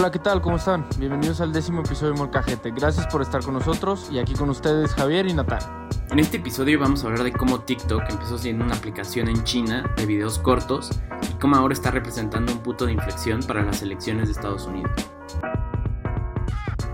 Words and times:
Hola, 0.00 0.10
¿qué 0.10 0.18
tal? 0.18 0.40
¿Cómo 0.40 0.56
están? 0.56 0.86
Bienvenidos 0.96 1.42
al 1.42 1.52
décimo 1.52 1.82
episodio 1.82 2.14
de 2.14 2.18
Molcajete. 2.20 2.70
Gracias 2.70 3.06
por 3.08 3.20
estar 3.20 3.44
con 3.44 3.52
nosotros 3.52 4.08
y 4.10 4.18
aquí 4.18 4.32
con 4.32 4.48
ustedes 4.48 4.94
Javier 4.94 5.26
y 5.26 5.34
Natán. 5.34 5.60
En 6.10 6.18
este 6.18 6.38
episodio 6.38 6.80
vamos 6.80 7.04
a 7.04 7.08
hablar 7.08 7.22
de 7.22 7.32
cómo 7.32 7.60
TikTok 7.60 8.04
empezó 8.08 8.38
siendo 8.38 8.64
una 8.64 8.74
aplicación 8.74 9.28
en 9.28 9.44
China 9.44 9.92
de 9.98 10.06
videos 10.06 10.38
cortos 10.38 10.88
y 11.30 11.34
cómo 11.34 11.56
ahora 11.56 11.74
está 11.74 11.90
representando 11.90 12.50
un 12.50 12.60
punto 12.60 12.86
de 12.86 12.92
inflexión 12.92 13.40
para 13.42 13.62
las 13.62 13.82
elecciones 13.82 14.28
de 14.28 14.32
Estados 14.32 14.64
Unidos. 14.64 14.90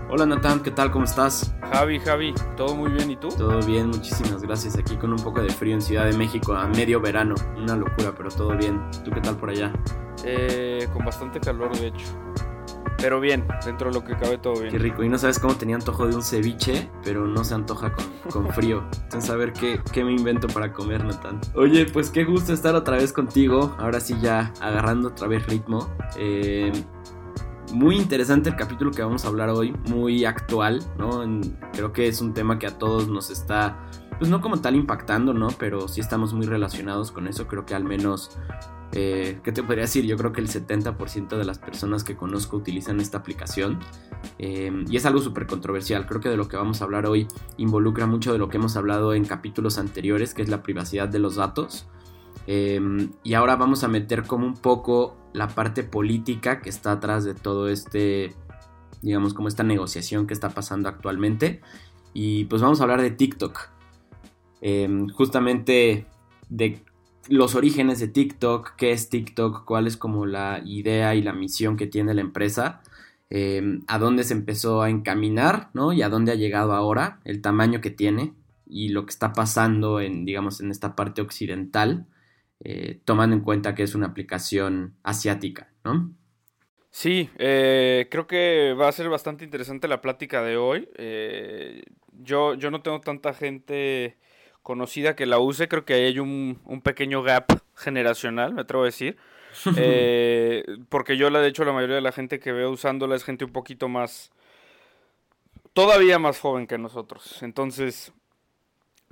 Hola 0.09 0.25
Natán, 0.25 0.61
¿qué 0.61 0.71
tal? 0.71 0.91
¿Cómo 0.91 1.05
estás? 1.05 1.55
Javi, 1.71 1.99
Javi, 1.99 2.33
todo 2.57 2.75
muy 2.75 2.91
bien, 2.91 3.09
¿y 3.09 3.15
tú? 3.15 3.29
Todo 3.29 3.65
bien, 3.65 3.87
muchísimas 3.87 4.41
gracias. 4.41 4.77
Aquí 4.77 4.97
con 4.97 5.13
un 5.13 5.19
poco 5.19 5.41
de 5.41 5.49
frío 5.49 5.75
en 5.75 5.81
Ciudad 5.81 6.03
de 6.03 6.17
México 6.17 6.53
a 6.53 6.67
medio 6.67 6.99
verano. 6.99 7.35
Una 7.55 7.77
locura, 7.77 8.13
pero 8.17 8.29
todo 8.29 8.57
bien. 8.57 8.81
¿Tú 9.05 9.11
qué 9.11 9.21
tal 9.21 9.37
por 9.37 9.51
allá? 9.51 9.71
Eh, 10.25 10.89
con 10.91 11.05
bastante 11.05 11.39
calor, 11.39 11.73
de 11.77 11.87
hecho. 11.87 12.05
Pero 12.97 13.19
bien, 13.19 13.45
dentro 13.65 13.89
de 13.89 13.95
lo 13.95 14.03
que 14.03 14.15
cabe 14.15 14.37
todo 14.37 14.59
bien. 14.59 14.71
Qué 14.71 14.79
rico. 14.79 15.03
Y 15.03 15.09
no 15.09 15.17
sabes 15.17 15.39
cómo 15.39 15.55
tenía 15.55 15.75
antojo 15.75 16.07
de 16.07 16.15
un 16.15 16.23
ceviche, 16.23 16.89
pero 17.03 17.27
no 17.27 17.43
se 17.43 17.53
antoja 17.53 17.93
con, 17.93 18.05
con 18.31 18.49
frío. 18.53 18.83
Entonces, 19.03 19.29
a 19.29 19.35
ver 19.35 19.53
qué, 19.53 19.79
qué 19.91 20.03
me 20.03 20.11
invento 20.11 20.47
para 20.47 20.73
comer, 20.73 21.03
Natán. 21.03 21.39
Oye, 21.55 21.85
pues 21.85 22.09
qué 22.09 22.23
gusto 22.23 22.53
estar 22.53 22.75
otra 22.75 22.97
vez 22.97 23.13
contigo. 23.13 23.75
Ahora 23.77 23.99
sí, 23.99 24.15
ya 24.21 24.53
agarrando 24.61 25.09
otra 25.09 25.27
vez 25.27 25.45
ritmo. 25.47 25.89
Eh, 26.17 26.71
muy 27.73 27.97
interesante 27.97 28.49
el 28.49 28.55
capítulo 28.55 28.91
que 28.91 29.01
vamos 29.01 29.25
a 29.25 29.27
hablar 29.27 29.49
hoy, 29.49 29.71
muy 29.89 30.25
actual, 30.25 30.81
¿no? 30.97 31.23
creo 31.73 31.91
que 31.91 32.07
es 32.07 32.21
un 32.21 32.33
tema 32.33 32.59
que 32.59 32.67
a 32.67 32.77
todos 32.77 33.07
nos 33.07 33.29
está, 33.29 33.77
pues 34.17 34.29
no 34.29 34.41
como 34.41 34.61
tal 34.61 34.75
impactando, 34.75 35.33
¿no? 35.33 35.49
Pero 35.59 35.87
sí 35.87 36.01
estamos 36.01 36.33
muy 36.33 36.45
relacionados 36.45 37.11
con 37.11 37.27
eso, 37.27 37.47
creo 37.47 37.65
que 37.65 37.75
al 37.75 37.83
menos, 37.83 38.37
eh, 38.93 39.39
¿qué 39.43 39.51
te 39.51 39.63
podría 39.63 39.83
decir? 39.83 40.05
Yo 40.05 40.17
creo 40.17 40.33
que 40.33 40.41
el 40.41 40.47
70% 40.47 41.37
de 41.37 41.45
las 41.45 41.59
personas 41.59 42.03
que 42.03 42.15
conozco 42.15 42.57
utilizan 42.57 42.99
esta 42.99 43.19
aplicación 43.19 43.79
eh, 44.39 44.85
y 44.89 44.97
es 44.97 45.05
algo 45.05 45.21
súper 45.21 45.45
controversial, 45.45 46.05
creo 46.05 46.19
que 46.21 46.29
de 46.29 46.37
lo 46.37 46.47
que 46.47 46.57
vamos 46.57 46.81
a 46.81 46.85
hablar 46.85 47.05
hoy 47.05 47.27
involucra 47.57 48.07
mucho 48.07 48.33
de 48.33 48.39
lo 48.39 48.49
que 48.49 48.57
hemos 48.57 48.75
hablado 48.75 49.13
en 49.13 49.25
capítulos 49.25 49.77
anteriores, 49.77 50.33
que 50.33 50.41
es 50.41 50.49
la 50.49 50.63
privacidad 50.63 51.07
de 51.07 51.19
los 51.19 51.35
datos. 51.35 51.87
Eh, 52.49 53.09
y 53.23 53.33
ahora 53.33 53.57
vamos 53.57 53.83
a 53.83 53.89
meter 53.89 54.23
como 54.23 54.45
un 54.45 54.55
poco 54.55 55.17
la 55.33 55.49
parte 55.49 55.83
política 55.83 56.61
que 56.61 56.69
está 56.69 56.93
atrás 56.93 57.25
de 57.25 57.33
todo 57.33 57.67
este, 57.67 58.33
digamos, 59.01 59.33
como 59.33 59.49
esta 59.49 59.63
negociación 59.63 60.27
que 60.27 60.33
está 60.33 60.49
pasando 60.49 60.89
actualmente. 60.89 61.61
Y 62.13 62.45
pues 62.45 62.61
vamos 62.61 62.79
a 62.79 62.83
hablar 62.83 63.01
de 63.01 63.11
TikTok. 63.11 63.76
Em, 64.61 65.07
justamente 65.09 66.05
de 66.49 66.81
los 67.29 67.55
orígenes 67.55 67.99
de 67.99 68.07
TikTok, 68.07 68.75
qué 68.75 68.91
es 68.91 69.09
TikTok, 69.09 69.65
cuál 69.65 69.87
es 69.87 69.97
como 69.97 70.25
la 70.25 70.61
idea 70.65 71.15
y 71.15 71.21
la 71.21 71.33
misión 71.33 71.77
que 71.77 71.87
tiene 71.87 72.13
la 72.13 72.21
empresa, 72.21 72.81
em, 73.29 73.83
a 73.87 73.99
dónde 73.99 74.23
se 74.23 74.33
empezó 74.33 74.81
a 74.81 74.89
encaminar, 74.89 75.69
¿no? 75.73 75.93
Y 75.93 76.01
a 76.01 76.09
dónde 76.09 76.31
ha 76.31 76.35
llegado 76.35 76.73
ahora, 76.73 77.19
el 77.25 77.41
tamaño 77.41 77.81
que 77.81 77.89
tiene 77.91 78.33
y 78.65 78.89
lo 78.89 79.05
que 79.05 79.11
está 79.11 79.33
pasando 79.33 79.99
en, 80.01 80.25
digamos, 80.25 80.61
en 80.61 80.71
esta 80.71 80.95
parte 80.95 81.21
occidental. 81.21 82.07
Eh, 82.63 83.01
tomando 83.05 83.35
en 83.35 83.43
cuenta 83.43 83.75
que 83.75 83.83
es 83.83 83.93
una 83.93 84.07
aplicación 84.07 84.95
asiática, 85.03 85.71
¿no? 85.83 86.11
Sí, 86.89 87.29
eh, 87.37 88.07
creo 88.09 88.25
que 88.25 88.73
va 88.73 88.87
a 88.87 88.91
ser 88.91 89.09
bastante 89.09 89.45
interesante 89.45 89.87
la 89.87 90.01
plática 90.01 90.41
de 90.41 90.57
hoy. 90.57 90.89
Eh, 90.95 91.83
yo, 92.13 92.55
yo 92.55 92.71
no 92.71 92.81
tengo 92.81 92.99
tanta 93.01 93.35
gente 93.35 94.17
conocida 94.67 95.15
que 95.15 95.25
la 95.25 95.39
use, 95.39 95.69
creo 95.69 95.85
que 95.85 95.93
hay 95.93 96.19
un, 96.19 96.59
un 96.65 96.81
pequeño 96.81 97.23
gap 97.23 97.45
generacional, 97.73 98.53
me 98.53 98.63
atrevo 98.63 98.83
a 98.83 98.87
decir. 98.87 99.15
porque 100.89 101.15
yo, 101.15 101.29
la, 101.29 101.39
de 101.39 101.47
hecho, 101.47 101.63
la 101.63 101.71
mayoría 101.71 101.95
de 101.95 102.01
la 102.01 102.11
gente 102.11 102.37
que 102.41 102.51
veo 102.51 102.69
usándola 102.69 103.15
es 103.15 103.23
gente 103.23 103.45
un 103.45 103.53
poquito 103.53 103.87
más, 103.87 104.29
todavía 105.71 106.19
más 106.19 106.41
joven 106.41 106.67
que 106.67 106.77
nosotros. 106.77 107.41
Entonces, 107.43 108.11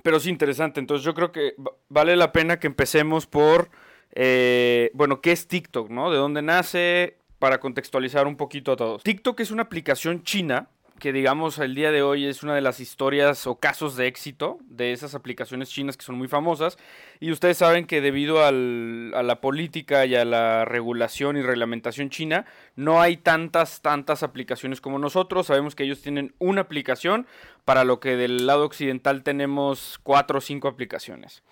pero 0.02 0.18
es 0.18 0.26
interesante. 0.26 0.78
Entonces 0.78 1.06
yo 1.06 1.14
creo 1.14 1.32
que 1.32 1.54
vale 1.88 2.16
la 2.16 2.32
pena 2.32 2.60
que 2.60 2.66
empecemos 2.66 3.26
por, 3.26 3.70
eh, 4.12 4.90
bueno, 4.92 5.22
¿qué 5.22 5.32
es 5.32 5.48
TikTok? 5.48 5.88
¿no? 5.88 6.10
¿De 6.10 6.18
dónde 6.18 6.42
nace? 6.42 7.16
Para 7.38 7.60
contextualizar 7.60 8.26
un 8.26 8.36
poquito 8.36 8.72
a 8.72 8.76
todos. 8.76 9.02
TikTok 9.02 9.40
es 9.40 9.50
una 9.50 9.62
aplicación 9.62 10.22
china 10.22 10.68
que 10.98 11.12
digamos 11.12 11.58
el 11.58 11.74
día 11.74 11.90
de 11.90 12.02
hoy 12.02 12.26
es 12.26 12.42
una 12.42 12.54
de 12.54 12.60
las 12.60 12.80
historias 12.80 13.46
o 13.46 13.56
casos 13.56 13.96
de 13.96 14.06
éxito 14.06 14.58
de 14.62 14.92
esas 14.92 15.14
aplicaciones 15.14 15.70
chinas 15.70 15.96
que 15.96 16.04
son 16.04 16.16
muy 16.16 16.28
famosas. 16.28 16.78
Y 17.20 17.30
ustedes 17.30 17.58
saben 17.58 17.86
que 17.86 18.00
debido 18.00 18.44
a 18.44 18.52
la 18.52 19.40
política 19.40 20.06
y 20.06 20.14
a 20.14 20.24
la 20.24 20.64
regulación 20.64 21.36
y 21.36 21.42
reglamentación 21.42 22.10
china, 22.10 22.46
no 22.74 23.00
hay 23.00 23.16
tantas, 23.16 23.82
tantas 23.82 24.22
aplicaciones 24.22 24.80
como 24.80 24.98
nosotros. 24.98 25.46
Sabemos 25.46 25.74
que 25.74 25.84
ellos 25.84 26.02
tienen 26.02 26.34
una 26.38 26.62
aplicación, 26.62 27.26
para 27.64 27.84
lo 27.84 28.00
que 28.00 28.16
del 28.16 28.46
lado 28.46 28.64
occidental 28.64 29.22
tenemos 29.22 29.98
cuatro 30.02 30.38
o 30.38 30.40
cinco 30.40 30.68
aplicaciones. 30.68 31.42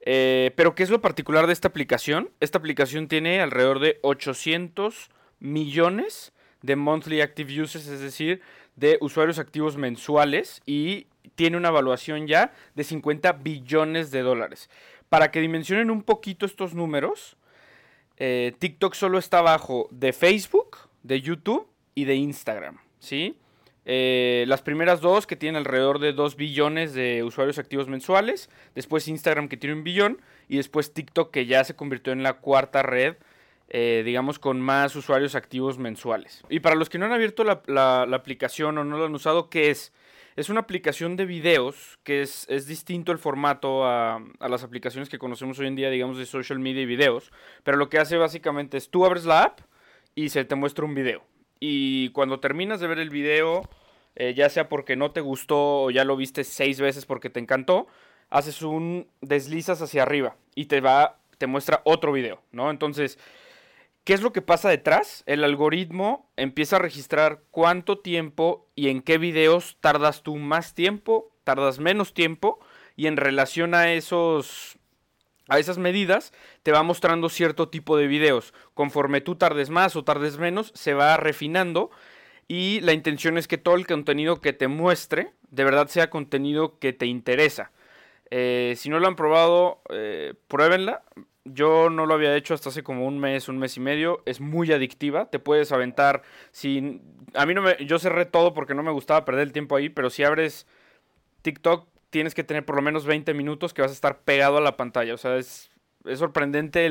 Eh, 0.00 0.52
pero 0.56 0.74
¿qué 0.74 0.82
es 0.82 0.90
lo 0.90 1.00
particular 1.00 1.46
de 1.46 1.52
esta 1.52 1.68
aplicación? 1.68 2.30
Esta 2.40 2.58
aplicación 2.58 3.08
tiene 3.08 3.40
alrededor 3.40 3.78
de 3.78 3.98
800 4.02 5.10
millones 5.40 6.32
de 6.62 6.76
monthly 6.76 7.20
active 7.20 7.62
users, 7.62 7.86
es 7.86 8.00
decir, 8.00 8.40
de 8.78 8.98
usuarios 9.00 9.38
activos 9.38 9.76
mensuales 9.76 10.62
y 10.64 11.06
tiene 11.34 11.56
una 11.56 11.68
evaluación 11.68 12.26
ya 12.26 12.52
de 12.74 12.84
50 12.84 13.32
billones 13.32 14.10
de 14.10 14.22
dólares. 14.22 14.70
Para 15.08 15.30
que 15.30 15.40
dimensionen 15.40 15.90
un 15.90 16.02
poquito 16.02 16.46
estos 16.46 16.74
números, 16.74 17.36
eh, 18.16 18.54
TikTok 18.58 18.94
solo 18.94 19.18
está 19.18 19.38
abajo 19.38 19.88
de 19.90 20.12
Facebook, 20.12 20.78
de 21.02 21.20
YouTube 21.20 21.68
y 21.94 22.04
de 22.04 22.16
Instagram, 22.16 22.78
¿sí? 22.98 23.36
Eh, 23.90 24.44
las 24.48 24.60
primeras 24.60 25.00
dos 25.00 25.26
que 25.26 25.34
tienen 25.34 25.56
alrededor 25.56 25.98
de 25.98 26.12
2 26.12 26.36
billones 26.36 26.92
de 26.92 27.24
usuarios 27.24 27.58
activos 27.58 27.88
mensuales, 27.88 28.50
después 28.74 29.08
Instagram 29.08 29.48
que 29.48 29.56
tiene 29.56 29.76
un 29.76 29.82
billón 29.82 30.20
y 30.46 30.58
después 30.58 30.92
TikTok 30.92 31.30
que 31.30 31.46
ya 31.46 31.64
se 31.64 31.74
convirtió 31.74 32.12
en 32.12 32.22
la 32.22 32.34
cuarta 32.34 32.82
red 32.82 33.16
eh, 33.68 34.02
digamos, 34.04 34.38
con 34.38 34.60
más 34.60 34.96
usuarios 34.96 35.34
activos 35.34 35.78
mensuales. 35.78 36.42
Y 36.48 36.60
para 36.60 36.76
los 36.76 36.88
que 36.88 36.98
no 36.98 37.06
han 37.06 37.12
abierto 37.12 37.44
la, 37.44 38.02
aplicación 38.12 38.78
o 38.78 38.84
no 38.84 38.98
lo 38.98 39.04
han 39.06 39.14
usado, 39.14 39.50
¿qué 39.50 39.70
es? 39.70 39.92
Es 40.36 40.48
una 40.48 40.60
aplicación 40.60 41.16
de 41.16 41.26
videos 41.26 41.98
que 42.04 42.22
es, 42.22 42.46
distinto 42.66 43.12
el 43.12 43.18
formato 43.18 43.84
a, 43.84 44.22
a, 44.38 44.48
las 44.48 44.62
aplicaciones 44.62 45.08
que 45.08 45.18
conocemos 45.18 45.58
hoy 45.58 45.66
en 45.66 45.76
día, 45.76 45.90
digamos, 45.90 46.16
de 46.16 46.26
social 46.26 46.60
media 46.60 46.82
y 46.82 46.86
videos. 46.86 47.32
Pero 47.64 47.76
lo 47.76 47.88
que 47.88 47.98
hace 47.98 48.16
básicamente 48.16 48.76
es 48.76 48.88
tú 48.88 49.04
abres 49.04 49.24
la 49.24 49.42
app 49.42 49.60
y 50.14 50.30
se 50.30 50.44
te 50.44 50.54
muestra 50.54 50.84
un 50.84 50.94
video. 50.94 51.24
Y 51.60 52.10
cuando 52.10 52.40
terminas 52.40 52.80
de 52.80 52.86
ver 52.86 53.00
el 53.00 53.10
video, 53.10 53.68
eh, 54.20 54.34
ya 54.34 54.48
sea 54.48 54.68
porque 54.68 54.96
no 54.96 55.12
te 55.12 55.20
gustó 55.20 55.82
o 55.82 55.90
ya 55.90 56.04
lo 56.04 56.16
viste 56.16 56.42
seis 56.42 56.80
veces 56.80 57.06
porque 57.06 57.30
te 57.30 57.38
encantó, 57.38 57.86
haces 58.30 58.62
un 58.62 59.06
deslizas 59.20 59.80
hacia 59.80 60.02
arriba 60.02 60.36
y 60.56 60.66
te 60.66 60.80
va, 60.80 61.20
te 61.38 61.46
muestra 61.46 61.82
otro 61.84 62.12
video, 62.12 62.42
¿no? 62.50 62.70
Entonces, 62.70 63.18
¿Qué 64.08 64.14
es 64.14 64.22
lo 64.22 64.32
que 64.32 64.40
pasa 64.40 64.70
detrás? 64.70 65.22
El 65.26 65.44
algoritmo 65.44 66.32
empieza 66.38 66.76
a 66.76 66.78
registrar 66.78 67.42
cuánto 67.50 67.98
tiempo 67.98 68.66
y 68.74 68.88
en 68.88 69.02
qué 69.02 69.18
videos 69.18 69.76
tardas 69.82 70.22
tú 70.22 70.36
más 70.36 70.72
tiempo, 70.72 71.30
tardas 71.44 71.78
menos 71.78 72.14
tiempo 72.14 72.58
y 72.96 73.06
en 73.06 73.18
relación 73.18 73.74
a 73.74 73.92
esos 73.92 74.78
a 75.48 75.58
esas 75.58 75.76
medidas 75.76 76.32
te 76.62 76.72
va 76.72 76.82
mostrando 76.82 77.28
cierto 77.28 77.68
tipo 77.68 77.98
de 77.98 78.06
videos. 78.06 78.54
Conforme 78.72 79.20
tú 79.20 79.34
tardes 79.34 79.68
más 79.68 79.94
o 79.94 80.04
tardes 80.04 80.38
menos, 80.38 80.72
se 80.74 80.94
va 80.94 81.18
refinando 81.18 81.90
y 82.48 82.80
la 82.80 82.94
intención 82.94 83.36
es 83.36 83.46
que 83.46 83.58
todo 83.58 83.74
el 83.74 83.86
contenido 83.86 84.40
que 84.40 84.54
te 84.54 84.68
muestre 84.68 85.34
de 85.50 85.64
verdad 85.64 85.88
sea 85.88 86.08
contenido 86.08 86.78
que 86.78 86.94
te 86.94 87.04
interesa. 87.04 87.72
Eh, 88.30 88.72
si 88.78 88.88
no 88.88 89.00
lo 89.00 89.06
han 89.06 89.16
probado, 89.16 89.82
eh, 89.90 90.32
pruébenla. 90.48 91.02
Yo 91.52 91.90
no 91.90 92.06
lo 92.06 92.14
había 92.14 92.36
hecho 92.36 92.54
hasta 92.54 92.68
hace 92.68 92.82
como 92.82 93.06
un 93.06 93.18
mes, 93.18 93.48
un 93.48 93.58
mes 93.58 93.76
y 93.76 93.80
medio. 93.80 94.22
Es 94.26 94.40
muy 94.40 94.72
adictiva. 94.72 95.30
Te 95.30 95.38
puedes 95.38 95.72
aventar. 95.72 96.22
A 97.34 97.46
mí 97.46 97.54
no 97.54 97.62
me. 97.62 97.76
Yo 97.84 97.98
cerré 97.98 98.24
todo 98.24 98.54
porque 98.54 98.74
no 98.74 98.82
me 98.82 98.92
gustaba 98.92 99.24
perder 99.24 99.46
el 99.46 99.52
tiempo 99.52 99.76
ahí. 99.76 99.88
Pero 99.88 100.10
si 100.10 100.24
abres 100.24 100.66
TikTok, 101.42 101.88
tienes 102.10 102.34
que 102.34 102.44
tener 102.44 102.64
por 102.64 102.76
lo 102.76 102.82
menos 102.82 103.06
20 103.06 103.34
minutos 103.34 103.74
que 103.74 103.82
vas 103.82 103.90
a 103.90 103.94
estar 103.94 104.20
pegado 104.20 104.58
a 104.58 104.60
la 104.60 104.76
pantalla. 104.76 105.14
O 105.14 105.18
sea, 105.18 105.36
es, 105.36 105.70
es 106.04 106.18
sorprendente 106.18 106.88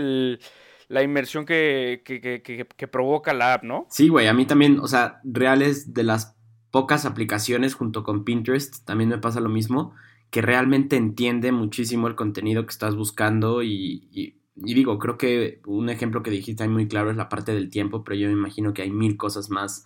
la 0.88 1.04
inmersión 1.04 1.45
que, 1.45 2.01
que, 2.04 2.88
provoca 2.88 3.33
la 3.33 3.54
app, 3.54 3.63
¿no? 3.63 3.88
Sí, 3.89 4.09
güey. 4.09 4.27
A 4.27 4.33
mí 4.33 4.45
también. 4.45 4.80
O 4.80 4.88
sea, 4.88 5.21
reales 5.24 5.94
de 5.94 6.04
las 6.04 6.36
pocas 6.71 7.06
aplicaciones 7.06 7.75
junto 7.75 8.04
con 8.04 8.24
Pinterest. 8.24 8.86
También 8.86 9.09
me 9.09 9.18
pasa 9.18 9.39
lo 9.39 9.50
mismo. 9.50 9.94
Que 10.30 10.42
realmente 10.42 10.98
entiende 10.98 11.51
muchísimo 11.51 12.07
el 12.07 12.15
contenido 12.15 12.65
que 12.65 12.71
estás 12.71 12.95
buscando 12.95 13.63
y 13.63 14.36
digo, 14.57 15.00
creo 15.00 15.18
que 15.18 15.62
un 15.65 15.89
ejemplo 15.89 16.24
que 16.24 16.31
dijiste 16.31 16.63
ahí 16.63 16.69
muy 16.69 16.88
claro 16.88 17.12
es 17.12 17.18
la 17.18 17.30
parte 17.30 17.54
del 17.54 17.69
tiempo, 17.69 18.04
pero 18.04 18.18
yo 18.18 18.27
me 18.27 18.33
imagino 18.33 18.74
que 18.74 18.81
hay 18.81 18.92
mil 18.92 19.18
cosas 19.18 19.50
más 19.50 19.86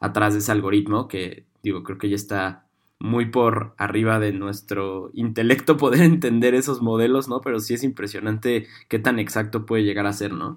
atrás 0.00 0.32
de 0.34 0.40
ese 0.40 0.52
algoritmo 0.52 1.08
que, 1.08 1.46
digo, 1.62 1.82
creo 1.82 1.98
que 1.98 2.08
ya 2.08 2.16
está 2.16 2.66
muy 2.98 3.26
por 3.26 3.74
arriba 3.78 4.20
de 4.20 4.32
nuestro 4.32 5.10
intelecto 5.14 5.76
poder 5.76 6.02
entender 6.02 6.54
esos 6.54 6.82
modelos, 6.82 7.28
¿no? 7.28 7.40
Pero 7.40 7.60
sí 7.60 7.74
es 7.74 7.82
impresionante 7.84 8.66
qué 8.88 8.98
tan 8.98 9.18
exacto 9.18 9.66
puede 9.66 9.84
llegar 9.84 10.06
a 10.06 10.12
ser, 10.12 10.32
¿no? 10.32 10.56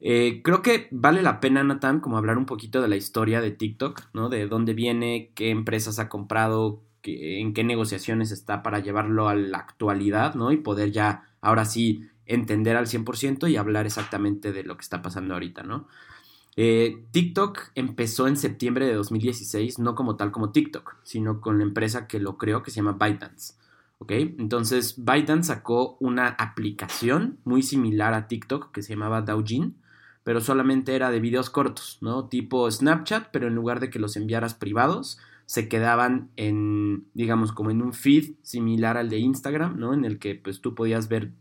Eh, 0.00 0.42
creo 0.44 0.62
que 0.62 0.88
vale 0.90 1.22
la 1.22 1.40
pena, 1.40 1.64
Nathan, 1.64 2.00
como 2.00 2.18
hablar 2.18 2.38
un 2.38 2.46
poquito 2.46 2.80
de 2.80 2.88
la 2.88 2.96
historia 2.96 3.40
de 3.40 3.50
TikTok, 3.50 4.02
¿no? 4.14 4.28
De 4.28 4.46
dónde 4.46 4.74
viene, 4.74 5.32
qué 5.34 5.50
empresas 5.50 5.98
ha 5.98 6.08
comprado, 6.08 6.82
en 7.04 7.54
qué 7.54 7.64
negociaciones 7.64 8.30
está 8.30 8.62
para 8.62 8.80
llevarlo 8.80 9.28
a 9.28 9.34
la 9.34 9.58
actualidad, 9.58 10.34
¿no? 10.34 10.52
Y 10.52 10.58
poder 10.58 10.92
ya, 10.92 11.24
ahora 11.40 11.64
sí, 11.64 12.08
entender 12.28 12.76
al 12.76 12.86
100% 12.86 13.50
y 13.50 13.56
hablar 13.56 13.86
exactamente 13.86 14.52
de 14.52 14.62
lo 14.62 14.76
que 14.76 14.82
está 14.82 15.02
pasando 15.02 15.34
ahorita, 15.34 15.64
¿no? 15.64 15.88
Eh, 16.56 17.04
TikTok 17.12 17.70
empezó 17.74 18.26
en 18.26 18.36
septiembre 18.36 18.86
de 18.86 18.94
2016, 18.94 19.78
no 19.78 19.94
como 19.94 20.16
tal 20.16 20.32
como 20.32 20.50
TikTok, 20.50 20.96
sino 21.04 21.40
con 21.40 21.58
la 21.58 21.64
empresa 21.64 22.06
que 22.06 22.20
lo 22.20 22.36
creó 22.36 22.62
que 22.62 22.70
se 22.70 22.76
llama 22.76 22.96
ByteDance. 22.98 23.54
¿Ok? 23.98 24.12
Entonces, 24.12 24.96
ByteDance 24.96 25.48
sacó 25.48 25.96
una 26.00 26.28
aplicación 26.28 27.38
muy 27.44 27.62
similar 27.62 28.14
a 28.14 28.28
TikTok 28.28 28.72
que 28.72 28.82
se 28.82 28.94
llamaba 28.94 29.22
Douyin, 29.22 29.76
pero 30.24 30.40
solamente 30.40 30.94
era 30.94 31.10
de 31.10 31.20
videos 31.20 31.48
cortos, 31.50 31.98
¿no? 32.00 32.28
Tipo 32.28 32.70
Snapchat, 32.70 33.28
pero 33.32 33.48
en 33.48 33.54
lugar 33.54 33.80
de 33.80 33.90
que 33.90 33.98
los 33.98 34.16
enviaras 34.16 34.54
privados, 34.54 35.18
se 35.46 35.66
quedaban 35.66 36.28
en, 36.36 37.06
digamos, 37.14 37.52
como 37.52 37.70
en 37.70 37.80
un 37.80 37.94
feed 37.94 38.34
similar 38.42 38.98
al 38.98 39.08
de 39.08 39.18
Instagram, 39.18 39.78
¿no? 39.78 39.94
En 39.94 40.04
el 40.04 40.18
que 40.18 40.34
pues 40.34 40.60
tú 40.60 40.74
podías 40.74 41.08
ver 41.08 41.32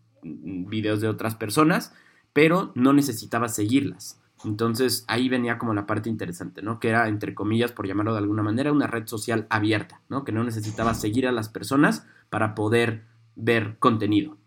videos 0.68 1.02
de 1.02 1.08
otras 1.08 1.36
personas, 1.36 1.94
pero 2.34 2.72
no 2.76 2.94
necesitabas 2.94 3.56
seguirlas. 3.56 4.20
Entonces 4.46 5.04
ahí 5.08 5.30
venía 5.30 5.58
como 5.58 5.74
la 5.74 5.88
parte 5.88 6.10
interesante, 6.10 6.62
¿no? 6.62 6.80
Que 6.80 6.90
era, 6.90 7.08
entre 7.08 7.34
comillas, 7.34 7.72
por 7.72 7.88
llamarlo 7.88 8.14
de 8.14 8.20
alguna 8.20 8.44
manera, 8.44 8.72
una 8.72 8.88
red 8.88 9.08
social 9.08 9.48
abierta, 9.50 10.02
¿no? 10.10 10.24
Que 10.24 10.32
no 10.32 10.44
necesitaba 10.44 10.94
seguir 10.94 11.28
a 11.28 11.32
las 11.32 11.50
personas 11.50 12.06
para 12.30 12.54
poder 12.54 13.06
ver 13.36 13.78
contenido. 13.80 14.38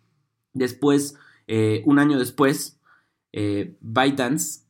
Después, 0.53 1.17
eh, 1.49 1.83
un 1.87 1.99
año 1.99 2.19
después, 2.19 2.79
eh, 3.33 3.77
ByteDance, 3.81 4.63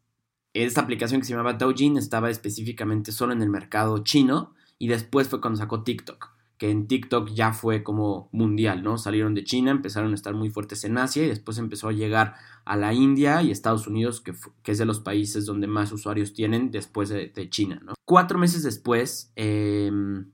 esta 0.54 0.80
aplicación 0.80 1.20
que 1.20 1.26
se 1.26 1.32
llamaba 1.32 1.54
Douyin, 1.54 1.98
estaba 1.98 2.30
específicamente 2.30 3.12
solo 3.12 3.32
en 3.32 3.42
el 3.42 3.50
mercado 3.50 4.02
chino 4.02 4.54
y 4.78 4.88
después 4.88 5.28
fue 5.28 5.40
cuando 5.40 5.58
sacó 5.58 5.82
TikTok 5.82 6.39
que 6.60 6.70
en 6.70 6.86
TikTok 6.86 7.30
ya 7.30 7.54
fue 7.54 7.82
como 7.82 8.28
mundial, 8.32 8.82
¿no? 8.82 8.98
Salieron 8.98 9.32
de 9.32 9.44
China, 9.44 9.70
empezaron 9.70 10.12
a 10.12 10.14
estar 10.14 10.34
muy 10.34 10.50
fuertes 10.50 10.84
en 10.84 10.98
Asia 10.98 11.24
y 11.24 11.28
después 11.28 11.56
empezó 11.56 11.88
a 11.88 11.92
llegar 11.92 12.34
a 12.66 12.76
la 12.76 12.92
India 12.92 13.40
y 13.40 13.50
Estados 13.50 13.86
Unidos, 13.86 14.20
que, 14.20 14.34
es 14.70 14.76
de 14.76 14.84
los 14.84 15.00
países 15.00 15.46
donde 15.46 15.66
más 15.66 15.90
usuarios 15.90 16.34
tienen 16.34 16.70
después 16.70 17.08
de, 17.08 17.32
China, 17.48 17.80
¿no? 17.82 17.94
Cuatro 18.04 18.38
meses 18.38 18.62
después 18.62 19.32
em, 19.36 20.32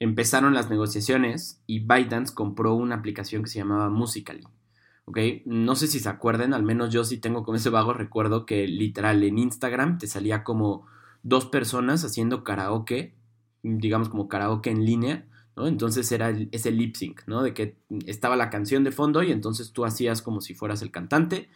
empezaron 0.00 0.54
las 0.54 0.70
negociaciones 0.70 1.62
y 1.66 1.80
ByteDance 1.80 2.32
compró 2.34 2.72
una 2.72 2.94
aplicación 2.94 3.42
que 3.42 3.50
se 3.50 3.58
llamaba 3.58 3.90
Musically. 3.90 4.48
¿ok? 5.04 5.18
No 5.44 5.74
sé 5.74 5.86
si 5.86 6.00
se 6.00 6.08
acuerden, 6.08 6.54
al 6.54 6.62
menos 6.62 6.94
yo 6.94 7.04
sí 7.04 7.18
tengo 7.18 7.44
con 7.44 7.56
ese 7.56 7.68
vago 7.68 7.92
recuerdo 7.92 8.46
que 8.46 8.66
literal 8.66 9.22
en 9.22 9.36
Instagram 9.36 9.98
te 9.98 10.06
salía 10.06 10.44
como 10.44 10.86
dos 11.22 11.44
personas 11.44 12.06
haciendo 12.06 12.42
karaoke, 12.42 13.14
digamos 13.62 14.08
como 14.08 14.28
karaoke 14.28 14.70
en 14.70 14.86
línea, 14.86 15.26
entonces 15.66 16.10
era 16.12 16.30
ese 16.52 16.70
lip 16.70 16.94
sync, 16.94 17.22
¿no? 17.26 17.42
De 17.42 17.54
que 17.54 17.76
estaba 18.06 18.36
la 18.36 18.50
canción 18.50 18.84
de 18.84 18.92
fondo 18.92 19.22
y 19.22 19.32
entonces 19.32 19.72
tú 19.72 19.84
hacías 19.84 20.22
como 20.22 20.40
si 20.40 20.54
fueras 20.54 20.82
el 20.82 20.90
cantante 20.90 21.48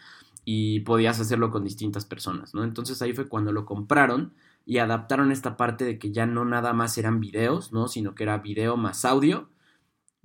y 0.45 0.81
podías 0.81 1.21
hacerlo 1.21 1.51
con 1.51 1.65
distintas 1.65 2.05
personas, 2.05 2.55
¿no? 2.55 2.65
Entonces 2.65 3.01
ahí 3.03 3.13
fue 3.13 3.29
cuando 3.29 3.53
lo 3.53 3.65
compraron 3.65 4.33
y 4.67 4.79
adaptaron 4.79 5.31
esta 5.31 5.57
parte 5.57 5.85
de 5.85 5.99
que 5.99 6.13
ya 6.13 6.27
no 6.27 6.45
nada 6.45 6.73
más 6.73 6.99
eran 6.99 7.21
videos, 7.21 7.73
¿no? 7.73 7.89
Sino 7.89 8.15
que 8.15 8.25
era 8.25 8.39
video 8.39 8.77
más 8.77 9.05
audio, 9.05 9.49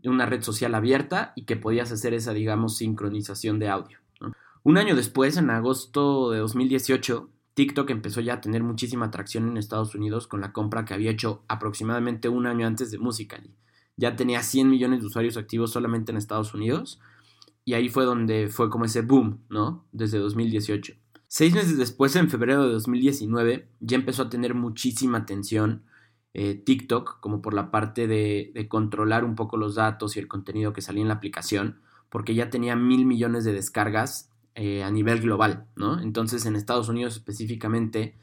una 0.03 0.25
red 0.25 0.41
social 0.41 0.73
abierta 0.75 1.33
y 1.35 1.43
que 1.43 1.57
podías 1.57 1.91
hacer 1.91 2.13
esa, 2.13 2.33
digamos, 2.33 2.77
sincronización 2.77 3.59
de 3.59 3.69
audio. 3.69 3.99
Un 4.63 4.77
año 4.77 4.95
después, 4.95 5.37
en 5.37 5.49
agosto 5.49 6.31
de 6.31 6.39
2018, 6.39 7.29
TikTok 7.53 7.89
empezó 7.89 8.21
ya 8.21 8.35
a 8.35 8.41
tener 8.41 8.63
muchísima 8.63 9.07
atracción 9.07 9.47
en 9.47 9.57
Estados 9.57 9.95
Unidos 9.95 10.27
con 10.27 10.41
la 10.41 10.53
compra 10.53 10.85
que 10.85 10.93
había 10.93 11.11
hecho 11.11 11.43
aproximadamente 11.47 12.29
un 12.29 12.45
año 12.45 12.67
antes 12.67 12.91
de 12.91 12.99
Musical.ly 12.99 13.66
ya 13.97 14.15
tenía 14.15 14.43
100 14.43 14.69
millones 14.69 15.01
de 15.01 15.07
usuarios 15.07 15.37
activos 15.37 15.71
solamente 15.71 16.11
en 16.11 16.17
Estados 16.17 16.53
Unidos. 16.53 17.01
Y 17.65 17.73
ahí 17.73 17.89
fue 17.89 18.05
donde 18.05 18.47
fue 18.47 18.69
como 18.69 18.85
ese 18.85 19.01
boom, 19.01 19.43
¿no? 19.49 19.85
Desde 19.91 20.19
2018. 20.19 20.93
Seis 21.27 21.53
meses 21.53 21.77
después, 21.77 22.15
en 22.15 22.29
febrero 22.29 22.65
de 22.65 22.71
2019, 22.71 23.67
ya 23.81 23.97
empezó 23.97 24.23
a 24.23 24.29
tener 24.29 24.53
muchísima 24.53 25.17
atención 25.17 25.83
eh, 26.33 26.55
TikTok, 26.55 27.19
como 27.19 27.41
por 27.41 27.53
la 27.53 27.71
parte 27.71 28.07
de, 28.07 28.67
controlar 28.69 29.25
un 29.25 29.35
poco 29.35 29.57
los 29.57 29.75
datos 29.75 30.15
y 30.15 30.19
el 30.19 30.29
contenido 30.29 30.71
que 30.71 30.81
salía 30.81 31.01
en 31.01 31.09
la 31.09 31.15
aplicación, 31.15 31.81
porque 32.09 32.35
ya 32.35 32.49
tenía 32.49 32.77
mil 32.77 33.05
millones 33.05 33.43
de 33.43 33.51
descargas 33.51 34.31
eh, 34.55 34.83
a 34.83 34.91
nivel 34.91 35.19
global, 35.19 35.65
¿no? 35.75 35.99
Entonces, 35.99 36.45
en 36.45 36.55
Estados 36.55 36.87
Unidos 36.87 37.15
específicamente, 37.15 38.15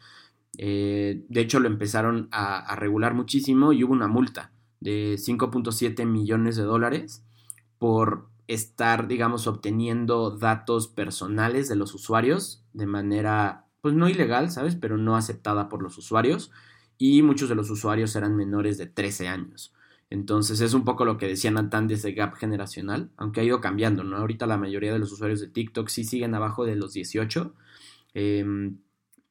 eh, 0.57 1.25
de 1.29 1.41
hecho 1.41 1.61
lo 1.61 1.67
empezaron 1.69 2.29
a 2.31 2.75
regular 2.77 3.13
muchísimo 3.13 3.73
y 3.73 3.85
hubo 3.85 3.93
una 3.93 4.09
multa 4.09 4.54
de 4.85 5.17
5.7 5.17 6.05
millones 6.05 6.57
de 6.57 6.63
dólares 6.63 7.25
por 7.79 8.29
estar, 8.47 9.09
digamos, 9.09 9.47
obteniendo 9.47 10.31
datos 10.31 10.89
personales 10.89 11.71
de 11.71 11.77
los 11.77 11.95
usuarios 11.95 12.63
de 12.75 12.85
manera, 12.85 13.65
pues 13.81 13.95
no 13.95 14.11
ilegal, 14.11 14.51
¿sabes? 14.51 14.77
Pero 14.77 14.99
no 14.99 15.17
aceptada 15.17 15.71
por 15.71 15.83
los 15.83 15.97
usuarios. 15.97 16.51
Y 16.99 17.23
muchos 17.23 17.49
de 17.49 17.55
los 17.55 17.71
usuarios 17.71 18.15
eran 18.15 18.37
menores 18.37 18.77
de 18.77 18.87
13 18.87 19.27
años. 19.29 19.73
Entonces 20.11 20.61
es 20.61 20.75
un 20.75 20.85
poco 20.85 21.07
lo 21.07 21.17
que 21.17 21.29
decía 21.29 21.51
Nathan 21.51 21.89
de 21.89 22.13
gap 22.13 22.35
generacional, 22.35 23.11
aunque 23.17 23.41
ha 23.41 23.45
ido 23.45 23.63
cambiando, 23.63 24.05
¿no? 24.05 24.19
Ahorita 24.19 24.47
la 24.47 24.59
mayoría 24.59 24.93
de 24.93 24.99
los 24.99 25.11
usuarios 25.13 25.41
de 25.41 25.49
TikTok 25.49 25.89
sí 25.89 26.05
siguen 26.05 26.35
abajo 26.35 26.67
de 26.67 26.77
los 26.77 26.93
18. 26.93 27.55
Em, 28.13 28.77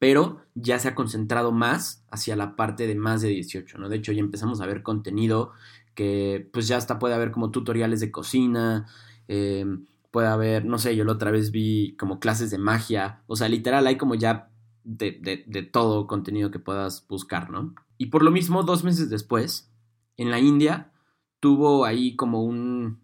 pero 0.03 0.41
ya 0.53 0.79
se 0.79 0.89
ha 0.89 0.95
concentrado 0.95 1.53
más 1.53 2.03
hacia 2.11 2.35
la 2.35 2.57
parte 2.57 2.87
de 2.87 2.95
más 2.95 3.21
de 3.21 3.29
18, 3.29 3.77
¿no? 3.77 3.87
De 3.87 3.95
hecho, 3.95 4.11
ya 4.11 4.19
empezamos 4.19 4.59
a 4.59 4.65
ver 4.65 4.83
contenido 4.83 5.53
que 5.95 6.49
pues 6.51 6.67
ya 6.67 6.75
hasta 6.75 6.99
puede 6.99 7.15
haber 7.15 7.31
como 7.31 7.51
tutoriales 7.51 8.01
de 8.01 8.11
cocina, 8.11 8.85
eh, 9.29 9.65
puede 10.11 10.27
haber, 10.27 10.65
no 10.65 10.77
sé, 10.77 10.97
yo 10.97 11.05
la 11.05 11.13
otra 11.13 11.31
vez 11.31 11.51
vi 11.51 11.95
como 11.97 12.19
clases 12.19 12.51
de 12.51 12.57
magia, 12.57 13.23
o 13.27 13.37
sea, 13.37 13.47
literal 13.47 13.87
hay 13.87 13.97
como 13.97 14.15
ya 14.15 14.49
de, 14.83 15.45
de 15.47 15.63
todo 15.63 16.05
contenido 16.05 16.51
que 16.51 16.59
puedas 16.59 17.07
buscar, 17.07 17.49
¿no? 17.49 17.73
Y 17.97 18.07
por 18.07 18.23
lo 18.23 18.31
mismo, 18.31 18.63
dos 18.63 18.83
meses 18.83 19.09
después, 19.09 19.71
en 20.17 20.31
la 20.31 20.39
India, 20.39 20.91
tuvo 21.39 21.85
ahí 21.85 22.17
como 22.17 22.43
un, 22.43 22.99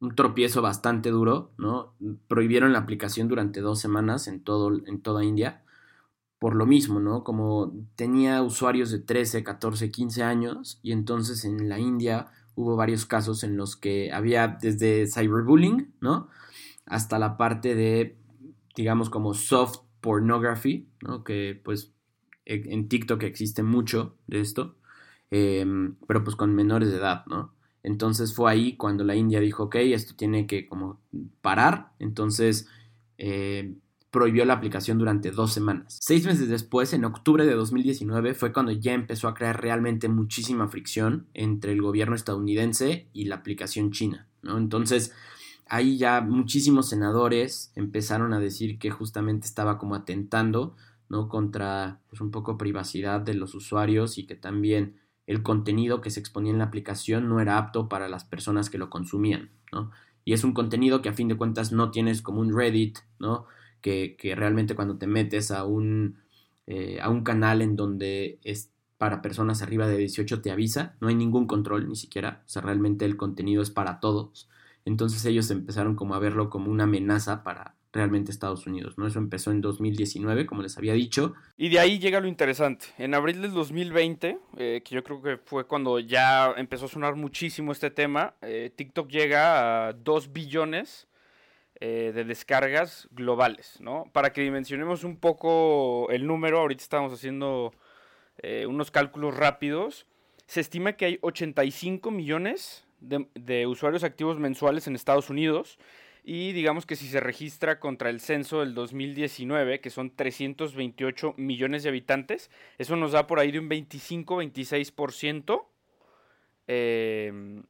un 0.00 0.14
tropiezo 0.14 0.60
bastante 0.60 1.08
duro, 1.08 1.54
¿no? 1.56 1.94
Prohibieron 2.28 2.74
la 2.74 2.80
aplicación 2.80 3.26
durante 3.26 3.62
dos 3.62 3.80
semanas 3.80 4.28
en, 4.28 4.44
todo, 4.44 4.70
en 4.86 5.00
toda 5.00 5.24
India 5.24 5.62
por 6.38 6.54
lo 6.54 6.66
mismo, 6.66 7.00
¿no? 7.00 7.24
Como 7.24 7.72
tenía 7.94 8.42
usuarios 8.42 8.90
de 8.90 8.98
13, 8.98 9.42
14, 9.42 9.90
15 9.90 10.22
años 10.22 10.78
y 10.82 10.92
entonces 10.92 11.44
en 11.44 11.68
la 11.68 11.78
India 11.78 12.28
hubo 12.54 12.76
varios 12.76 13.06
casos 13.06 13.42
en 13.42 13.56
los 13.56 13.76
que 13.76 14.12
había 14.12 14.58
desde 14.60 15.06
cyberbullying, 15.06 15.94
¿no? 16.00 16.28
Hasta 16.84 17.18
la 17.18 17.36
parte 17.36 17.74
de, 17.74 18.16
digamos, 18.74 19.10
como 19.10 19.34
soft 19.34 19.80
pornography, 20.00 20.88
¿no? 21.00 21.24
Que 21.24 21.60
pues 21.64 21.92
e, 22.44 22.62
en 22.72 22.88
TikTok 22.88 23.22
existe 23.22 23.62
mucho 23.62 24.16
de 24.26 24.40
esto, 24.40 24.76
em, 25.30 25.96
pero 26.06 26.22
pues 26.22 26.36
con 26.36 26.54
menores 26.54 26.90
de 26.90 26.96
edad, 26.96 27.24
¿no? 27.26 27.54
Entonces 27.82 28.34
fue 28.34 28.50
ahí 28.50 28.76
cuando 28.76 29.04
la 29.04 29.14
India 29.16 29.40
dijo, 29.40 29.64
ok, 29.64 29.76
esto 29.76 30.14
tiene 30.16 30.46
que 30.46 30.66
como 30.66 31.00
parar, 31.40 31.92
entonces... 31.98 32.68
Eh, 33.18 33.74
prohibió 34.16 34.46
la 34.46 34.54
aplicación 34.54 34.96
durante 34.96 35.30
dos 35.30 35.52
semanas. 35.52 35.98
Seis 36.00 36.24
meses 36.24 36.48
después, 36.48 36.94
en 36.94 37.04
octubre 37.04 37.44
de 37.44 37.52
2019, 37.52 38.32
fue 38.32 38.50
cuando 38.50 38.72
ya 38.72 38.94
empezó 38.94 39.28
a 39.28 39.34
crear 39.34 39.60
realmente 39.60 40.08
muchísima 40.08 40.68
fricción 40.68 41.26
entre 41.34 41.72
el 41.72 41.82
gobierno 41.82 42.16
estadounidense 42.16 43.10
y 43.12 43.26
la 43.26 43.34
aplicación 43.34 43.90
china, 43.90 44.26
¿no? 44.40 44.56
Entonces, 44.56 45.12
ahí 45.68 45.98
ya 45.98 46.22
muchísimos 46.22 46.88
senadores 46.88 47.72
empezaron 47.74 48.32
a 48.32 48.40
decir 48.40 48.78
que 48.78 48.90
justamente 48.90 49.46
estaba 49.46 49.76
como 49.76 49.94
atentando, 49.94 50.76
¿no? 51.10 51.28
Contra, 51.28 52.00
pues, 52.08 52.22
un 52.22 52.30
poco 52.30 52.56
privacidad 52.56 53.20
de 53.20 53.34
los 53.34 53.54
usuarios 53.54 54.16
y 54.16 54.24
que 54.24 54.34
también 54.34 54.96
el 55.26 55.42
contenido 55.42 56.00
que 56.00 56.08
se 56.08 56.20
exponía 56.20 56.52
en 56.52 56.58
la 56.58 56.64
aplicación 56.64 57.28
no 57.28 57.38
era 57.38 57.58
apto 57.58 57.90
para 57.90 58.08
las 58.08 58.24
personas 58.24 58.70
que 58.70 58.78
lo 58.78 58.88
consumían, 58.88 59.50
¿no? 59.72 59.90
Y 60.24 60.32
es 60.32 60.42
un 60.42 60.54
contenido 60.54 61.02
que 61.02 61.10
a 61.10 61.12
fin 61.12 61.28
de 61.28 61.36
cuentas 61.36 61.70
no 61.70 61.90
tienes 61.90 62.22
como 62.22 62.40
un 62.40 62.56
Reddit, 62.56 63.00
¿no? 63.18 63.44
Que, 63.80 64.16
realmente 64.36 64.74
cuando 64.74 64.98
te 64.98 65.06
metes 65.06 65.50
a 65.50 65.64
un, 65.64 66.18
eh, 66.66 66.98
a 67.00 67.10
un 67.10 67.22
canal 67.22 67.62
en 67.62 67.76
donde 67.76 68.38
es 68.42 68.70
para 68.98 69.22
personas 69.22 69.62
arriba 69.62 69.86
de 69.86 69.98
18 69.98 70.40
te 70.40 70.50
avisa, 70.50 70.96
no 71.00 71.08
hay 71.08 71.14
ningún 71.14 71.46
control 71.46 71.88
ni 71.88 71.96
siquiera, 71.96 72.42
o 72.46 72.48
sea, 72.48 72.62
realmente 72.62 73.04
el 73.04 73.16
contenido 73.16 73.62
es 73.62 73.70
para 73.70 74.00
todos. 74.00 74.48
Entonces 74.84 75.24
ellos 75.24 75.50
empezaron 75.50 75.96
como 75.96 76.14
a 76.14 76.18
verlo 76.18 76.48
como 76.48 76.70
una 76.70 76.84
amenaza 76.84 77.42
para 77.42 77.74
realmente 77.96 78.30
Estados 78.30 78.66
Unidos, 78.66 78.96
¿no? 78.98 79.06
Eso 79.06 79.18
empezó 79.18 79.50
en 79.50 79.60
2019, 79.60 80.46
como 80.46 80.62
les 80.62 80.76
había 80.78 80.92
dicho. 80.92 81.34
Y 81.56 81.70
de 81.70 81.80
ahí 81.80 81.98
llega 81.98 82.20
lo 82.20 82.28
interesante. 82.28 82.86
En 82.98 83.14
abril 83.14 83.42
del 83.42 83.52
2020, 83.52 84.38
eh, 84.58 84.82
que 84.84 84.94
yo 84.94 85.02
creo 85.02 85.22
que 85.22 85.38
fue 85.38 85.66
cuando 85.66 85.98
ya 85.98 86.52
empezó 86.56 86.84
a 86.84 86.88
sonar 86.88 87.16
muchísimo 87.16 87.72
este 87.72 87.90
tema, 87.90 88.34
eh, 88.42 88.70
TikTok 88.74 89.08
llega 89.08 89.88
a 89.88 89.92
2 89.94 90.32
billones 90.32 91.08
eh, 91.80 92.12
de 92.14 92.24
descargas 92.24 93.06
globales, 93.10 93.78
¿no? 93.80 94.08
Para 94.12 94.32
que 94.32 94.40
dimensionemos 94.40 95.04
un 95.04 95.18
poco 95.18 96.08
el 96.10 96.26
número, 96.26 96.60
ahorita 96.60 96.82
estamos 96.82 97.12
haciendo 97.12 97.74
eh, 98.38 98.64
unos 98.66 98.90
cálculos 98.90 99.36
rápidos, 99.36 100.06
se 100.46 100.60
estima 100.60 100.94
que 100.94 101.04
hay 101.04 101.18
85 101.20 102.10
millones 102.10 102.86
de, 103.00 103.66
usuarios 103.66 104.04
activos 104.04 104.38
mensuales 104.38 104.86
en 104.86 104.94
Estados 104.94 105.28
Unidos 105.28 105.78
y 106.24 106.52
digamos 106.52 106.86
que 106.86 106.96
si 106.96 107.08
se 107.08 107.20
registra 107.20 107.78
contra 107.78 108.08
el 108.08 108.20
censo 108.20 108.60
del 108.60 108.74
2019, 108.74 109.80
que 109.80 109.90
son 109.90 110.10
328 110.16 111.34
millones 111.36 111.82
de 111.82 111.90
habitantes, 111.90 112.50
eso 112.78 112.96
nos 112.96 113.12
da 113.12 113.26
por 113.26 113.38
ahí 113.38 113.52
de 113.52 113.58
un 113.58 113.68
25-26% 113.68 115.62
eh, 116.68 117.62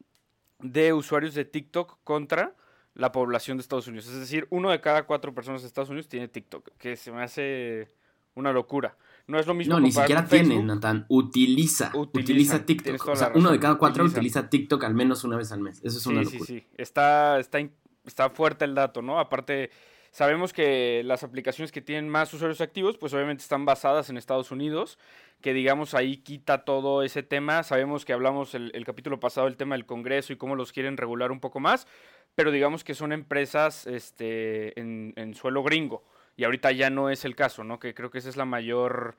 de 0.61 0.93
usuarios 0.93 1.35
de 1.35 1.45
TikTok 1.45 1.99
contra 2.05 2.55
la 2.97 3.13
población 3.13 3.59
de 3.59 3.61
Estados 3.61 3.87
Unidos. 3.87 4.07
Es 4.09 4.19
decir, 4.19 4.47
uno 4.51 4.71
de 4.71 4.81
cada 4.81 5.05
cuatro 5.05 5.35
personas 5.35 5.61
de 5.61 5.69
Estados 5.69 5.91
Unidos 5.91 6.09
tiene 6.09 6.29
TikTok, 6.29 6.71
que 6.79 6.97
se 6.97 7.13
me 7.13 7.23
hace 7.23 7.89
una 8.35 8.53
locura. 8.53 8.97
No 9.27 9.39
es 9.39 9.47
lo 9.47 9.55
mismo. 9.55 9.75
No, 9.75 9.81
ni 9.81 9.93
siquiera 9.93 10.25
tiene, 10.27 10.63
Nathan. 10.63 11.05
Utiliza. 11.09 11.91
Utiliza, 11.95 12.65
TikTok. 12.65 13.09
O 13.09 13.17
sea, 13.17 13.33
uno 13.35 13.51
de 13.51 13.59
cada 13.59 13.75
cuatro 13.77 14.05
utiliza. 14.05 14.49
TikTok 14.49 14.85
al 14.85 14.95
menos 14.95 15.25
una 15.25 15.37
vez 15.37 15.53
al 15.53 15.61
mes. 15.61 15.81
Eso 15.83 15.99
es 15.99 16.07
una 16.07 16.23
locura. 16.23 16.45
Sí, 16.47 16.61
sí, 16.61 16.67
Está, 16.77 17.39
está, 17.39 17.59
está 18.05 18.31
fuerte 18.31 18.65
el 18.65 18.75
dato, 18.75 19.03
¿no? 19.03 19.19
Aparte, 19.19 19.71
sabemos 20.17 20.55
que 20.55 21.03
las 21.05 21.23
aplicaciones 21.25 21.73
que 21.73 21.83
tienen 21.83 22.09
más 22.09 22.33
usuarios 22.33 22.63
activos, 22.63 22.97
pues 22.97 23.13
obviamente 23.13 23.43
están 23.43 23.67
basadas 23.67 24.09
en 24.09 24.17
Estados 24.17 24.51
Unidos, 24.51 24.99
que 25.43 25.53
digamos 25.53 25.93
ahí 25.93 26.17
quita 26.17 26.65
todo 26.65 27.03
ese 27.03 27.23
tema. 27.23 27.63
Sabemos 27.63 28.07
que 28.07 28.15
hablamos 28.15 28.55
el, 28.55 28.73
capítulo 28.87 29.21
pasado 29.21 29.47
del 29.47 29.59
tema 29.59 29.75
del 29.75 29.85
Congreso 29.85 30.33
y 30.33 30.37
cómo 30.37 30.57
los 30.57 30.73
quieren 30.73 30.97
regular 30.97 31.33
un 31.33 31.41
poco 31.41 31.61
más, 31.61 31.87
pero 32.35 32.51
digamos 32.51 32.83
que 32.83 32.95
son 32.95 33.13
empresas 33.13 33.87
este, 33.87 34.81
en, 34.81 35.13
en 35.17 35.35
suelo 35.35 35.63
gringo 35.63 36.03
y 36.35 36.45
ahorita 36.45 36.73
ya 36.73 36.89
no 36.89 37.11
es 37.11 37.27
el 37.27 37.37
caso, 37.37 37.63
¿no? 37.63 37.79
Que 37.79 37.93
creo 37.93 38.11
que 38.11 38.17
esa 38.17 38.31
es 38.31 38.39
la 38.39 38.47
mayor 38.47 39.17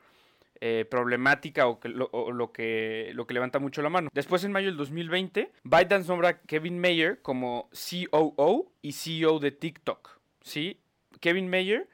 eh, 0.61 0.83
problemática 0.89 1.67
o, 1.67 1.79
lo, 1.85 2.51
que, 2.51 3.11
lo 3.13 3.27
que 3.27 3.35
levanta 3.35 3.59
mucho 3.59 3.83
la 3.83 3.89
mano. 3.89 4.09
Después, 4.13 4.43
en 4.43 4.51
mayo 4.51 4.65
del 4.65 4.77
2020, 4.77 5.51
ByteDance 5.63 6.07
nombra 6.07 6.29
a 6.29 6.39
Kevin 6.41 6.79
Mayer 6.79 7.21
como 7.21 7.69
COO 7.69 8.71
y 8.81 8.93
CEO 8.93 9.37
de 9.37 9.51
TikTok, 9.51 10.17
¿sí? 10.41 10.79
Kevin 11.19 11.49
Mayer 11.49 11.87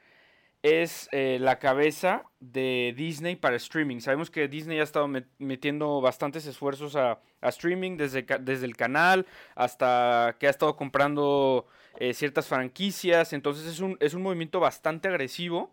es 0.64 1.10
eh, 1.12 1.38
la 1.42 1.60
cabeza 1.60 2.24
de 2.40 2.94
Disney 2.96 3.36
para 3.36 3.58
streaming. 3.58 4.00
Sabemos 4.00 4.32
que 4.32 4.48
Disney 4.48 4.80
ha 4.80 4.84
estado 4.84 5.10
metiendo 5.38 6.00
bastantes 6.00 6.46
esfuerzos 6.46 6.96
a, 6.96 7.20
streaming 7.42 7.98
desde, 7.98 8.26
desde, 8.40 8.66
el 8.66 8.78
canal 8.78 9.26
hasta 9.56 10.38
que 10.40 10.48
ha 10.48 10.50
estado 10.50 10.78
comprando 10.78 11.68
eh, 11.98 12.14
ciertas 12.14 12.48
franquicias. 12.48 13.34
Entonces 13.34 13.66
es 13.66 13.82
un, 13.82 13.98
es 14.00 14.14
un 14.14 14.22
movimiento 14.22 14.62
bastante 14.62 15.10
agresivo 15.10 15.70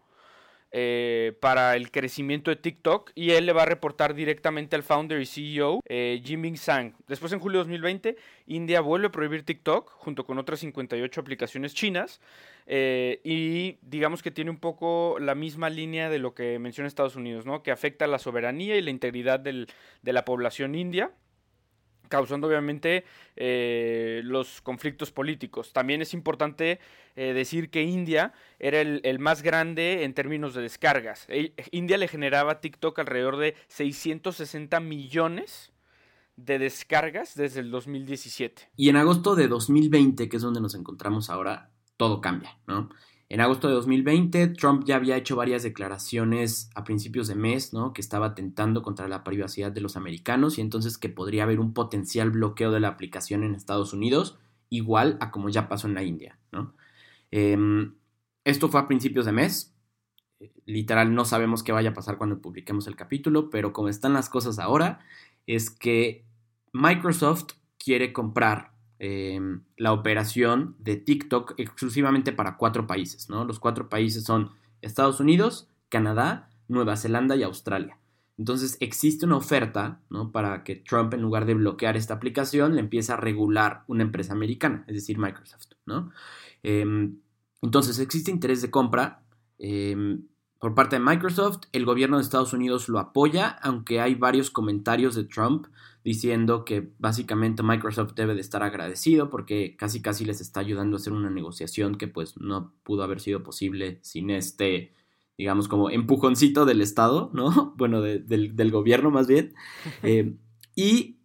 eh, 0.73 1.37
para 1.41 1.75
el 1.75 1.91
crecimiento 1.91 2.51
de 2.51 2.57
TikTok 2.57 3.11
y 3.17 3.33
él 3.33 3.47
le 3.47 3.53
va 3.53 3.63
a 3.63 3.67
reportar 3.67 4.15
directamente 4.15 4.77
al 4.77 4.85
founder 4.85 5.21
y 5.21 5.27
CEO 5.27 5.81
eh, 5.85 6.23
Jimmy 6.25 6.57
Sang. 6.57 6.95
Después 7.09 7.33
en 7.33 7.41
julio 7.41 7.59
de 7.59 7.65
2020, 7.65 8.17
India 8.47 8.81
vuelve 8.81 9.09
a 9.09 9.11
prohibir 9.11 9.45
TikTok 9.45 9.91
junto 9.91 10.25
con 10.25 10.39
otras 10.39 10.61
58 10.61 11.21
aplicaciones 11.21 11.75
chinas 11.75 12.21
eh, 12.67 13.21
y 13.25 13.79
digamos 13.83 14.23
que 14.23 14.31
tiene 14.31 14.51
un 14.51 14.61
poco 14.61 15.17
la 15.19 15.35
misma 15.35 15.71
línea 15.71 16.09
de 16.09 16.21
lo 16.21 16.35
que 16.35 16.59
menciona 16.61 16.87
Estados 16.87 17.17
Unidos, 17.17 17.47
¿no? 17.47 17.65
que 17.65 17.73
afecta 17.73 18.07
la 18.07 18.21
soberanía 18.21 18.77
y 18.77 18.83
la 18.83 18.91
integridad 18.91 19.41
de 19.41 19.67
la 20.05 20.25
población 20.25 20.77
india 20.77 21.11
causando 22.11 22.47
obviamente 22.47 23.05
eh, 23.37 24.21
los 24.25 24.61
conflictos 24.61 25.11
políticos. 25.11 25.73
También 25.73 26.03
es 26.03 26.13
importante 26.13 26.81
eh, 27.17 27.33
decir 27.33 27.71
que 27.71 27.83
India 27.83 28.35
era 28.59 28.83
el, 28.83 29.19
más 29.19 29.43
grande 29.43 30.05
en 30.05 30.13
términos 30.13 30.53
de 30.53 30.61
descargas. 30.61 31.25
E, 31.29 31.55
India 31.71 31.97
le 31.97 32.09
generaba 32.09 32.61
TikTok 32.61 32.99
alrededor 32.99 33.39
de 33.39 33.55
660 33.69 34.79
millones 34.81 35.73
de 36.37 36.59
descargas 36.59 37.35
desde 37.35 37.61
el 37.61 37.71
2017. 37.71 38.71
Y 38.77 38.89
en 38.89 38.97
agosto 38.97 39.35
de 39.35 39.49
2020, 39.49 40.29
que 40.29 40.37
es 40.37 40.43
donde 40.43 40.61
nos 40.61 40.75
encontramos 40.75 41.31
ahora, 41.31 41.71
todo 41.97 42.21
cambia, 42.21 42.59
¿no? 42.67 42.91
En 43.31 43.41
agosto 43.41 43.69
de 43.69 43.75
2020, 43.75 44.49
Trump 44.49 44.83
ya 44.85 44.97
había 44.97 45.17
hecho 45.17 45.37
varias 45.37 45.63
declaraciones 45.63 46.69
a 46.75 46.83
principios 46.83 47.29
de 47.29 47.37
mes, 47.37 47.73
¿no? 47.73 47.93
Que 47.93 48.01
estaba 48.01 48.27
atentando 48.27 48.83
contra 48.83 49.07
la 49.07 49.23
privacidad 49.23 49.71
de 49.71 49.81
los 49.81 49.97
americanos 49.97 50.59
y 50.59 50.63
entonces 50.63 50.99
que 50.99 51.09
podría 51.11 51.45
haber 51.45 51.61
un 51.61 51.73
potencial 51.73 52.31
bloqueo 52.33 52.73
de 52.73 52.81
la 52.81 52.89
aplicación 52.89 53.45
en 53.45 53.55
Estados 53.55 53.93
Unidos, 53.93 54.37
igual 54.69 55.17
a 55.21 55.31
como 55.31 55.49
ya 55.49 55.69
pasó 55.69 55.87
en 55.87 55.95
la 55.95 56.03
India, 56.03 56.41
¿no? 56.51 56.75
Em, 57.31 57.95
esto 58.45 58.69
fue 58.69 58.81
a 58.81 58.89
principios 58.89 59.27
de 59.27 59.33
mes. 59.33 59.77
Literal, 60.67 61.15
no 61.15 61.25
sabemos 61.25 61.63
qué 61.63 61.71
vaya 61.71 61.91
a 61.91 61.95
pasar 61.95 62.19
cuando 62.19 62.43
publiquemos 62.43 62.89
el 62.89 62.97
capítulo, 62.97 63.49
pero 63.49 63.73
como 63.73 63.89
están 63.89 64.13
las 64.13 64.29
cosas 64.29 64.59
ahora, 64.59 65.07
es 65.47 65.71
que 65.71 66.25
Microsoft 66.73 67.53
quiere 67.79 68.13
comprar 68.13 68.70
Em, 69.03 69.63
la 69.79 69.95
operación 69.95 70.77
de 70.79 70.95
TikTok 70.97 71.55
exclusivamente 71.57 72.33
para 72.33 72.59
cuatro 72.59 72.87
países, 72.87 73.31
¿no? 73.31 73.47
Los 73.47 73.59
cuatro 73.59 73.89
países 73.89 74.25
son 74.25 74.51
Estados 74.83 75.21
Unidos, 75.21 75.69
Canadá, 75.89 76.51
Nueva 76.69 76.99
Zelanda 76.99 77.35
y 77.35 77.43
Australia. 77.43 77.97
Entonces 78.37 78.77
existe 78.81 79.25
una 79.25 79.39
oferta, 79.39 80.03
¿no? 80.11 80.33
Para 80.33 80.65
que 80.65 80.77
Trump, 80.77 81.15
en 81.15 81.23
lugar 81.23 81.47
de 81.47 81.55
bloquear 81.55 81.97
esta 81.97 82.13
aplicación, 82.13 82.75
le 82.75 82.81
empiece 82.81 83.11
a 83.11 83.17
regular 83.17 83.85
una 83.87 84.03
empresa 84.03 84.35
americana, 84.35 84.85
es 84.87 84.97
decir, 84.97 85.17
Microsoft, 85.17 85.73
¿no? 85.87 86.11
Em, 86.63 87.17
entonces 87.63 87.99
existe 88.01 88.31
interés 88.31 88.61
de 88.61 88.71
compra. 88.71 89.23
Em, 89.59 90.27
por 90.61 90.75
parte 90.75 90.97
de 90.97 91.01
Microsoft, 91.03 91.63
el 91.73 91.87
gobierno 91.87 92.19
de 92.19 92.23
Estados 92.23 92.53
Unidos 92.53 92.91
lo 92.91 92.99
apoya, 92.99 93.49
aunque 93.63 93.99
hay 93.99 94.15
varios 94.15 94.51
comentarios 94.51 95.15
de 95.15 95.25
Trump 95.25 95.67
diciendo 96.05 96.67
que 96.67 96.93
básicamente 96.99 97.63
Microsoft 97.63 98.13
debe 98.15 98.35
de 98.35 98.43
estar 98.43 98.63
agradecido 98.63 99.31
porque 99.31 99.75
casi 99.77 100.03
casi 100.03 100.27
les 100.27 100.43
está 100.43 100.61
ayudando 100.61 100.97
a 100.97 101.01
hacer 101.01 101.15
una 101.15 101.31
negociación 101.31 101.97
que 101.97 102.09
pues 102.09 102.39
no 102.39 102.75
pudo 102.83 103.03
haber 103.03 103.21
sido 103.21 103.43
posible 103.43 104.01
sin 104.03 104.29
este, 104.29 104.93
digamos, 105.39 105.67
como 105.67 105.89
empujoncito 105.89 106.67
del 106.67 106.83
Estado, 106.83 107.31
¿no? 107.33 107.75
Bueno, 107.79 108.03
del, 108.03 108.71
gobierno 108.71 109.11
más 109.11 109.27
bien. 109.27 109.55
Eh, 110.03 110.37
y 110.77 111.21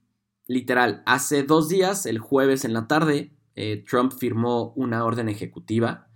literal, 0.47 1.03
hace 1.05 1.43
dos 1.43 1.67
días, 1.67 2.05
el 2.05 2.19
jueves 2.19 2.63
en 2.63 2.71
la 2.71 2.87
tarde, 2.87 3.33
eh, 3.55 3.83
Trump 3.85 4.13
firmó 4.13 4.71
una 4.77 5.03
orden 5.03 5.27
ejecutiva 5.27 6.07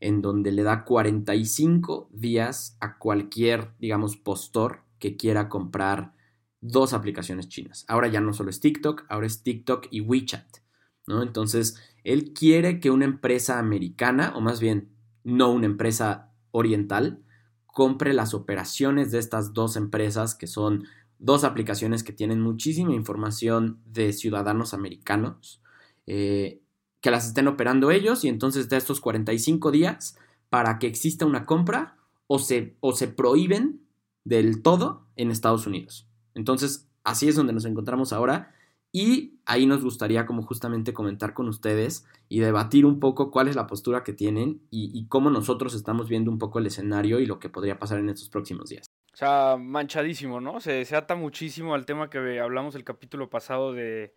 en 0.00 0.22
donde 0.22 0.52
le 0.52 0.62
da 0.62 0.84
45 0.84 2.08
días 2.12 2.76
a 2.80 2.98
cualquier, 2.98 3.72
digamos, 3.78 4.16
postor 4.16 4.80
que 4.98 5.16
quiera 5.16 5.48
comprar 5.48 6.12
dos 6.60 6.92
aplicaciones 6.92 7.48
chinas. 7.48 7.84
Ahora 7.88 8.08
ya 8.08 8.20
no 8.20 8.32
solo 8.32 8.50
es 8.50 8.60
TikTok, 8.60 9.04
ahora 9.08 9.26
es 9.26 9.42
TikTok 9.42 9.86
y 9.90 10.00
WeChat, 10.00 10.58
¿no? 11.06 11.22
Entonces, 11.22 11.76
él 12.04 12.32
quiere 12.32 12.80
que 12.80 12.90
una 12.90 13.04
empresa 13.04 13.58
americana, 13.58 14.32
o 14.34 14.40
más 14.40 14.60
bien, 14.60 14.90
no 15.24 15.52
una 15.52 15.66
empresa 15.66 16.32
oriental, 16.50 17.22
compre 17.66 18.12
las 18.12 18.34
operaciones 18.34 19.10
de 19.10 19.18
estas 19.18 19.52
dos 19.52 19.76
empresas 19.76 20.34
que 20.34 20.46
son 20.46 20.84
dos 21.18 21.44
aplicaciones 21.44 22.02
que 22.02 22.12
tienen 22.12 22.40
muchísima 22.40 22.94
información 22.94 23.80
de 23.84 24.12
ciudadanos 24.12 24.74
americanos. 24.74 25.62
Eh, 26.06 26.60
que 27.00 27.10
las 27.10 27.26
estén 27.26 27.48
operando 27.48 27.90
ellos 27.90 28.24
y 28.24 28.28
entonces 28.28 28.68
de 28.68 28.76
estos 28.76 29.00
45 29.00 29.70
días 29.70 30.18
para 30.48 30.78
que 30.78 30.86
exista 30.86 31.26
una 31.26 31.46
compra 31.46 31.96
o 32.26 32.38
se, 32.38 32.76
o 32.80 32.92
se 32.92 33.08
prohíben 33.08 33.80
del 34.24 34.62
todo 34.62 35.06
en 35.16 35.30
Estados 35.30 35.66
Unidos. 35.66 36.06
Entonces, 36.34 36.88
así 37.04 37.28
es 37.28 37.36
donde 37.36 37.52
nos 37.52 37.64
encontramos 37.64 38.12
ahora 38.12 38.54
y 38.90 39.38
ahí 39.44 39.66
nos 39.66 39.82
gustaría 39.82 40.26
como 40.26 40.42
justamente 40.42 40.92
comentar 40.92 41.34
con 41.34 41.48
ustedes 41.48 42.06
y 42.28 42.40
debatir 42.40 42.86
un 42.86 43.00
poco 43.00 43.30
cuál 43.30 43.48
es 43.48 43.56
la 43.56 43.66
postura 43.66 44.02
que 44.02 44.12
tienen 44.12 44.62
y, 44.70 44.90
y 44.98 45.06
cómo 45.08 45.30
nosotros 45.30 45.74
estamos 45.74 46.08
viendo 46.08 46.30
un 46.30 46.38
poco 46.38 46.58
el 46.58 46.66
escenario 46.66 47.20
y 47.20 47.26
lo 47.26 47.38
que 47.38 47.48
podría 47.48 47.78
pasar 47.78 47.98
en 47.98 48.08
estos 48.08 48.28
próximos 48.28 48.70
días. 48.70 48.86
O 49.12 49.16
sea, 49.16 49.56
manchadísimo, 49.58 50.40
¿no? 50.40 50.60
Se, 50.60 50.84
se 50.84 50.96
ata 50.96 51.16
muchísimo 51.16 51.74
al 51.74 51.86
tema 51.86 52.08
que 52.08 52.40
hablamos 52.40 52.74
el 52.76 52.84
capítulo 52.84 53.28
pasado 53.28 53.72
de, 53.72 54.14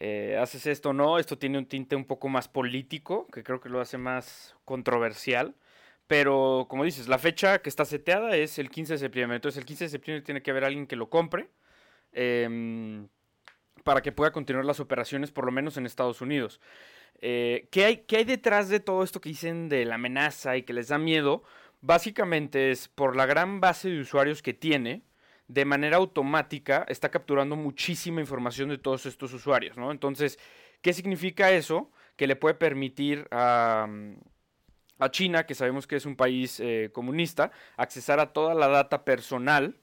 eh, 0.00 0.38
haces 0.40 0.66
esto 0.66 0.90
o 0.90 0.92
no, 0.92 1.18
esto 1.18 1.38
tiene 1.38 1.58
un 1.58 1.66
tinte 1.66 1.96
un 1.96 2.04
poco 2.04 2.28
más 2.28 2.48
político, 2.48 3.26
que 3.32 3.42
creo 3.42 3.60
que 3.60 3.68
lo 3.68 3.80
hace 3.80 3.98
más 3.98 4.56
controversial. 4.64 5.54
Pero 6.08 6.66
como 6.70 6.84
dices, 6.84 7.06
la 7.06 7.18
fecha 7.18 7.60
que 7.60 7.68
está 7.68 7.84
seteada 7.84 8.34
es 8.36 8.58
el 8.58 8.70
15 8.70 8.94
de 8.94 8.98
septiembre. 8.98 9.36
Entonces 9.36 9.58
el 9.58 9.66
15 9.66 9.84
de 9.84 9.90
septiembre 9.90 10.22
tiene 10.22 10.42
que 10.42 10.50
haber 10.50 10.64
alguien 10.64 10.86
que 10.86 10.96
lo 10.96 11.10
compre 11.10 11.50
em, 12.12 13.08
para 13.84 14.00
que 14.02 14.12
pueda 14.12 14.32
continuar 14.32 14.64
las 14.64 14.80
operaciones, 14.80 15.30
por 15.30 15.44
lo 15.44 15.52
menos 15.52 15.76
en 15.76 15.84
Estados 15.86 16.22
Unidos. 16.22 16.60
Eh, 17.20 17.68
¿qué, 17.70 17.84
hay, 17.84 17.96
¿Qué 17.98 18.18
hay 18.18 18.24
detrás 18.24 18.68
de 18.70 18.80
todo 18.80 19.02
esto 19.02 19.20
que 19.20 19.28
dicen 19.28 19.68
de 19.68 19.84
la 19.84 19.96
amenaza 19.96 20.56
y 20.56 20.62
que 20.62 20.72
les 20.72 20.88
da 20.88 20.98
miedo? 20.98 21.42
Básicamente 21.80 22.70
es 22.70 22.88
por 22.88 23.14
la 23.14 23.26
gran 23.26 23.60
base 23.60 23.90
de 23.90 24.00
usuarios 24.00 24.42
que 24.42 24.54
tiene, 24.54 25.02
de 25.48 25.64
manera 25.64 25.96
automática 25.96 26.84
está 26.88 27.10
capturando 27.10 27.56
muchísima 27.56 28.20
información 28.20 28.68
de 28.68 28.78
todos 28.78 29.06
estos 29.06 29.32
usuarios, 29.32 29.76
¿no? 29.76 29.90
Entonces, 29.90 30.38
¿qué 30.82 30.92
significa 30.92 31.50
eso? 31.50 31.90
que 32.18 32.26
le 32.26 32.36
puede 32.36 32.56
permitir 32.56 33.28
a, 33.30 33.86
a 34.98 35.10
China, 35.10 35.46
que 35.46 35.54
sabemos 35.54 35.86
que 35.86 35.96
es 35.96 36.04
un 36.04 36.16
país 36.16 36.58
eh, 36.58 36.90
comunista, 36.92 37.52
accesar 37.76 38.18
a 38.18 38.32
toda 38.32 38.54
la 38.54 38.66
data 38.66 39.04
personal 39.04 39.76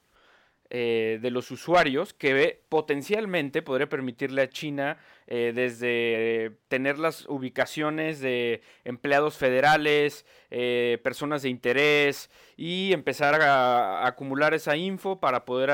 eh, 0.71 1.19
de 1.21 1.29
los 1.29 1.51
usuarios 1.51 2.13
que 2.13 2.63
potencialmente 2.69 3.61
podría 3.61 3.87
permitirle 3.87 4.41
a 4.41 4.49
China 4.49 4.97
eh, 5.27 5.51
desde 5.53 6.57
tener 6.69 6.97
las 6.97 7.27
ubicaciones 7.29 8.19
de 8.19 8.61
empleados 8.83 9.37
federales, 9.37 10.25
eh, 10.49 10.99
personas 11.03 11.43
de 11.43 11.49
interés 11.49 12.31
y 12.57 12.93
empezar 12.93 13.39
a, 13.43 14.07
acumular 14.07 14.55
esa 14.55 14.75
info 14.75 15.19
para 15.19 15.45
poder, 15.45 15.71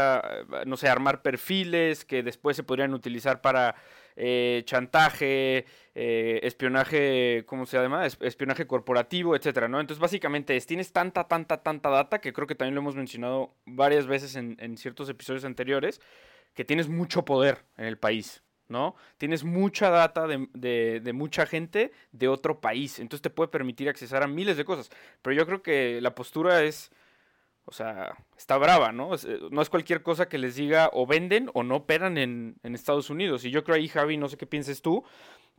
no 0.65 0.75
sé, 0.75 0.89
armar 0.89 1.21
perfiles 1.21 2.03
que 2.03 2.21
después 2.21 2.57
se 2.57 2.63
podrían 2.63 2.93
utilizar 2.93 3.39
para 3.39 3.75
eh, 4.23 4.61
chantaje, 4.65 5.65
eh, 5.95 6.39
espionaje, 6.43 7.43
¿cómo 7.47 7.65
se 7.65 7.75
llama? 7.81 8.05
Espionaje 8.05 8.67
corporativo, 8.67 9.35
etcétera, 9.35 9.67
¿no? 9.67 9.79
Entonces, 9.79 9.99
básicamente 9.99 10.55
es, 10.55 10.67
tienes 10.67 10.93
tanta, 10.93 11.23
tanta, 11.23 11.63
tanta 11.63 11.89
data, 11.89 12.21
que 12.21 12.31
creo 12.31 12.45
que 12.45 12.53
también 12.53 12.75
lo 12.75 12.81
hemos 12.81 12.95
mencionado 12.95 13.55
varias 13.65 14.05
veces 14.05 14.35
en, 14.35 14.77
ciertos 14.77 15.09
episodios 15.09 15.43
anteriores, 15.43 16.01
que 16.53 16.63
tienes 16.63 16.87
mucho 16.87 17.25
poder 17.25 17.65
en 17.77 17.85
el 17.85 17.97
país, 17.97 18.43
¿no? 18.67 18.95
Tienes 19.17 19.43
mucha 19.43 19.89
data 19.89 20.27
de, 20.27 20.47
de, 21.03 21.13
mucha 21.13 21.47
gente 21.47 21.91
de 22.11 22.27
otro 22.27 22.61
país, 22.61 22.99
entonces 22.99 23.23
te 23.23 23.31
puede 23.31 23.47
permitir 23.47 23.89
accesar 23.89 24.21
a 24.21 24.27
miles 24.27 24.55
de 24.55 24.65
cosas. 24.65 24.91
Pero 25.23 25.35
yo 25.35 25.47
creo 25.47 25.63
que 25.63 25.99
la 25.99 26.13
postura 26.13 26.61
es 26.63 26.91
o 27.65 27.71
sea, 27.71 28.17
está 28.37 28.57
brava, 28.57 28.91
¿no? 28.91 29.15
Eh, 29.15 29.39
no 29.51 29.61
es 29.61 29.69
cualquier 29.69 30.03
cosa 30.03 30.27
que 30.27 30.37
les 30.37 30.55
diga 30.55 30.89
o 30.93 31.05
venden 31.05 31.49
o 31.53 31.63
no 31.63 31.77
operan 31.77 32.17
en, 32.17 32.59
Estados 32.63 33.09
Unidos. 33.09 33.45
Y 33.45 33.51
yo 33.51 33.63
creo 33.63 33.77
ahí, 33.77 33.87
Javi, 33.87 34.17
no 34.17 34.29
sé 34.29 34.37
qué 34.37 34.45
pienses 34.45 34.81
tú, 34.81 35.03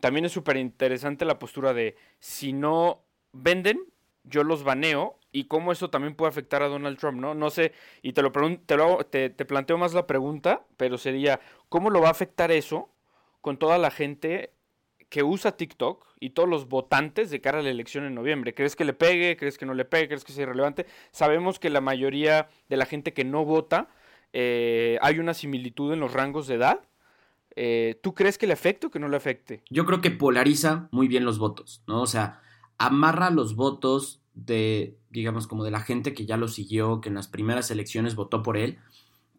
también 0.00 0.24
es 0.24 0.32
súper 0.32 0.56
interesante 0.56 1.24
la 1.24 1.38
postura 1.38 1.72
de 1.74 1.96
si 2.18 2.52
no 2.52 3.04
venden, 3.32 3.80
yo 4.24 4.44
los 4.44 4.64
baneo 4.64 5.18
y 5.32 5.44
cómo 5.44 5.72
eso 5.72 5.90
también 5.90 6.14
puede 6.14 6.30
afectar 6.30 6.62
a 6.62 6.68
Donald 6.68 6.98
Trump, 6.98 7.18
¿no? 7.18 7.34
No 7.34 7.50
sé, 7.50 7.72
y 8.02 8.12
te 8.12 8.22
lo, 8.22 8.32
te, 9.04 9.30
te 9.30 9.44
planteo 9.44 9.78
más 9.78 9.94
la 9.94 10.06
pregunta, 10.06 10.64
pero 10.76 10.98
sería, 10.98 11.40
¿cómo 11.68 11.90
lo 11.90 12.00
va 12.00 12.08
a 12.08 12.12
afectar 12.12 12.52
eso 12.52 12.90
con 13.40 13.58
toda 13.58 13.78
la 13.78 13.90
gente 13.90 14.52
que 15.12 15.22
usa 15.22 15.58
TikTok 15.58 16.06
y 16.20 16.30
todos 16.30 16.48
los 16.48 16.70
votantes 16.70 17.28
de 17.28 17.42
cara 17.42 17.58
a 17.58 17.62
la 17.62 17.68
elección 17.68 18.04
en 18.06 18.14
noviembre. 18.14 18.54
¿Crees 18.54 18.74
que 18.74 18.86
le 18.86 18.94
pegue? 18.94 19.36
¿Crees 19.36 19.58
que 19.58 19.66
no 19.66 19.74
le 19.74 19.84
pegue? 19.84 20.08
¿Crees 20.08 20.24
que 20.24 20.32
sea 20.32 20.44
irrelevante? 20.44 20.86
Sabemos 21.10 21.58
que 21.58 21.68
la 21.68 21.82
mayoría 21.82 22.48
de 22.70 22.78
la 22.78 22.86
gente 22.86 23.12
que 23.12 23.22
no 23.22 23.44
vota 23.44 23.90
eh, 24.32 24.98
hay 25.02 25.18
una 25.18 25.34
similitud 25.34 25.92
en 25.92 26.00
los 26.00 26.14
rangos 26.14 26.46
de 26.46 26.54
edad. 26.54 26.80
Eh, 27.56 28.00
¿Tú 28.02 28.14
crees 28.14 28.38
que 28.38 28.46
le 28.46 28.54
afecte 28.54 28.86
o 28.86 28.90
que 28.90 29.00
no 29.00 29.08
le 29.08 29.18
afecte? 29.18 29.62
Yo 29.68 29.84
creo 29.84 30.00
que 30.00 30.12
polariza 30.12 30.88
muy 30.92 31.08
bien 31.08 31.26
los 31.26 31.38
votos, 31.38 31.82
¿no? 31.86 32.00
O 32.00 32.06
sea, 32.06 32.40
amarra 32.78 33.28
los 33.28 33.54
votos 33.54 34.22
de, 34.32 34.96
digamos, 35.10 35.46
como 35.46 35.62
de 35.62 35.72
la 35.72 35.80
gente 35.80 36.14
que 36.14 36.24
ya 36.24 36.38
lo 36.38 36.48
siguió, 36.48 37.02
que 37.02 37.10
en 37.10 37.16
las 37.16 37.28
primeras 37.28 37.70
elecciones 37.70 38.14
votó 38.14 38.42
por 38.42 38.56
él, 38.56 38.78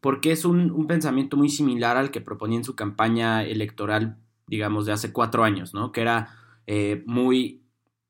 porque 0.02 0.32
es 0.32 0.46
un 0.46 0.86
pensamiento 0.86 1.36
muy 1.36 1.50
similar 1.50 1.98
al 1.98 2.12
que 2.12 2.22
proponía 2.22 2.60
en 2.60 2.64
su 2.64 2.76
campaña 2.76 3.44
electoral 3.44 4.20
digamos, 4.54 4.86
de 4.86 4.92
hace 4.92 5.12
cuatro 5.12 5.44
años, 5.44 5.74
¿no? 5.74 5.92
Que 5.92 6.02
era 6.02 6.30
eh, 6.68 7.04
muy 7.08 7.64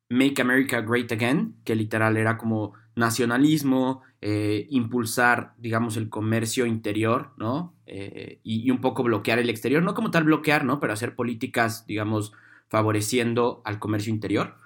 Make 0.10 0.42
America 0.42 0.82
Great 0.82 1.10
Again, 1.14 1.56
que 1.64 1.74
literal 1.74 2.18
era 2.18 2.38
como 2.38 2.74
nacionalismo, 2.96 4.02
eh, 4.22 4.68
impulsar, 4.70 5.54
digamos, 5.58 5.96
el 5.96 6.10
comercio 6.10 6.66
interior, 6.66 7.32
¿no? 7.38 7.74
Eh, 7.86 8.42
y, 8.44 8.70
un 8.72 8.82
poco 8.82 9.04
bloquear 9.04 9.40
el 9.40 9.50
exterior, 9.50 9.82
no 9.82 9.94
como 9.94 10.12
tal 10.12 10.26
bloquear, 10.26 10.66
¿no? 10.66 10.82
Pero 10.82 10.92
hacer 10.92 11.16
políticas, 11.16 11.88
digamos, 11.88 12.34
favoreciendo 12.68 13.62
al 13.64 13.80
comercio 13.80 14.14
interior. 14.14 14.58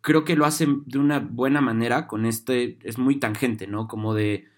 creo 0.00 0.24
que 0.24 0.36
lo 0.36 0.46
hacen 0.46 0.82
de 0.86 0.98
una 0.98 1.20
buena 1.20 1.60
manera 1.60 2.06
con 2.08 2.26
este, 2.26 2.78
es 2.82 2.98
muy 2.98 3.16
tangente, 3.20 3.66
¿no? 3.66 3.86
Como 3.86 4.14
de 4.14 4.48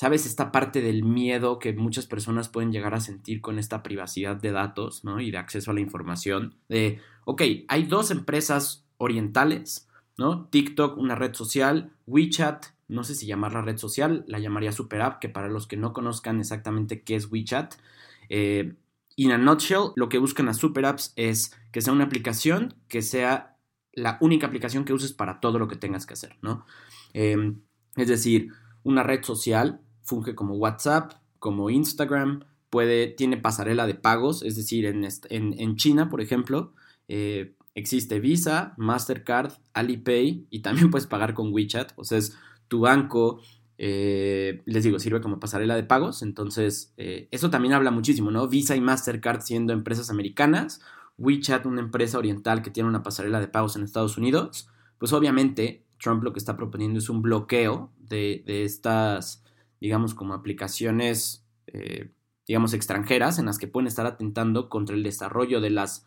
¿Sabes? 0.00 0.24
Esta 0.24 0.50
parte 0.50 0.80
del 0.80 1.04
miedo 1.04 1.58
que 1.58 1.74
muchas 1.74 2.06
personas 2.06 2.48
pueden 2.48 2.72
llegar 2.72 2.94
a 2.94 3.00
sentir 3.00 3.42
con 3.42 3.58
esta 3.58 3.82
privacidad 3.82 4.34
de 4.34 4.50
datos, 4.50 5.04
¿no? 5.04 5.20
Y 5.20 5.30
de 5.30 5.36
acceso 5.36 5.70
a 5.70 5.74
la 5.74 5.80
información. 5.80 6.54
De, 6.70 7.02
ok, 7.26 7.42
hay 7.68 7.82
dos 7.82 8.10
empresas 8.10 8.86
orientales, 8.96 9.90
¿no? 10.16 10.46
TikTok, 10.46 10.96
una 10.96 11.16
red 11.16 11.34
social, 11.34 11.92
WeChat, 12.06 12.68
no 12.88 13.04
sé 13.04 13.14
si 13.14 13.26
llamarla 13.26 13.60
red 13.60 13.76
social, 13.76 14.24
la 14.26 14.38
llamaría 14.38 14.72
Super 14.72 15.02
App, 15.02 15.18
que 15.18 15.28
para 15.28 15.48
los 15.48 15.66
que 15.66 15.76
no 15.76 15.92
conozcan 15.92 16.40
exactamente 16.40 17.02
qué 17.02 17.16
es 17.16 17.30
WeChat. 17.30 17.74
Eh, 18.30 18.72
in 19.16 19.32
a 19.32 19.36
nutshell, 19.36 19.92
lo 19.96 20.08
que 20.08 20.16
buscan 20.16 20.46
las 20.46 20.56
Super 20.56 20.86
Apps 20.86 21.12
es 21.16 21.54
que 21.72 21.82
sea 21.82 21.92
una 21.92 22.04
aplicación 22.04 22.72
que 22.88 23.02
sea 23.02 23.58
la 23.92 24.16
única 24.22 24.46
aplicación 24.46 24.86
que 24.86 24.94
uses 24.94 25.12
para 25.12 25.40
todo 25.40 25.58
lo 25.58 25.68
que 25.68 25.76
tengas 25.76 26.06
que 26.06 26.14
hacer, 26.14 26.38
¿no? 26.40 26.64
Eh, 27.12 27.52
es 27.96 28.08
decir, 28.08 28.48
una 28.82 29.02
red 29.02 29.22
social 29.22 29.82
funge 30.02 30.34
como 30.34 30.54
WhatsApp, 30.54 31.12
como 31.38 31.70
Instagram, 31.70 32.44
puede, 32.70 33.08
tiene 33.08 33.36
pasarela 33.36 33.86
de 33.86 33.94
pagos, 33.94 34.42
es 34.42 34.56
decir, 34.56 34.86
en, 34.86 35.76
China, 35.76 36.08
por 36.08 36.20
ejemplo, 36.20 36.72
eh, 37.08 37.56
existe 37.74 38.20
Visa, 38.20 38.74
Mastercard, 38.78 39.52
Alipay 39.74 40.46
y 40.50 40.60
también 40.60 40.90
puedes 40.90 41.06
pagar 41.06 41.34
con 41.34 41.52
WeChat, 41.52 41.92
o 41.96 42.04
sea, 42.04 42.18
es 42.18 42.36
tu 42.68 42.80
banco, 42.80 43.40
eh, 43.78 44.62
les 44.66 44.84
digo, 44.84 44.98
sirve 44.98 45.20
como 45.20 45.40
pasarela 45.40 45.74
de 45.74 45.82
pagos, 45.82 46.22
entonces 46.22 46.94
eh, 46.96 47.28
eso 47.32 47.50
también 47.50 47.74
habla 47.74 47.90
muchísimo, 47.90 48.30
¿no? 48.30 48.46
Visa 48.48 48.76
y 48.76 48.80
Mastercard 48.80 49.40
siendo 49.40 49.72
empresas 49.72 50.10
americanas, 50.10 50.80
WeChat 51.18 51.66
una 51.66 51.80
empresa 51.80 52.18
oriental 52.18 52.62
que 52.62 52.70
tiene 52.70 52.88
una 52.88 53.02
pasarela 53.02 53.40
de 53.40 53.48
pagos 53.48 53.76
en 53.76 53.82
Estados 53.82 54.16
Unidos, 54.16 54.68
pues 54.98 55.12
obviamente 55.12 55.84
Trump 55.98 56.22
lo 56.22 56.32
que 56.32 56.38
está 56.38 56.56
proponiendo 56.56 56.98
es 56.98 57.10
un 57.10 57.20
bloqueo 57.20 57.90
de 57.98 58.42
estas 58.46 59.42
digamos, 59.80 60.14
como 60.14 60.34
aplicaciones, 60.34 61.44
eh, 61.66 62.10
digamos, 62.46 62.74
extranjeras 62.74 63.38
en 63.38 63.46
las 63.46 63.58
que 63.58 63.66
pueden 63.66 63.86
estar 63.86 64.06
atentando 64.06 64.68
contra 64.68 64.94
el 64.94 65.02
desarrollo 65.02 65.60
de 65.60 65.70
las, 65.70 66.06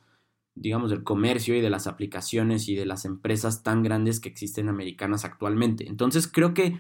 digamos, 0.56 0.92
del 0.92 1.04
comercio 1.04 1.56
y 1.56 1.62
de 1.62 1.70
las 1.70 1.88
aplicaciones 1.88 2.70
y 2.70 2.76
de 2.76 2.86
las 2.86 3.06
empresas 3.06 3.64
tan 3.64 3.84
grandes 3.84 4.20
que 4.20 4.30
existen 4.30 4.70
americanas 4.70 5.26
actualmente. 5.26 5.88
Entonces 5.88 6.28
creo 6.28 6.54
que 6.54 6.80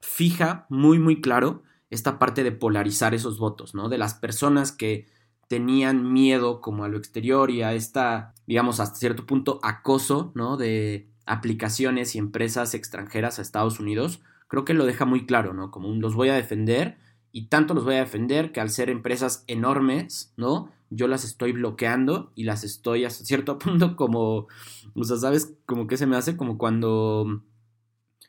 fija 0.00 0.66
muy, 0.68 0.98
muy 0.98 1.20
claro 1.20 1.62
esta 1.90 2.18
parte 2.18 2.42
de 2.42 2.52
polarizar 2.52 3.14
esos 3.14 3.38
votos, 3.38 3.74
¿no? 3.74 3.88
De 3.88 3.98
las 3.98 4.14
personas 4.14 4.72
que 4.72 5.06
tenían 5.48 6.12
miedo 6.12 6.60
como 6.60 6.84
a 6.84 6.88
lo 6.88 6.98
exterior 6.98 7.50
y 7.50 7.62
a 7.62 7.74
esta, 7.74 8.34
digamos, 8.46 8.80
hasta 8.80 8.96
cierto 8.96 9.26
punto 9.26 9.60
acoso, 9.62 10.32
¿no? 10.34 10.56
De 10.56 11.08
aplicaciones 11.26 12.14
y 12.14 12.18
empresas 12.18 12.74
extranjeras 12.74 13.38
a 13.38 13.42
Estados 13.42 13.80
Unidos, 13.80 14.20
creo 14.48 14.64
que 14.64 14.74
lo 14.74 14.86
deja 14.86 15.04
muy 15.04 15.26
claro, 15.26 15.54
¿no? 15.54 15.70
Como 15.70 15.88
un, 15.88 16.00
los 16.00 16.14
voy 16.14 16.28
a 16.28 16.34
defender 16.34 16.96
y 17.32 17.46
tanto 17.46 17.74
los 17.74 17.84
voy 17.84 17.96
a 17.96 18.00
defender 18.00 18.52
que 18.52 18.60
al 18.60 18.70
ser 18.70 18.90
empresas 18.90 19.44
enormes, 19.48 20.32
¿no? 20.36 20.70
Yo 20.90 21.08
las 21.08 21.24
estoy 21.24 21.52
bloqueando 21.52 22.30
y 22.36 22.44
las 22.44 22.62
estoy 22.62 23.04
a 23.04 23.10
cierto 23.10 23.58
punto 23.58 23.96
como, 23.96 24.46
o 24.94 25.04
sea, 25.04 25.16
¿sabes? 25.16 25.54
Como 25.66 25.86
que 25.86 25.96
se 25.96 26.06
me 26.06 26.16
hace 26.16 26.36
como 26.36 26.58
cuando 26.58 27.42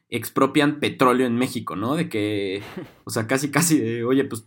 expropian 0.09 0.79
petróleo 0.79 1.27
en 1.27 1.35
México, 1.35 1.75
¿no? 1.75 1.95
De 1.95 2.09
que, 2.09 2.63
o 3.03 3.09
sea, 3.09 3.27
casi, 3.27 3.51
casi 3.51 3.79
de, 3.79 4.03
oye, 4.03 4.23
pues 4.25 4.45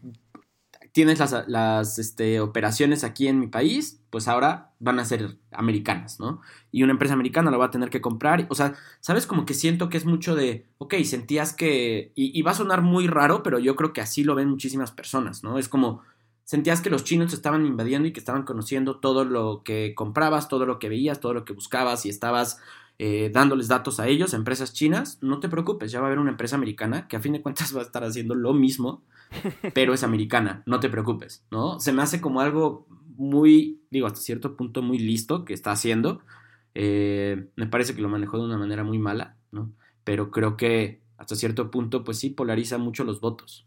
tienes 0.93 1.21
las, 1.49 1.99
este, 1.99 2.41
operaciones 2.41 3.05
aquí 3.05 3.29
en 3.29 3.41
mi 3.41 3.47
país, 3.47 4.01
pues 4.11 4.29
ahora 4.29 4.73
van 4.81 4.99
a 4.99 5.05
ser 5.05 5.39
americanas, 5.51 6.21
¿no? 6.21 6.41
Y 6.73 6.83
una 6.83 6.93
empresa 6.93 7.15
americana 7.15 7.51
lo 7.51 7.59
va 7.59 7.67
a 7.67 7.71
tener 7.71 7.91
que 7.91 8.01
comprar. 8.01 8.47
O 8.49 8.55
sea, 8.55 8.75
¿sabes? 9.01 9.27
Como 9.27 9.47
que 9.47 9.55
siento 9.55 9.89
que 9.89 9.97
es 9.97 10.05
mucho 10.05 10.35
de, 10.35 10.67
ok, 10.79 10.95
sentías 11.05 11.53
que, 11.53 12.13
y, 12.15 12.41
va 12.43 12.53
a 12.53 12.55
sonar 12.55 12.83
muy 12.83 13.07
raro, 13.07 13.43
pero 13.43 13.59
yo 13.59 13.77
creo 13.77 13.93
que 13.93 14.01
así 14.01 14.25
lo 14.25 14.35
ven 14.35 14.49
muchísimas 14.49 14.91
personas, 14.91 15.43
¿no? 15.43 15.59
Es 15.59 15.69
como, 15.69 16.03
sentías 16.45 16.81
que 16.81 16.91
los 16.91 17.05
chinos 17.05 17.33
estaban 17.33 17.67
invadiendo 17.67 18.09
y 18.09 18.13
que 18.13 18.21
estaban 18.21 18.45
conociendo 18.45 18.97
todo 18.97 19.25
lo 19.25 19.63
que 19.65 19.95
comprabas, 19.95 20.49
todo 20.49 20.65
lo 20.65 20.79
que 20.79 20.89
veías, 20.89 21.21
todo 21.21 21.35
lo 21.35 21.45
que 21.45 21.53
buscabas 21.53 22.07
y 22.07 22.09
estabas 22.09 22.61
eh, 22.99 23.31
dándoles 23.33 23.69
datos 23.69 24.01
a 24.01 24.09
ellos, 24.09 24.35
empresas 24.35 24.73
chinas, 24.73 25.19
no 25.23 25.41
te 25.41 25.49
preocupes, 25.49 25.93
ya 25.93 26.01
va 26.01 26.07
a 26.07 26.09
haber 26.09 26.19
una 26.19 26.31
empresa 26.31 26.57
americana 26.57 27.09
que 27.09 27.17
a 27.17 27.21
fin 27.21 27.33
de 27.33 27.43
cuentas 27.43 27.73
va 27.77 27.81
a 27.81 27.85
estar 27.85 28.05
haciendo 28.05 28.35
lo 28.35 28.55
mismo 28.55 29.05
pero 29.75 29.95
es 29.95 30.03
americana, 30.03 30.63
no 30.67 30.81
te 30.81 30.89
preocupes, 30.89 31.47
¿no? 31.51 31.81
Se 31.81 31.93
me 31.93 32.03
hace 32.03 32.21
como 32.21 32.41
algo 32.41 32.87
muy, 33.17 33.83
digo, 33.91 34.07
hasta 34.07 34.21
cierto 34.21 34.57
punto 34.57 34.83
muy 34.83 34.99
listo 34.99 35.45
que 35.45 35.55
está 35.55 35.73
haciendo. 35.73 36.23
Eh, 36.75 37.49
me 37.57 37.67
parece 37.67 37.95
que 37.95 38.03
lo 38.03 38.09
manejó 38.09 38.39
de 38.39 38.45
una 38.45 38.59
manera 38.59 38.85
muy 38.85 38.99
mala, 38.99 39.37
¿no? 39.51 39.73
Pero 40.05 40.31
creo 40.31 40.57
que 40.57 41.03
hasta 41.17 41.37
cierto 41.37 41.71
punto, 41.71 42.05
pues 42.05 42.19
sí, 42.19 42.31
polariza 42.31 42.79
mucho 42.79 43.05
los 43.05 43.21
votos. 43.21 43.67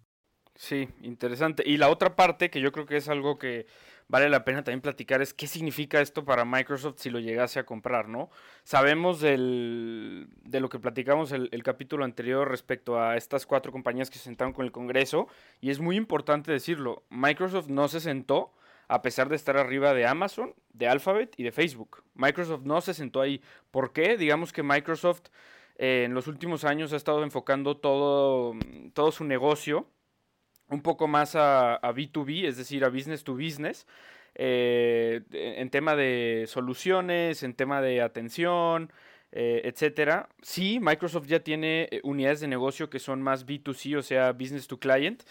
Sí, 0.55 0.89
interesante. 1.01 1.63
Y 1.65 1.77
la 1.77 1.89
otra 1.89 2.15
parte, 2.15 2.49
que 2.49 2.61
yo 2.61 2.71
creo 2.71 2.85
que 2.85 2.97
es 2.97 3.09
algo 3.09 3.37
que 3.37 3.65
vale 4.11 4.29
la 4.29 4.43
pena 4.43 4.61
también 4.61 4.81
platicar 4.81 5.21
es 5.21 5.33
qué 5.33 5.47
significa 5.47 6.01
esto 6.01 6.25
para 6.25 6.43
Microsoft 6.43 6.95
si 6.97 7.09
lo 7.09 7.19
llegase 7.19 7.59
a 7.59 7.65
comprar, 7.65 8.09
¿no? 8.09 8.29
Sabemos 8.65 9.21
del, 9.21 10.27
de 10.43 10.59
lo 10.59 10.67
que 10.67 10.79
platicamos 10.79 11.31
el, 11.31 11.47
el, 11.53 11.63
capítulo 11.63 12.03
anterior 12.03 12.49
respecto 12.49 12.99
a 12.99 13.15
estas 13.15 13.45
cuatro 13.45 13.71
compañías 13.71 14.09
que 14.09 14.17
se 14.17 14.25
sentaron 14.25 14.51
con 14.51 14.65
el 14.65 14.73
Congreso 14.73 15.29
y 15.61 15.69
es 15.69 15.79
muy 15.79 15.95
importante 15.95 16.51
decirlo, 16.51 17.03
Microsoft 17.09 17.69
no 17.69 17.87
se 17.87 18.01
sentó 18.01 18.51
a 18.89 19.01
pesar 19.01 19.29
de 19.29 19.37
estar 19.37 19.55
arriba 19.55 19.93
de 19.93 20.05
Amazon, 20.05 20.53
de 20.73 20.89
Alphabet 20.89 21.33
y 21.37 21.43
de 21.43 21.53
Facebook. 21.53 22.03
Microsoft 22.13 22.63
no 22.65 22.81
se 22.81 22.93
sentó 22.93 23.21
ahí. 23.21 23.41
¿Por 23.71 23.93
qué? 23.93 24.17
Digamos 24.17 24.51
que 24.51 24.61
Microsoft 24.61 25.29
eh, 25.77 26.03
en 26.05 26.13
los 26.13 26.27
últimos 26.27 26.65
años 26.65 26.91
ha 26.91 26.97
estado 26.97 27.23
enfocando 27.23 27.77
todo, 27.77 28.53
todo 28.93 29.13
su 29.13 29.23
negocio 29.23 29.87
un 30.71 30.81
poco 30.81 31.07
más 31.07 31.35
a, 31.35 31.79
B2B, 31.81 32.45
es 32.45 32.57
decir, 32.57 32.83
a 32.83 32.89
business 32.89 33.23
to 33.23 33.35
business, 33.35 33.85
eh, 34.35 35.21
en 35.31 35.69
tema 35.69 35.95
de 35.95 36.45
soluciones, 36.47 37.43
en 37.43 37.53
tema 37.53 37.81
de 37.81 38.01
atención, 38.01 38.91
eh, 39.31 39.61
etcétera. 39.65 40.29
Sí, 40.41 40.79
Microsoft 40.81 41.27
ya 41.27 41.41
tiene 41.41 41.89
unidades 42.03 42.39
de 42.39 42.47
negocio 42.47 42.89
que 42.89 42.99
son 42.99 43.21
más 43.21 43.45
B2C, 43.45 43.97
o 43.97 44.01
sea, 44.01 44.31
business 44.31 44.67
to 44.67 44.79
client. 44.79 45.23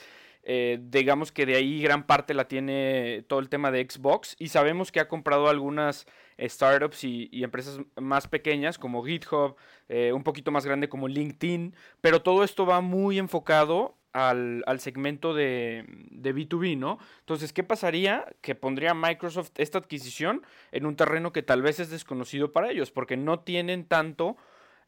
digamos 0.79 1.33
que 1.33 1.45
de 1.45 1.57
ahí 1.57 1.83
gran 1.83 2.07
parte 2.07 2.33
la 2.35 2.49
tiene 2.49 3.25
todo 3.29 3.41
el 3.41 3.49
tema 3.49 3.71
de 3.71 3.87
Xbox 3.89 4.37
y 4.39 4.49
sabemos 4.49 4.91
que 4.91 5.01
ha 5.01 5.07
comprado 5.07 5.49
algunas 5.49 6.07
startups 6.49 7.05
y, 7.05 7.29
empresas 7.45 7.81
más 7.97 8.29
pequeñas 8.29 8.79
como 8.79 9.05
GitHub, 9.05 9.57
eh, 9.89 10.13
un 10.13 10.23
poquito 10.23 10.51
más 10.51 10.65
grande 10.65 10.89
como 10.89 11.09
LinkedIn, 11.09 11.75
pero 12.01 12.23
todo 12.23 12.45
esto 12.45 12.67
va 12.67 12.81
muy 12.81 13.19
enfocado 13.19 13.97
al, 14.13 14.81
segmento 14.81 15.35
de, 15.35 15.85
B2B, 16.11 16.77
¿no? 16.77 16.99
Entonces, 17.21 17.53
¿qué 17.53 17.63
pasaría? 17.63 18.27
Que 18.41 18.55
pondría 18.55 18.95
Microsoft 18.95 19.53
esta 19.57 19.79
adquisición 19.79 20.43
en 20.73 20.87
un 20.87 20.97
terreno 20.97 21.33
que 21.33 21.43
tal 21.43 21.63
vez 21.63 21.81
es 21.81 21.91
desconocido 21.91 22.53
para 22.53 22.71
ellos, 22.71 22.91
porque 22.91 23.17
no 23.17 23.41
tienen 23.41 23.85
tanto 23.85 24.37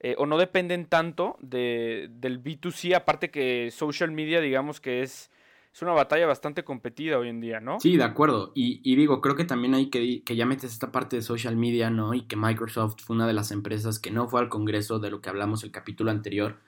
eh, 0.00 0.14
o 0.18 0.26
no 0.26 0.38
dependen 0.38 0.86
tanto 0.86 1.36
de, 1.40 2.08
del 2.10 2.42
B2C, 2.42 2.94
aparte 2.94 3.30
que 3.30 3.70
social 3.70 4.10
media, 4.10 4.40
digamos 4.40 4.80
que 4.80 5.02
es 5.02 5.30
es 5.72 5.80
una 5.80 5.92
batalla 5.92 6.26
bastante 6.26 6.64
competida 6.64 7.18
hoy 7.18 7.28
en 7.28 7.40
día, 7.40 7.58
¿no? 7.58 7.80
Sí, 7.80 7.96
de 7.96 8.04
acuerdo. 8.04 8.52
Y, 8.54 8.94
digo, 8.94 9.22
creo 9.22 9.36
que 9.36 9.44
también 9.44 9.72
hay 9.74 9.88
que, 9.88 10.22
que 10.22 10.36
ya 10.36 10.44
metes 10.44 10.70
esta 10.70 10.92
parte 10.92 11.16
de 11.16 11.22
social 11.22 11.56
media, 11.56 11.88
¿no? 11.88 12.12
Y 12.12 12.22
que 12.22 12.36
Microsoft 12.36 12.96
fue 13.02 13.16
una 13.16 13.26
de 13.26 13.32
las 13.32 13.52
empresas 13.52 13.98
que 13.98 14.10
no 14.10 14.28
fue 14.28 14.40
al 14.40 14.50
Congreso 14.50 14.98
de 14.98 15.10
lo 15.10 15.22
que 15.22 15.30
hablamos 15.30 15.64
el 15.64 15.70
capítulo 15.70 16.10
anterior. 16.10 16.58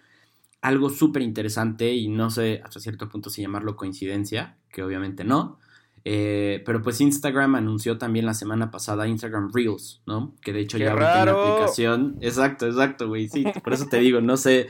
Algo 0.64 0.90
súper 0.90 1.22
interesante 1.22 1.94
y 1.94 2.08
no 2.08 2.30
sé 2.30 2.60
hasta 2.64 2.80
cierto 2.80 3.08
punto 3.08 3.30
si 3.30 3.42
llamarlo 3.42 3.76
coincidencia, 3.76 4.56
que 4.70 4.82
obviamente 4.82 5.24
no. 5.24 5.58
Eh, 6.06 6.62
pero 6.66 6.82
pues 6.82 7.00
Instagram 7.00 7.54
anunció 7.54 7.98
también 7.98 8.26
la 8.26 8.34
semana 8.34 8.70
pasada 8.70 9.08
Instagram 9.08 9.50
Reels, 9.52 10.02
¿no? 10.06 10.34
Que 10.42 10.52
de 10.52 10.60
hecho 10.60 10.78
ya 10.78 10.92
ahorita 10.92 11.20
en 11.20 11.26
la 11.26 11.32
aplicación. 11.32 12.16
Exacto, 12.20 12.66
exacto, 12.66 13.08
güey. 13.08 13.28
Sí, 13.28 13.44
por 13.62 13.72
eso 13.72 13.86
te 13.86 13.98
digo, 13.98 14.20
no 14.20 14.36
sé, 14.36 14.68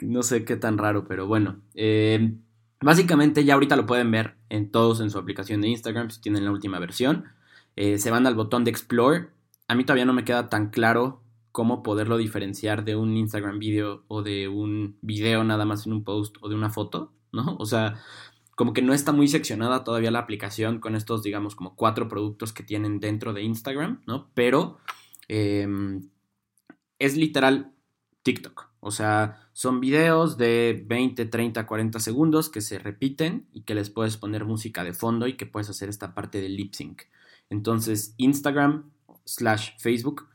no 0.00 0.22
sé 0.22 0.44
qué 0.44 0.56
tan 0.56 0.78
raro, 0.78 1.06
pero 1.06 1.26
bueno. 1.26 1.60
Eh, 1.74 2.34
Básicamente 2.82 3.44
ya 3.44 3.54
ahorita 3.54 3.76
lo 3.76 3.84
pueden 3.84 4.10
ver 4.10 4.36
en 4.48 4.70
todos 4.70 5.00
en 5.00 5.10
su 5.10 5.18
aplicación 5.18 5.60
de 5.60 5.68
Instagram 5.68 6.10
si 6.10 6.20
tienen 6.20 6.46
la 6.46 6.50
última 6.50 6.78
versión. 6.78 7.26
Eh, 7.76 7.98
se 7.98 8.10
van 8.10 8.26
al 8.26 8.34
botón 8.34 8.64
de 8.64 8.70
Explore. 8.70 9.28
A 9.68 9.74
mí 9.74 9.84
todavía 9.84 10.06
no 10.06 10.14
me 10.14 10.24
queda 10.24 10.48
tan 10.48 10.70
claro 10.70 11.20
cómo 11.52 11.82
poderlo 11.82 12.16
diferenciar 12.16 12.84
de 12.84 12.96
un 12.96 13.16
Instagram 13.16 13.58
video 13.58 14.04
o 14.08 14.22
de 14.22 14.48
un 14.48 14.96
video 15.02 15.44
nada 15.44 15.64
más 15.64 15.86
en 15.86 15.92
un 15.92 16.04
post 16.04 16.36
o 16.40 16.48
de 16.48 16.54
una 16.54 16.70
foto, 16.70 17.12
¿no? 17.32 17.56
O 17.58 17.66
sea, 17.66 18.00
como 18.54 18.72
que 18.72 18.82
no 18.82 18.92
está 18.92 19.12
muy 19.12 19.26
seccionada 19.26 19.84
todavía 19.84 20.10
la 20.10 20.18
aplicación 20.20 20.80
con 20.80 20.94
estos, 20.94 21.22
digamos, 21.22 21.56
como 21.56 21.76
cuatro 21.76 22.08
productos 22.08 22.52
que 22.52 22.62
tienen 22.62 23.00
dentro 23.00 23.32
de 23.32 23.42
Instagram, 23.42 24.02
¿no? 24.06 24.30
Pero 24.34 24.78
em, 25.28 26.10
es 26.98 27.16
literal 27.16 27.72
TikTok. 28.22 28.70
O 28.80 28.90
sea, 28.90 29.48
son 29.52 29.80
videos 29.80 30.38
de 30.38 30.84
20, 30.86 31.26
30, 31.26 31.66
40 31.66 32.00
segundos 32.00 32.48
que 32.48 32.60
se 32.60 32.78
repiten 32.78 33.46
y 33.52 33.62
que 33.62 33.74
les 33.74 33.90
puedes 33.90 34.16
poner 34.16 34.44
música 34.44 34.84
de 34.84 34.94
fondo 34.94 35.26
y 35.26 35.36
que 35.36 35.46
puedes 35.46 35.68
hacer 35.68 35.88
esta 35.88 36.14
parte 36.14 36.40
de 36.40 36.48
lip 36.48 36.74
sync. 36.74 37.02
Entonces, 37.50 38.14
Instagram 38.16 38.90
slash 39.24 39.72
Facebook 39.78 40.29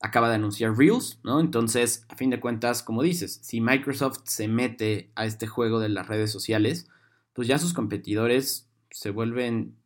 acaba 0.00 0.28
de 0.28 0.36
anunciar 0.36 0.76
Reels, 0.76 1.20
¿no? 1.22 1.40
Entonces, 1.40 2.06
a 2.08 2.16
fin 2.16 2.30
de 2.30 2.40
cuentas, 2.40 2.82
como 2.82 3.02
dices, 3.02 3.38
si 3.42 3.60
Microsoft 3.60 4.20
se 4.24 4.48
mete 4.48 5.12
a 5.14 5.26
este 5.26 5.46
juego 5.46 5.78
de 5.78 5.90
las 5.90 6.08
redes 6.08 6.32
sociales, 6.32 6.88
pues 7.34 7.46
ya 7.46 7.58
sus 7.58 7.74
competidores 7.74 8.68
se 8.90 9.10
vuelven 9.10 9.76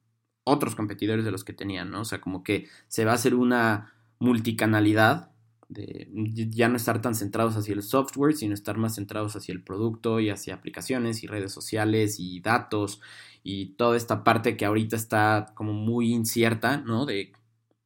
otros 0.44 0.74
competidores 0.74 1.24
de 1.24 1.31
los 1.33 1.44
que 1.44 1.53
tenían, 1.53 1.90
¿no? 1.90 2.03
O 2.03 2.05
sea, 2.05 2.20
como 2.20 2.44
que 2.44 2.68
se 2.88 3.05
va 3.05 3.12
a 3.12 3.16
hacer 3.16 3.35
una 3.35 3.92
multicanalidad 4.18 5.31
de 5.68 6.09
ya 6.50 6.68
no 6.68 6.77
estar 6.77 7.00
tan 7.00 7.14
centrados 7.14 7.57
hacia 7.57 7.74
el 7.74 7.83
software, 7.83 8.35
sino 8.35 8.55
estar 8.55 8.77
más 8.77 8.94
centrados 8.94 9.35
hacia 9.35 9.53
el 9.53 9.62
producto 9.64 10.20
y 10.20 10.31
hacia 10.31 10.55
aplicaciones 10.55 11.24
y 11.24 11.27
redes 11.27 11.53
sociales 11.53 12.20
y 12.20 12.40
datos 12.40 13.00
y 13.42 13.74
toda 13.77 13.96
esta 13.96 14.22
parte 14.24 14.57
que 14.57 14.64
ahorita 14.66 14.96
está 14.96 15.53
como 15.55 15.72
muy 15.72 16.12
incierta, 16.12 16.79
¿no? 16.79 17.07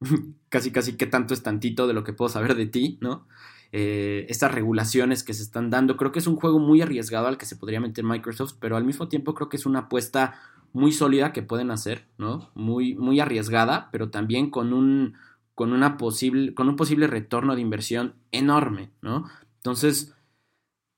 casi 0.49 0.71
casi 0.71 0.93
qué 0.97 1.05
tanto 1.05 1.33
es 1.33 1.43
tantito 1.43 1.87
de 1.87 1.93
lo 1.93 2.03
que 2.03 2.13
puedo 2.13 2.29
saber 2.29 2.55
de 2.55 2.65
ti, 2.65 2.97
¿no? 3.01 3.27
Eh, 3.71 4.25
estas 4.29 4.51
regulaciones 4.51 5.23
que 5.23 5.33
se 5.33 5.43
están 5.43 5.69
dando, 5.69 5.95
creo 5.95 6.11
que 6.11 6.19
es 6.19 6.27
un 6.27 6.35
juego 6.35 6.59
muy 6.59 6.81
arriesgado 6.81 7.27
al 7.27 7.37
que 7.37 7.45
se 7.45 7.55
podría 7.55 7.79
meter 7.79 8.03
Microsoft, 8.03 8.55
pero 8.59 8.77
al 8.77 8.83
mismo 8.83 9.07
tiempo 9.09 9.35
creo 9.35 9.49
que 9.49 9.57
es 9.57 9.65
una 9.65 9.79
apuesta 9.79 10.39
muy 10.73 10.91
sólida 10.91 11.33
que 11.33 11.43
pueden 11.43 11.71
hacer, 11.71 12.07
¿no? 12.17 12.49
Muy, 12.55 12.95
muy 12.95 13.19
arriesgada, 13.19 13.89
pero 13.91 14.09
también 14.09 14.49
con 14.49 14.73
un, 14.73 15.15
con, 15.53 15.73
una 15.73 15.97
posible, 15.97 16.53
con 16.53 16.67
un 16.69 16.75
posible 16.75 17.07
retorno 17.07 17.55
de 17.55 17.61
inversión 17.61 18.15
enorme, 18.31 18.91
¿no? 19.01 19.25
Entonces, 19.57 20.15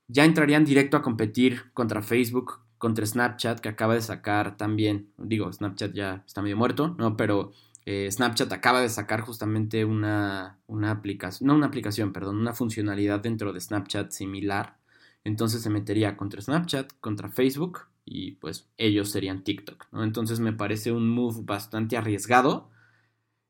ya 0.07 0.25
entrarían 0.25 0.65
directo 0.65 0.97
a 0.97 1.01
competir 1.01 1.71
contra 1.73 2.01
Facebook, 2.01 2.59
contra 2.77 3.05
Snapchat, 3.05 3.59
que 3.59 3.69
acaba 3.69 3.95
de 3.95 4.01
sacar 4.01 4.57
también, 4.57 5.09
digo, 5.17 5.51
Snapchat 5.51 5.93
ya 5.93 6.23
está 6.25 6.41
medio 6.41 6.57
muerto, 6.57 6.95
¿no? 6.97 7.17
Pero 7.17 7.51
eh, 7.85 8.09
Snapchat 8.11 8.51
acaba 8.53 8.81
de 8.81 8.89
sacar 8.89 9.21
justamente 9.21 9.85
una, 9.85 10.59
una 10.67 10.91
aplicación, 10.91 11.47
no 11.47 11.55
una 11.55 11.67
aplicación, 11.67 12.13
perdón, 12.13 12.37
una 12.37 12.53
funcionalidad 12.53 13.19
dentro 13.19 13.53
de 13.53 13.59
Snapchat 13.59 14.11
similar. 14.11 14.77
Entonces 15.23 15.61
se 15.61 15.69
metería 15.69 16.17
contra 16.17 16.41
Snapchat, 16.41 16.93
contra 16.99 17.29
Facebook 17.29 17.81
y 18.05 18.33
pues 18.33 18.69
ellos 18.77 19.11
serían 19.11 19.43
TikTok, 19.43 19.87
¿no? 19.91 20.03
Entonces 20.03 20.39
me 20.39 20.53
parece 20.53 20.91
un 20.91 21.09
move 21.09 21.41
bastante 21.43 21.97
arriesgado. 21.97 22.69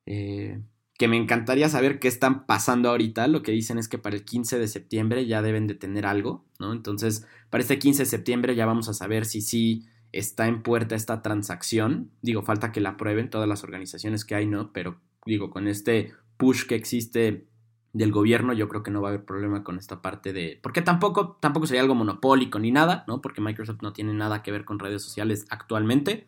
Eh, 0.06 0.62
que 1.02 1.08
me 1.08 1.18
encantaría 1.18 1.68
saber 1.68 1.98
qué 1.98 2.08
están 2.08 2.46
pasando 2.46 2.90
ahorita. 2.90 3.28
Lo 3.28 3.42
que 3.42 3.52
dicen 3.52 3.80
es 3.80 3.88
que 3.88 3.98
para 3.98 4.16
el 4.16 4.24
15 4.24 4.60
de 4.60 4.68
septiembre 4.68 5.26
ya 5.26 5.42
deben 5.42 5.66
de 5.66 5.74
tener 5.74 6.06
algo, 6.06 6.46
¿no? 6.60 6.74
Entonces, 6.74 7.26
para 7.50 7.64
este 7.64 7.80
15 7.80 8.04
de 8.04 8.06
septiembre 8.06 8.56
ya 8.56 8.68
vamos 8.68 8.88
a 8.88 8.94
saber 8.94 9.26
si 9.26 9.42
sí 9.42 9.88
está 10.12 10.48
en 10.48 10.64
puerta 10.64 10.96
esta 10.96 11.22
transacción. 11.22 12.12
Digo, 12.22 12.42
falta 12.42 12.72
que 12.72 12.82
la 12.82 12.92
aprueben 12.92 13.30
todas 13.30 13.48
las 13.48 13.64
organizaciones 13.64 14.26
que 14.26 14.36
hay, 14.36 14.48
¿no? 14.48 14.72
Pero 14.74 15.00
digo, 15.26 15.50
con 15.50 15.68
este 15.68 16.14
push 16.38 16.66
que 16.66 16.76
existe 16.76 17.48
del 17.94 18.12
gobierno, 18.12 18.54
yo 18.54 18.70
creo 18.70 18.84
que 18.84 18.92
no 18.92 19.02
va 19.02 19.10
a 19.10 19.12
haber 19.12 19.26
problema 19.26 19.64
con 19.64 19.78
esta 19.78 20.02
parte 20.02 20.34
de... 20.34 20.60
Porque 20.62 20.82
tampoco, 20.82 21.38
tampoco 21.42 21.68
sería 21.68 21.82
algo 21.82 21.96
monopólico 21.96 22.58
ni 22.60 22.72
nada, 22.72 23.04
¿no? 23.08 23.22
Porque 23.22 23.42
Microsoft 23.42 23.82
no 23.82 23.94
tiene 23.94 24.14
nada 24.14 24.44
que 24.44 24.52
ver 24.52 24.66
con 24.66 24.80
redes 24.80 25.04
sociales 25.04 25.46
actualmente. 25.50 26.28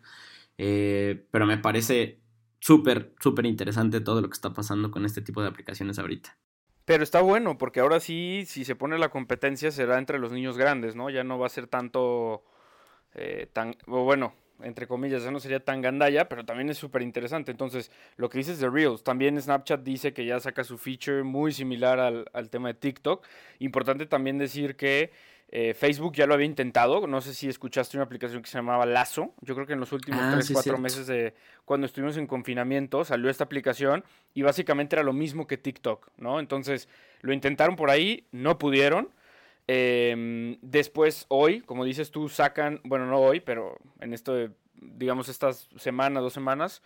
Eh, 0.57 1.25
pero 1.31 1.45
me 1.45 1.57
parece 1.57 2.19
súper, 2.59 3.13
súper 3.19 3.45
interesante 3.45 4.01
todo 4.01 4.21
lo 4.21 4.29
que 4.29 4.35
está 4.35 4.53
pasando 4.53 4.91
con 4.91 5.05
este 5.05 5.21
tipo 5.21 5.41
de 5.41 5.47
aplicaciones 5.47 5.99
ahorita. 5.99 6.37
Pero 6.85 7.03
está 7.03 7.21
bueno, 7.21 7.57
porque 7.57 7.79
ahora 7.79 7.99
sí, 7.99 8.43
si 8.45 8.65
se 8.65 8.75
pone 8.75 8.97
la 8.97 9.09
competencia, 9.09 9.71
será 9.71 9.97
entre 9.97 10.19
los 10.19 10.33
niños 10.33 10.57
grandes, 10.57 10.95
¿no? 10.95 11.09
Ya 11.09 11.23
no 11.23 11.39
va 11.39 11.47
a 11.47 11.49
ser 11.49 11.67
tanto, 11.67 12.43
eh, 13.15 13.47
tan, 13.51 13.75
o 13.87 14.03
bueno, 14.03 14.33
entre 14.61 14.87
comillas, 14.87 15.23
ya 15.23 15.31
no 15.31 15.39
sería 15.39 15.59
tan 15.59 15.81
gandalla, 15.81 16.29
pero 16.29 16.45
también 16.45 16.69
es 16.69 16.77
súper 16.77 17.01
interesante. 17.01 17.51
Entonces, 17.51 17.91
lo 18.17 18.29
que 18.29 18.37
dices 18.37 18.59
de 18.59 18.69
Reels, 18.69 19.03
también 19.03 19.41
Snapchat 19.41 19.81
dice 19.81 20.13
que 20.13 20.25
ya 20.25 20.39
saca 20.39 20.63
su 20.63 20.77
feature 20.77 21.23
muy 21.23 21.51
similar 21.51 21.99
al, 21.99 22.25
al 22.33 22.49
tema 22.49 22.69
de 22.69 22.75
TikTok. 22.75 23.25
Importante 23.59 24.05
también 24.05 24.37
decir 24.37 24.75
que 24.75 25.11
eh, 25.55 25.75
Facebook 25.75 26.15
ya 26.15 26.25
lo 26.25 26.33
había 26.33 26.47
intentado. 26.47 27.05
No 27.05 27.21
sé 27.21 27.35
si 27.35 27.47
escuchaste 27.47 27.95
una 27.95 28.05
aplicación 28.05 28.41
que 28.41 28.49
se 28.49 28.57
llamaba 28.57 28.87
Lazo. 28.87 29.35
Yo 29.41 29.53
creo 29.53 29.67
que 29.67 29.73
en 29.73 29.79
los 29.79 29.91
últimos 29.91 30.19
3, 30.33 30.49
ah, 30.49 30.53
4 30.53 30.77
meses 30.79 31.05
de 31.05 31.35
cuando 31.63 31.85
estuvimos 31.85 32.17
en 32.17 32.25
confinamiento 32.25 33.05
salió 33.05 33.29
esta 33.29 33.43
aplicación 33.43 34.03
y 34.33 34.41
básicamente 34.41 34.95
era 34.95 35.03
lo 35.03 35.13
mismo 35.13 35.45
que 35.45 35.57
TikTok, 35.57 36.09
¿no? 36.17 36.39
Entonces 36.39 36.89
lo 37.21 37.33
intentaron 37.33 37.75
por 37.75 37.91
ahí, 37.91 38.25
no 38.31 38.57
pudieron. 38.57 39.09
Em, 39.67 40.57
después, 40.61 41.25
hoy, 41.29 41.61
como 41.61 41.85
dices 41.85 42.11
tú, 42.11 42.29
sacan, 42.29 42.81
bueno, 42.83 43.05
no 43.05 43.19
hoy, 43.19 43.39
pero 43.39 43.77
en 44.01 44.13
esto, 44.13 44.33
de, 44.33 44.51
digamos, 44.73 45.29
estas 45.29 45.69
semanas, 45.77 46.23
dos 46.23 46.33
semanas, 46.33 46.81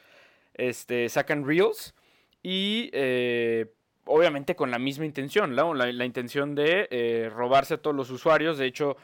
este, 0.54 1.10
sacan 1.10 1.46
Reels 1.46 1.96
y 2.44 2.90
eh, 2.94 3.68
obviamente 4.08 4.56
con 4.56 4.72
la 4.72 4.80
misma 4.80 5.06
intención, 5.06 5.56
¿no? 5.56 5.74
la, 5.74 6.06
intención 6.06 6.56
de 6.56 6.88
eh, 6.92 7.30
robarse 7.34 7.76
a 7.76 7.78
todos 7.78 7.96
los 7.96 8.10
usuarios. 8.10 8.58
De 8.58 8.66
hecho, 8.66 8.98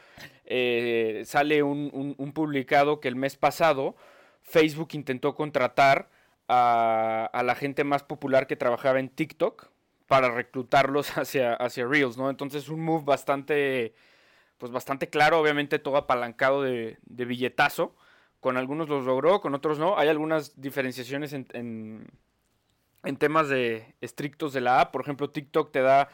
eh, 0.45 1.23
sale 1.25 1.63
un, 1.63 2.31
publicado 2.33 2.99
que 2.99 3.07
el 3.07 3.15
mes 3.15 3.37
pasado 3.37 3.95
Facebook 4.41 4.89
intentó 4.93 5.35
contratar 5.35 6.09
a, 6.47 7.41
la 7.43 7.55
gente 7.55 7.83
más 7.83 8.03
popular 8.03 8.47
que 8.47 8.55
trabajaba 8.55 8.99
en 8.99 9.09
TikTok 9.09 9.69
para 10.13 10.29
reclutarlos 10.29 11.09
hacia, 11.17 11.55
hacia 11.55 11.87
Reels, 11.87 12.17
¿no? 12.17 12.29
Entonces 12.29 12.69
un 12.69 12.81
move 12.81 13.03
bastante, 13.03 13.95
pues 14.59 14.71
bastante 14.71 15.09
claro, 15.09 15.39
obviamente 15.39 15.79
todo 15.79 15.97
apalancado 15.97 16.61
de, 16.61 16.99
de 17.03 17.25
billetazo 17.25 17.95
Con 18.39 18.55
algunos 18.57 18.89
los 18.89 19.05
logró, 19.05 19.41
con 19.41 19.55
otros 19.55 19.79
no. 19.79 19.97
Hay 19.97 20.09
algunas 20.09 20.61
diferenciaciones 20.61 21.33
en, 21.33 21.47
en, 21.51 23.17
temas 23.17 23.49
de 23.49 23.95
estrictos 24.01 24.53
de 24.53 24.61
la 24.61 24.81
app. 24.81 24.91
Por 24.91 25.01
ejemplo, 25.01 25.31
TikTok 25.31 25.71
te 25.71 25.81
da 25.81 26.09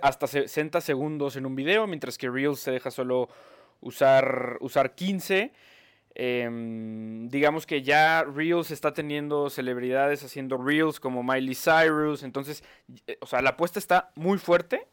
hasta 0.00 0.28
60 0.28 0.80
segundos 0.80 1.34
en 1.34 1.44
un 1.44 1.56
video, 1.56 1.88
mientras 1.88 2.18
que 2.18 2.30
Reels 2.30 2.62
te 2.62 2.70
deja 2.70 2.92
solo 2.92 3.30
usar, 3.80 4.58
usar 4.60 4.94
15. 4.94 5.52
Em, 6.14 7.28
digamos 7.28 7.66
que 7.66 7.82
ya 7.82 8.24
Reels 8.24 8.70
está 8.70 8.92
teniendo 8.92 9.48
celebridades 9.48 10.24
haciendo 10.24 10.56
Reels 10.58 11.00
como 11.00 11.22
Miley 11.22 11.54
Cyrus. 11.54 12.22
Entonces, 12.22 12.64
eh, 13.06 13.18
o 13.20 13.26
sea, 13.26 13.42
la 13.42 13.50
apuesta 13.50 13.78
está 13.78 14.10
muy 14.16 14.38
fuerte 14.38 14.88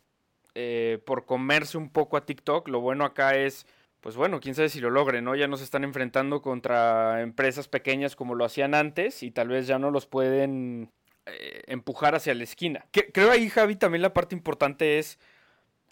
eh, 0.55 1.01
por 1.05 1.25
comerse 1.25 1.77
un 1.77 1.89
poco 1.89 2.17
a 2.17 2.25
TikTok. 2.25 2.67
Lo 2.67 2.81
bueno 2.81 3.05
acá 3.05 3.35
es, 3.35 3.65
pues 4.01 4.15
bueno, 4.15 4.39
quién 4.39 4.55
sabe 4.55 4.69
si 4.69 4.79
lo 4.79 4.89
logren, 4.89 5.23
¿no? 5.23 5.35
Ya 5.35 5.47
no 5.47 5.57
se 5.57 5.63
están 5.63 5.83
enfrentando 5.83 6.41
contra 6.41 7.21
empresas 7.21 7.67
pequeñas 7.67 8.15
como 8.15 8.35
lo 8.35 8.45
hacían 8.45 8.75
antes 8.75 9.23
y 9.23 9.31
tal 9.31 9.49
vez 9.49 9.67
ya 9.67 9.79
no 9.79 9.91
los 9.91 10.05
pueden 10.05 10.91
eh, 11.25 11.63
empujar 11.67 12.15
hacia 12.15 12.33
la 12.35 12.43
esquina. 12.43 12.85
Creo 12.91 13.31
ahí, 13.31 13.49
Javi, 13.49 13.75
también 13.75 14.01
la 14.01 14.13
parte 14.13 14.35
importante 14.35 14.99
es 14.99 15.19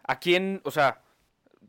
a 0.07 0.19
quién, 0.19 0.61
o 0.63 0.71
sea, 0.71 1.01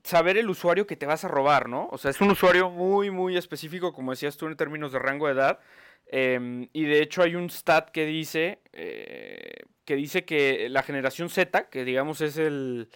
saber 0.06 0.38
el 0.38 0.48
usuario 0.48 0.86
que 0.86 0.96
te 0.96 1.06
vas 1.06 1.24
a 1.24 1.28
robar, 1.28 1.68
¿no? 1.68 1.88
O 1.90 1.98
sea, 1.98 2.10
es 2.10 2.20
un 2.20 2.30
usuario 2.30 2.70
muy, 2.70 3.10
muy 3.10 3.36
específico, 3.36 3.92
como 3.92 4.12
decías 4.12 4.36
tú, 4.36 4.46
en 4.46 4.56
términos 4.56 4.92
de 4.92 4.98
rango 5.00 5.26
de 5.26 5.32
edad. 5.32 5.58
Em, 6.06 6.68
y 6.72 6.84
de 6.84 7.02
hecho 7.02 7.22
hay 7.22 7.34
un 7.34 7.50
stat 7.50 7.90
que 7.90 8.06
dice, 8.06 8.60
eh, 8.72 9.64
que 9.84 9.96
dice 9.96 10.24
que 10.24 10.68
la 10.68 10.84
generación 10.84 11.28
Z, 11.28 11.68
que 11.68 11.84
digamos 11.84 12.20
es 12.20 12.36
el, 12.38 12.88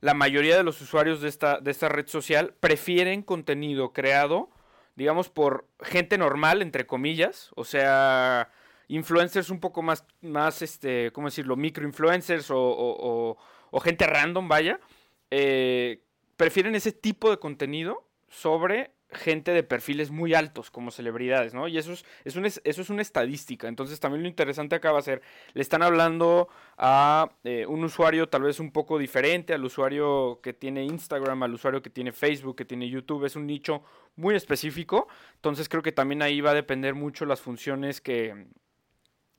la 0.00 0.14
mayoría 0.14 0.56
de 0.56 0.62
los 0.62 0.80
usuarios 0.80 1.20
de 1.20 1.28
esta, 1.28 1.60
de 1.60 1.70
esta 1.70 1.90
red 1.90 2.06
social, 2.06 2.54
prefieren 2.60 3.22
contenido 3.22 3.92
creado, 3.92 4.48
digamos, 4.96 5.28
por 5.28 5.66
gente 5.82 6.16
normal, 6.16 6.62
entre 6.62 6.86
comillas, 6.86 7.50
o 7.56 7.64
sea, 7.64 8.50
influencers 8.88 9.50
un 9.50 9.60
poco 9.60 9.82
más, 9.82 10.06
más 10.22 10.62
este, 10.62 11.12
¿cómo 11.12 11.28
decirlo? 11.28 11.56
Microinfluencers 11.56 12.46
o, 12.50 13.36
gente 13.82 14.06
random, 14.06 14.48
vaya, 14.48 14.80
eh, 15.30 16.02
prefieren 16.38 16.74
ese 16.74 16.92
tipo 16.92 17.30
de 17.30 17.38
contenido 17.38 18.08
sobre 18.30 18.92
gente 19.10 19.52
de 19.52 19.62
perfiles 19.62 20.10
muy 20.10 20.34
altos 20.34 20.70
como 20.70 20.90
celebridades, 20.90 21.54
¿no? 21.54 21.66
Y 21.66 21.78
eso 21.78 21.92
es, 21.92 22.04
eso 22.24 22.82
es 22.82 22.90
una 22.90 23.02
estadística. 23.02 23.66
Entonces 23.66 24.00
también 24.00 24.22
lo 24.22 24.28
interesante 24.28 24.76
acá 24.76 24.92
va 24.92 24.98
a 24.98 25.02
ser, 25.02 25.20
le 25.54 25.62
están 25.62 25.82
hablando 25.82 26.48
a 26.76 27.30
eh, 27.44 27.66
un 27.66 27.82
usuario 27.84 28.28
tal 28.28 28.42
vez 28.42 28.60
un 28.60 28.70
poco 28.70 28.98
diferente, 28.98 29.52
al 29.52 29.64
usuario 29.64 30.40
que 30.42 30.52
tiene 30.52 30.84
Instagram, 30.84 31.42
al 31.42 31.54
usuario 31.54 31.82
que 31.82 31.90
tiene 31.90 32.12
Facebook, 32.12 32.56
que 32.56 32.64
tiene 32.64 32.88
YouTube, 32.88 33.24
es 33.24 33.34
un 33.34 33.46
nicho 33.46 33.82
muy 34.16 34.34
específico. 34.34 35.08
Entonces 35.36 35.68
creo 35.68 35.82
que 35.82 35.92
también 35.92 36.22
ahí 36.22 36.40
va 36.40 36.50
a 36.50 36.54
depender 36.54 36.94
mucho 36.94 37.24
las 37.24 37.40
funciones 37.40 38.00
que, 38.02 38.46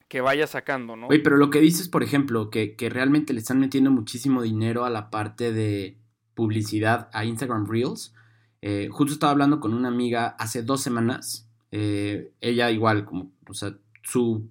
que 0.08 0.20
vaya 0.20 0.48
sacando, 0.48 0.96
¿no? 0.96 1.08
Oye, 1.08 1.20
pero 1.20 1.38
lo 1.38 1.52
que 1.52 1.62
dices, 1.62 1.88
por 1.88 2.02
ejemplo, 2.02 2.50
que, 2.50 2.76
que 2.76 2.90
realmente 2.90 3.34
le 3.34 3.40
están 3.40 3.60
metiendo 3.60 3.92
muchísimo 3.92 4.42
dinero 4.42 4.84
a 4.84 4.90
la 4.90 5.12
parte 5.12 5.54
de 5.54 6.00
publicidad 6.40 7.10
a 7.12 7.26
Instagram 7.26 7.68
Reels. 7.68 8.14
Eh, 8.62 8.88
justo 8.90 9.12
estaba 9.12 9.34
hablando 9.34 9.60
con 9.60 9.74
una 9.74 9.90
amiga 9.90 10.38
hace 10.40 10.64
dos 10.64 10.80
semanas. 10.80 11.50
Eh, 11.72 12.32
ella 12.40 12.72
igual, 12.72 13.04
como, 13.04 13.34
o 13.46 13.54
sea, 13.54 13.76
su, 14.04 14.50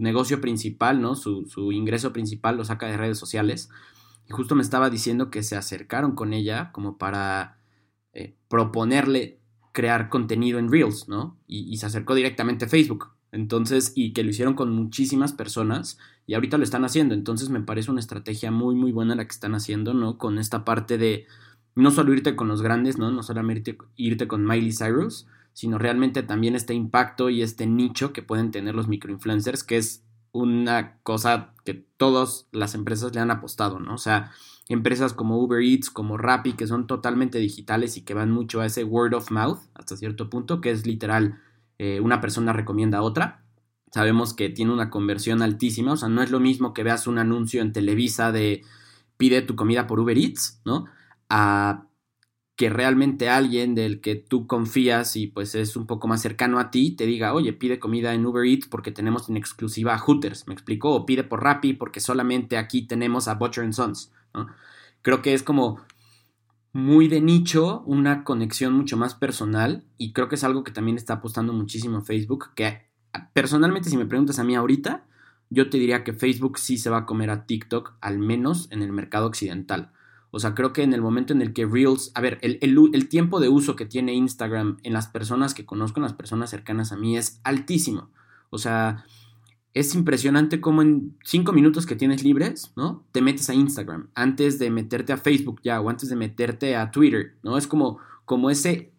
negocio 0.00 0.40
principal, 0.40 1.00
¿no? 1.00 1.14
Su, 1.14 1.70
ingreso 1.70 2.12
principal 2.12 2.56
lo 2.56 2.64
saca 2.64 2.88
de 2.88 2.96
redes 2.96 3.18
sociales. 3.18 3.70
Y 4.28 4.32
justo 4.32 4.56
me 4.56 4.62
estaba 4.62 4.90
diciendo 4.90 5.30
que 5.30 5.44
se 5.44 5.54
acercaron 5.54 6.16
con 6.16 6.32
ella 6.32 6.72
como 6.72 6.98
para 6.98 7.58
eh, 8.12 8.34
proponerle 8.48 9.38
crear 9.70 10.08
contenido 10.08 10.58
en 10.58 10.72
Reels, 10.72 11.08
¿no? 11.08 11.38
Y, 11.46 11.72
y, 11.72 11.76
se 11.76 11.86
acercó 11.86 12.16
directamente 12.16 12.64
a 12.64 12.68
Facebook. 12.68 13.12
Entonces, 13.32 13.92
y 13.94 14.12
que 14.12 14.24
lo 14.24 14.30
hicieron 14.30 14.54
con 14.54 14.72
muchísimas 14.72 15.32
personas 15.32 15.98
y 16.26 16.34
ahorita 16.34 16.58
lo 16.58 16.64
están 16.64 16.84
haciendo. 16.84 17.14
Entonces, 17.14 17.50
me 17.50 17.60
parece 17.60 17.90
una 17.90 18.00
estrategia 18.00 18.50
muy, 18.50 18.74
muy 18.74 18.92
buena 18.92 19.14
la 19.14 19.24
que 19.24 19.32
están 19.32 19.54
haciendo, 19.54 19.94
¿no? 19.94 20.18
Con 20.18 20.38
esta 20.38 20.64
parte 20.64 20.98
de 20.98 21.26
no 21.74 21.90
solo 21.90 22.12
irte 22.12 22.36
con 22.36 22.48
los 22.48 22.62
grandes, 22.62 22.98
¿no? 22.98 23.10
No 23.10 23.22
solamente 23.22 23.78
irte 23.96 24.26
con 24.26 24.44
Miley 24.44 24.72
Cyrus, 24.72 25.26
sino 25.52 25.78
realmente 25.78 26.22
también 26.22 26.54
este 26.54 26.74
impacto 26.74 27.30
y 27.30 27.42
este 27.42 27.66
nicho 27.66 28.12
que 28.12 28.22
pueden 28.22 28.50
tener 28.50 28.74
los 28.74 28.88
microinfluencers, 28.88 29.64
que 29.64 29.76
es 29.76 30.04
una 30.32 30.98
cosa 31.02 31.54
que 31.64 31.74
todas 31.74 32.48
las 32.52 32.74
empresas 32.74 33.14
le 33.14 33.20
han 33.20 33.30
apostado, 33.30 33.78
¿no? 33.80 33.94
O 33.94 33.98
sea, 33.98 34.30
empresas 34.68 35.12
como 35.12 35.38
Uber 35.38 35.62
Eats, 35.62 35.90
como 35.90 36.16
Rappi, 36.16 36.52
que 36.52 36.66
son 36.66 36.86
totalmente 36.86 37.38
digitales 37.38 37.96
y 37.96 38.02
que 38.02 38.14
van 38.14 38.30
mucho 38.30 38.60
a 38.60 38.66
ese 38.66 38.84
word 38.84 39.14
of 39.14 39.30
mouth 39.30 39.58
hasta 39.74 39.96
cierto 39.96 40.30
punto, 40.30 40.60
que 40.60 40.70
es 40.70 40.86
literal 40.86 41.40
eh, 41.78 42.00
una 42.00 42.20
persona 42.20 42.52
recomienda 42.52 42.98
a 42.98 43.02
otra. 43.02 43.44
Sabemos 43.92 44.34
que 44.34 44.50
tiene 44.50 44.72
una 44.72 44.90
conversión 44.90 45.42
altísima, 45.42 45.92
o 45.92 45.96
sea, 45.96 46.08
no 46.08 46.22
es 46.22 46.30
lo 46.30 46.40
mismo 46.40 46.74
que 46.74 46.82
veas 46.82 47.06
un 47.06 47.18
anuncio 47.18 47.62
en 47.62 47.72
Televisa 47.72 48.32
de 48.32 48.62
pide 49.16 49.42
tu 49.42 49.56
comida 49.56 49.86
por 49.86 50.00
Uber 50.00 50.16
Eats, 50.16 50.60
¿no? 50.64 50.86
A 51.28 51.88
que 52.56 52.70
realmente 52.70 53.28
alguien 53.28 53.76
del 53.76 54.00
que 54.00 54.16
tú 54.16 54.48
confías 54.48 55.14
y 55.14 55.28
pues 55.28 55.54
es 55.54 55.76
un 55.76 55.86
poco 55.86 56.08
más 56.08 56.20
cercano 56.20 56.58
a 56.58 56.72
ti 56.72 56.90
te 56.90 57.06
diga, 57.06 57.32
oye, 57.32 57.52
pide 57.52 57.78
comida 57.78 58.14
en 58.14 58.26
Uber 58.26 58.44
Eats 58.44 58.66
porque 58.66 58.90
tenemos 58.90 59.28
en 59.28 59.36
exclusiva 59.36 59.94
a 59.94 59.98
Hooters, 59.98 60.48
me 60.48 60.54
explicó, 60.54 60.90
o 60.90 61.06
pide 61.06 61.22
por 61.22 61.42
Rappi 61.42 61.74
porque 61.74 62.00
solamente 62.00 62.56
aquí 62.56 62.82
tenemos 62.82 63.28
a 63.28 63.34
Butcher 63.34 63.72
Sons, 63.72 64.12
¿no? 64.34 64.48
Creo 65.02 65.22
que 65.22 65.34
es 65.34 65.44
como 65.44 65.80
muy 66.78 67.08
de 67.08 67.20
nicho, 67.20 67.82
una 67.86 68.22
conexión 68.22 68.72
mucho 68.72 68.96
más 68.96 69.14
personal 69.14 69.84
y 69.98 70.12
creo 70.12 70.28
que 70.28 70.36
es 70.36 70.44
algo 70.44 70.62
que 70.62 70.70
también 70.70 70.96
está 70.96 71.14
apostando 71.14 71.52
muchísimo 71.52 72.02
Facebook, 72.02 72.50
que 72.54 72.86
personalmente 73.32 73.90
si 73.90 73.96
me 73.96 74.06
preguntas 74.06 74.38
a 74.38 74.44
mí 74.44 74.54
ahorita, 74.54 75.04
yo 75.50 75.70
te 75.70 75.78
diría 75.78 76.04
que 76.04 76.12
Facebook 76.12 76.56
sí 76.56 76.78
se 76.78 76.88
va 76.88 76.98
a 76.98 77.06
comer 77.06 77.30
a 77.30 77.46
TikTok, 77.46 77.94
al 78.00 78.20
menos 78.20 78.68
en 78.70 78.82
el 78.82 78.92
mercado 78.92 79.26
occidental. 79.26 79.90
O 80.30 80.38
sea, 80.38 80.54
creo 80.54 80.72
que 80.72 80.82
en 80.82 80.92
el 80.92 81.02
momento 81.02 81.32
en 81.32 81.42
el 81.42 81.52
que 81.52 81.66
Reels, 81.66 82.12
a 82.14 82.20
ver, 82.20 82.38
el, 82.42 82.58
el, 82.60 83.08
tiempo 83.08 83.40
de 83.40 83.48
uso 83.48 83.74
que 83.74 83.86
tiene 83.86 84.14
Instagram 84.14 84.78
en 84.84 84.92
las 84.92 85.08
personas 85.08 85.54
que 85.54 85.66
conozco, 85.66 85.98
en 85.98 86.04
las 86.04 86.12
personas 86.12 86.50
cercanas 86.50 86.92
a 86.92 86.96
mí, 86.96 87.16
es 87.16 87.40
altísimo. 87.42 88.10
O 88.50 88.58
sea, 88.58 89.04
es 89.74 89.94
impresionante 89.94 90.60
cómo 90.60 90.82
en 90.82 91.16
cinco 91.24 91.52
minutos 91.52 91.86
que 91.86 91.96
tienes 91.96 92.22
libres, 92.22 92.72
¿no? 92.76 93.04
Te 93.12 93.22
metes 93.22 93.48
a 93.50 93.54
Instagram 93.54 94.08
antes 94.14 94.58
de 94.58 94.70
meterte 94.70 95.12
a 95.12 95.18
Facebook 95.18 95.60
ya 95.62 95.80
o 95.80 95.90
antes 95.90 96.08
de 96.08 96.16
meterte 96.16 96.74
a 96.76 96.90
Twitter, 96.90 97.36
¿no? 97.42 97.58
Es 97.58 97.66
como, 97.66 97.98
como 98.24 98.50
ese, 98.50 98.92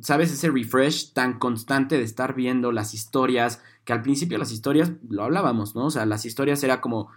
¿sabes? 0.00 0.32
Ese 0.32 0.50
refresh 0.50 1.12
tan 1.12 1.38
constante 1.38 1.98
de 1.98 2.04
estar 2.04 2.34
viendo 2.34 2.72
las 2.72 2.94
historias, 2.94 3.62
que 3.84 3.92
al 3.92 4.02
principio 4.02 4.38
las 4.38 4.52
historias, 4.52 4.92
lo 5.08 5.24
hablábamos, 5.24 5.74
¿no? 5.74 5.86
O 5.86 5.90
sea, 5.90 6.06
las 6.06 6.24
historias 6.24 6.62
era 6.62 6.80
como, 6.80 7.10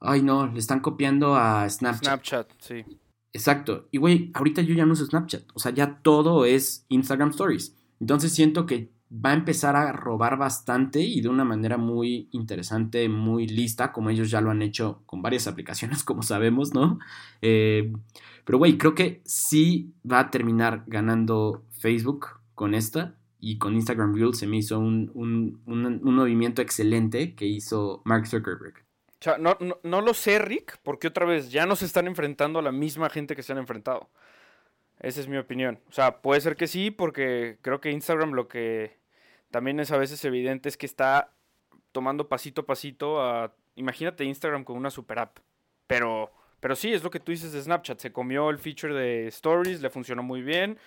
ay 0.00 0.22
no, 0.22 0.46
le 0.46 0.58
están 0.58 0.80
copiando 0.80 1.36
a 1.36 1.68
Snapchat. 1.68 2.02
Snapchat, 2.02 2.50
sí. 2.60 2.84
Exacto. 3.32 3.88
Y 3.90 3.98
güey, 3.98 4.30
ahorita 4.34 4.62
yo 4.62 4.74
ya 4.74 4.86
no 4.86 4.94
uso 4.94 5.06
Snapchat, 5.06 5.44
o 5.54 5.58
sea, 5.58 5.72
ya 5.72 6.00
todo 6.02 6.44
es 6.44 6.86
Instagram 6.88 7.30
Stories. 7.30 7.76
Entonces 8.00 8.32
siento 8.32 8.66
que 8.66 8.90
va 9.10 9.30
a 9.30 9.34
empezar 9.34 9.74
a 9.74 9.92
robar 9.92 10.36
bastante 10.36 11.00
y 11.00 11.20
de 11.20 11.28
una 11.28 11.44
manera 11.44 11.78
muy 11.78 12.28
interesante, 12.32 13.08
muy 13.08 13.46
lista, 13.46 13.92
como 13.92 14.10
ellos 14.10 14.30
ya 14.30 14.40
lo 14.40 14.50
han 14.50 14.62
hecho 14.62 15.02
con 15.06 15.22
varias 15.22 15.46
aplicaciones, 15.46 16.04
como 16.04 16.22
sabemos, 16.22 16.74
¿no? 16.74 16.98
Eh, 17.40 17.92
pero, 18.44 18.58
güey, 18.58 18.78
creo 18.78 18.94
que 18.94 19.22
sí 19.24 19.94
va 20.10 20.20
a 20.20 20.30
terminar 20.30 20.84
ganando 20.86 21.64
Facebook 21.70 22.28
con 22.54 22.74
esta 22.74 23.14
y 23.40 23.58
con 23.58 23.74
Instagram 23.74 24.14
Reels 24.14 24.38
se 24.38 24.46
me 24.46 24.56
hizo 24.56 24.78
un, 24.78 25.10
un, 25.14 25.62
un, 25.66 26.14
movimiento 26.14 26.60
excelente 26.60 27.34
que 27.34 27.46
hizo 27.46 28.02
Mark 28.04 28.26
Zuckerberg. 28.26 28.84
No, 29.38 29.56
no, 29.60 29.78
no 29.82 30.00
lo 30.00 30.14
sé, 30.14 30.38
Rick, 30.38 30.78
porque 30.82 31.08
otra 31.08 31.26
vez 31.26 31.50
ya 31.50 31.66
no 31.66 31.76
se 31.76 31.84
están 31.84 32.06
enfrentando 32.06 32.58
a 32.58 32.62
la 32.62 32.72
misma 32.72 33.10
gente 33.10 33.36
que 33.36 33.42
se 33.42 33.52
han 33.52 33.58
enfrentado. 33.58 34.10
Esa 35.00 35.20
es 35.20 35.28
mi 35.28 35.36
opinión. 35.36 35.80
O 35.88 35.92
sea, 35.92 36.20
puede 36.20 36.40
ser 36.40 36.56
que 36.56 36.66
sí, 36.66 36.90
porque 36.90 37.58
creo 37.62 37.80
que 37.80 37.90
Instagram 37.90 38.32
lo 38.32 38.48
que 38.48 38.97
también 39.50 39.80
es 39.80 39.90
a 39.90 39.98
veces 39.98 40.24
evidente 40.24 40.68
es 40.68 40.76
que 40.76 40.86
está 40.86 41.32
tomando 41.92 42.28
pasito 42.28 42.62
a 42.62 42.66
pasito 42.66 43.20
a... 43.22 43.54
Imagínate 43.76 44.24
Instagram 44.24 44.64
con 44.64 44.76
una 44.76 44.90
super 44.90 45.18
app. 45.20 45.38
Pero, 45.86 46.32
pero 46.60 46.76
sí, 46.76 46.92
es 46.92 47.02
lo 47.02 47.10
que 47.10 47.20
tú 47.20 47.32
dices 47.32 47.52
de 47.52 47.62
Snapchat. 47.62 47.98
Se 48.00 48.12
comió 48.12 48.50
el 48.50 48.58
feature 48.58 48.94
de 48.94 49.28
Stories, 49.28 49.80
le 49.80 49.90
funcionó 49.90 50.22
muy 50.22 50.42
bien. 50.42 50.78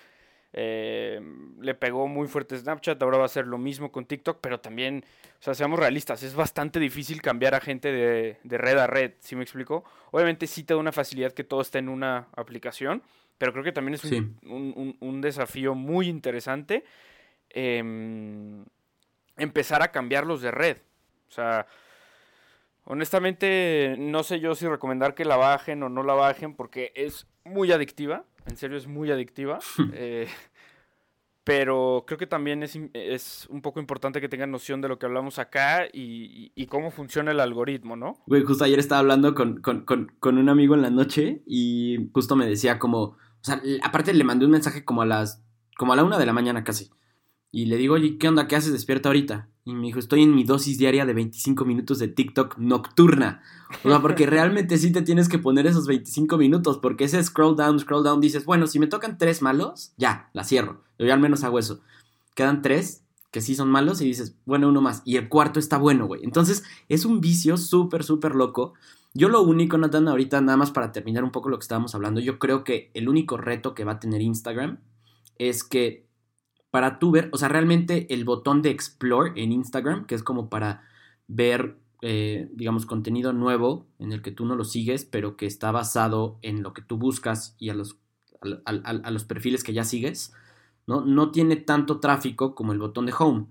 Eh, 0.54 1.21
le 1.62 1.74
pegó 1.76 2.08
muy 2.10 2.28
fuerte 2.28 2.58
Snapchat, 2.58 3.02
ahora 3.02 3.19
va 3.19 3.26
a 3.26 3.30
ser 3.30 3.47
lo 3.47 3.58
mismo 3.58 3.89
con 3.89 4.06
TikTok, 4.06 4.39
pero 4.41 4.60
también, 4.60 5.06
o 5.39 5.43
sea, 5.43 5.54
seamos 5.54 5.80
realistas, 5.80 6.24
es 6.24 6.36
bastante 6.36 6.78
difícil 6.78 7.21
cambiar 7.21 7.56
a 7.56 7.62
gente 7.62 7.89
de, 7.89 8.58
red 8.58 8.78
a 8.78 8.86
red, 8.86 9.13
¿sí 9.19 9.38
me 9.38 9.43
explico? 9.43 9.86
Obviamente 10.12 10.47
sí 10.47 10.63
te 10.65 10.74
da 10.74 10.80
una 10.82 10.91
facilidad 10.91 11.32
que 11.32 11.45
todo 11.45 11.62
esté 11.62 11.80
en 11.80 11.88
una 11.88 12.28
aplicación, 12.36 13.02
pero 13.38 13.54
creo 13.54 13.63
que 13.63 13.71
también 13.71 13.93
es 13.93 14.04
un 14.04 15.21
desafío 15.21 15.74
muy 15.74 16.10
interesante 16.10 16.84
Em, 17.53 18.65
empezar 19.37 19.81
a 19.81 19.91
cambiarlos 19.91 20.41
de 20.41 20.51
red. 20.51 20.77
O 21.29 21.31
sea, 21.31 21.67
honestamente 22.83 23.95
no 23.97 24.23
sé 24.23 24.39
yo 24.39 24.55
si 24.55 24.67
recomendar 24.67 25.15
que 25.15 25.25
la 25.25 25.37
bajen 25.37 25.83
o 25.83 25.89
no 25.89 26.03
la 26.03 26.13
bajen 26.13 26.55
porque 26.55 26.91
es 26.95 27.27
muy 27.43 27.71
adictiva. 27.71 28.25
En 28.45 28.57
serio 28.57 28.77
es 28.77 28.87
muy 28.87 29.11
adictiva. 29.11 29.59
Eh, 29.93 30.27
pero 31.43 32.03
creo 32.05 32.19
que 32.19 32.27
también 32.27 32.61
es, 32.61 32.77
es, 32.93 33.47
un 33.49 33.63
poco 33.63 33.79
importante 33.79 34.21
que 34.21 34.29
tengan 34.29 34.51
noción 34.51 34.79
de 34.79 34.87
lo 34.87 34.99
que 34.99 35.07
hablamos 35.07 35.39
acá 35.39 35.87
y, 35.91 36.51
y 36.53 36.67
cómo 36.67 36.91
funciona 36.91 37.31
el 37.31 37.39
algoritmo, 37.39 37.95
¿no? 37.95 38.21
Güey, 38.27 38.43
justo 38.43 38.63
ayer 38.63 38.77
estaba 38.77 38.99
hablando 38.99 39.33
con, 39.33 39.59
con, 39.59 39.83
con, 39.83 40.11
con, 40.19 40.37
un 40.37 40.49
amigo 40.49 40.75
en 40.75 40.83
la 40.83 40.91
noche 40.91 41.41
y 41.47 42.11
justo 42.13 42.35
me 42.35 42.45
decía 42.45 42.77
como, 42.77 43.01
o 43.01 43.17
sea, 43.41 43.59
aparte 43.81 44.13
le 44.13 44.23
mandé 44.23 44.45
un 44.45 44.51
mensaje 44.51 44.85
como 44.85 45.01
a 45.01 45.05
las, 45.07 45.43
como 45.77 45.93
a 45.93 45.95
la 45.95 46.03
una 46.03 46.19
de 46.19 46.27
la 46.27 46.33
mañana 46.33 46.63
casi. 46.63 46.91
Y 47.51 47.65
le 47.65 47.75
digo, 47.77 47.95
oye, 47.95 48.17
¿qué 48.17 48.29
onda? 48.29 48.47
¿Qué 48.47 48.55
haces 48.55 48.71
despierta 48.71 49.09
ahorita? 49.09 49.49
Y 49.65 49.73
me 49.73 49.87
dijo, 49.87 49.99
estoy 49.99 50.23
en 50.23 50.33
mi 50.33 50.43
dosis 50.43 50.77
diaria 50.77 51.05
de 51.05 51.13
25 51.13 51.65
minutos 51.65 51.99
de 51.99 52.07
TikTok 52.07 52.57
nocturna. 52.57 53.41
O 53.83 53.89
sea, 53.89 54.01
porque 54.01 54.25
realmente 54.27 54.77
sí 54.77 54.91
te 54.91 55.01
tienes 55.01 55.27
que 55.27 55.37
poner 55.37 55.67
esos 55.67 55.85
25 55.85 56.37
minutos, 56.37 56.77
porque 56.77 57.03
ese 57.03 57.21
scroll 57.21 57.55
down, 57.55 57.79
scroll 57.79 58.03
down, 58.03 58.21
dices, 58.21 58.45
bueno, 58.45 58.67
si 58.67 58.79
me 58.79 58.87
tocan 58.87 59.17
tres 59.17 59.41
malos, 59.41 59.93
ya, 59.97 60.29
la 60.33 60.43
cierro. 60.43 60.81
Yo 60.97 61.13
al 61.13 61.19
menos 61.19 61.43
hago 61.43 61.59
eso. 61.59 61.81
Quedan 62.35 62.61
tres 62.61 63.03
que 63.31 63.41
sí 63.41 63.55
son 63.55 63.69
malos 63.69 64.01
y 64.01 64.05
dices, 64.05 64.35
bueno, 64.45 64.67
uno 64.67 64.81
más. 64.81 65.01
Y 65.05 65.17
el 65.17 65.29
cuarto 65.29 65.59
está 65.59 65.77
bueno, 65.77 66.05
güey. 66.05 66.23
Entonces, 66.23 66.63
es 66.89 67.05
un 67.05 67.21
vicio 67.21 67.57
súper, 67.57 68.03
súper 68.03 68.35
loco. 68.35 68.73
Yo 69.13 69.29
lo 69.29 69.41
único, 69.41 69.77
Nathan, 69.77 70.07
ahorita 70.07 70.41
nada 70.41 70.57
más 70.57 70.71
para 70.71 70.91
terminar 70.91 71.23
un 71.23 71.31
poco 71.31 71.49
lo 71.49 71.57
que 71.57 71.63
estábamos 71.63 71.95
hablando, 71.95 72.21
yo 72.21 72.39
creo 72.39 72.63
que 72.63 72.91
el 72.93 73.09
único 73.09 73.37
reto 73.37 73.73
que 73.73 73.83
va 73.83 73.93
a 73.93 73.99
tener 73.99 74.21
Instagram 74.21 74.79
es 75.37 75.63
que 75.63 76.11
para 76.71 76.99
tú 76.99 77.12
ver, 77.12 77.29
o 77.34 77.38
sea, 77.38 77.49
realmente 77.49 78.12
el 78.13 78.23
botón 78.23 78.62
de 78.62 78.69
Explore 78.71 79.34
en 79.36 79.51
Instagram, 79.51 80.05
que 80.05 80.15
es 80.15 80.23
como 80.23 80.49
para 80.49 80.84
ver, 81.27 81.77
eh, 82.01 82.49
digamos, 82.53 82.86
contenido 82.86 83.34
nuevo 83.34 83.86
en 83.99 84.13
el 84.13 84.21
que 84.21 84.31
tú 84.31 84.45
no 84.45 84.55
lo 84.55 84.63
sigues, 84.63 85.05
pero 85.05 85.36
que 85.36 85.45
está 85.45 85.71
basado 85.71 86.39
en 86.41 86.63
lo 86.63 86.73
que 86.73 86.81
tú 86.81 86.97
buscas 86.97 87.55
y 87.60 87.69
a 87.69 87.73
los, 87.73 87.97
a, 88.65 89.12
los 89.12 89.25
perfiles 89.25 89.65
que 89.65 89.73
ya 89.73 89.84
sigues, 89.84 90.34
¿no? 90.88 91.01
no 91.01 91.31
tiene 91.31 91.57
tanto 91.57 91.99
tráfico 91.99 92.55
como 92.55 92.71
el 92.71 92.79
botón 92.79 93.05
de 93.05 93.13
Home. 93.19 93.45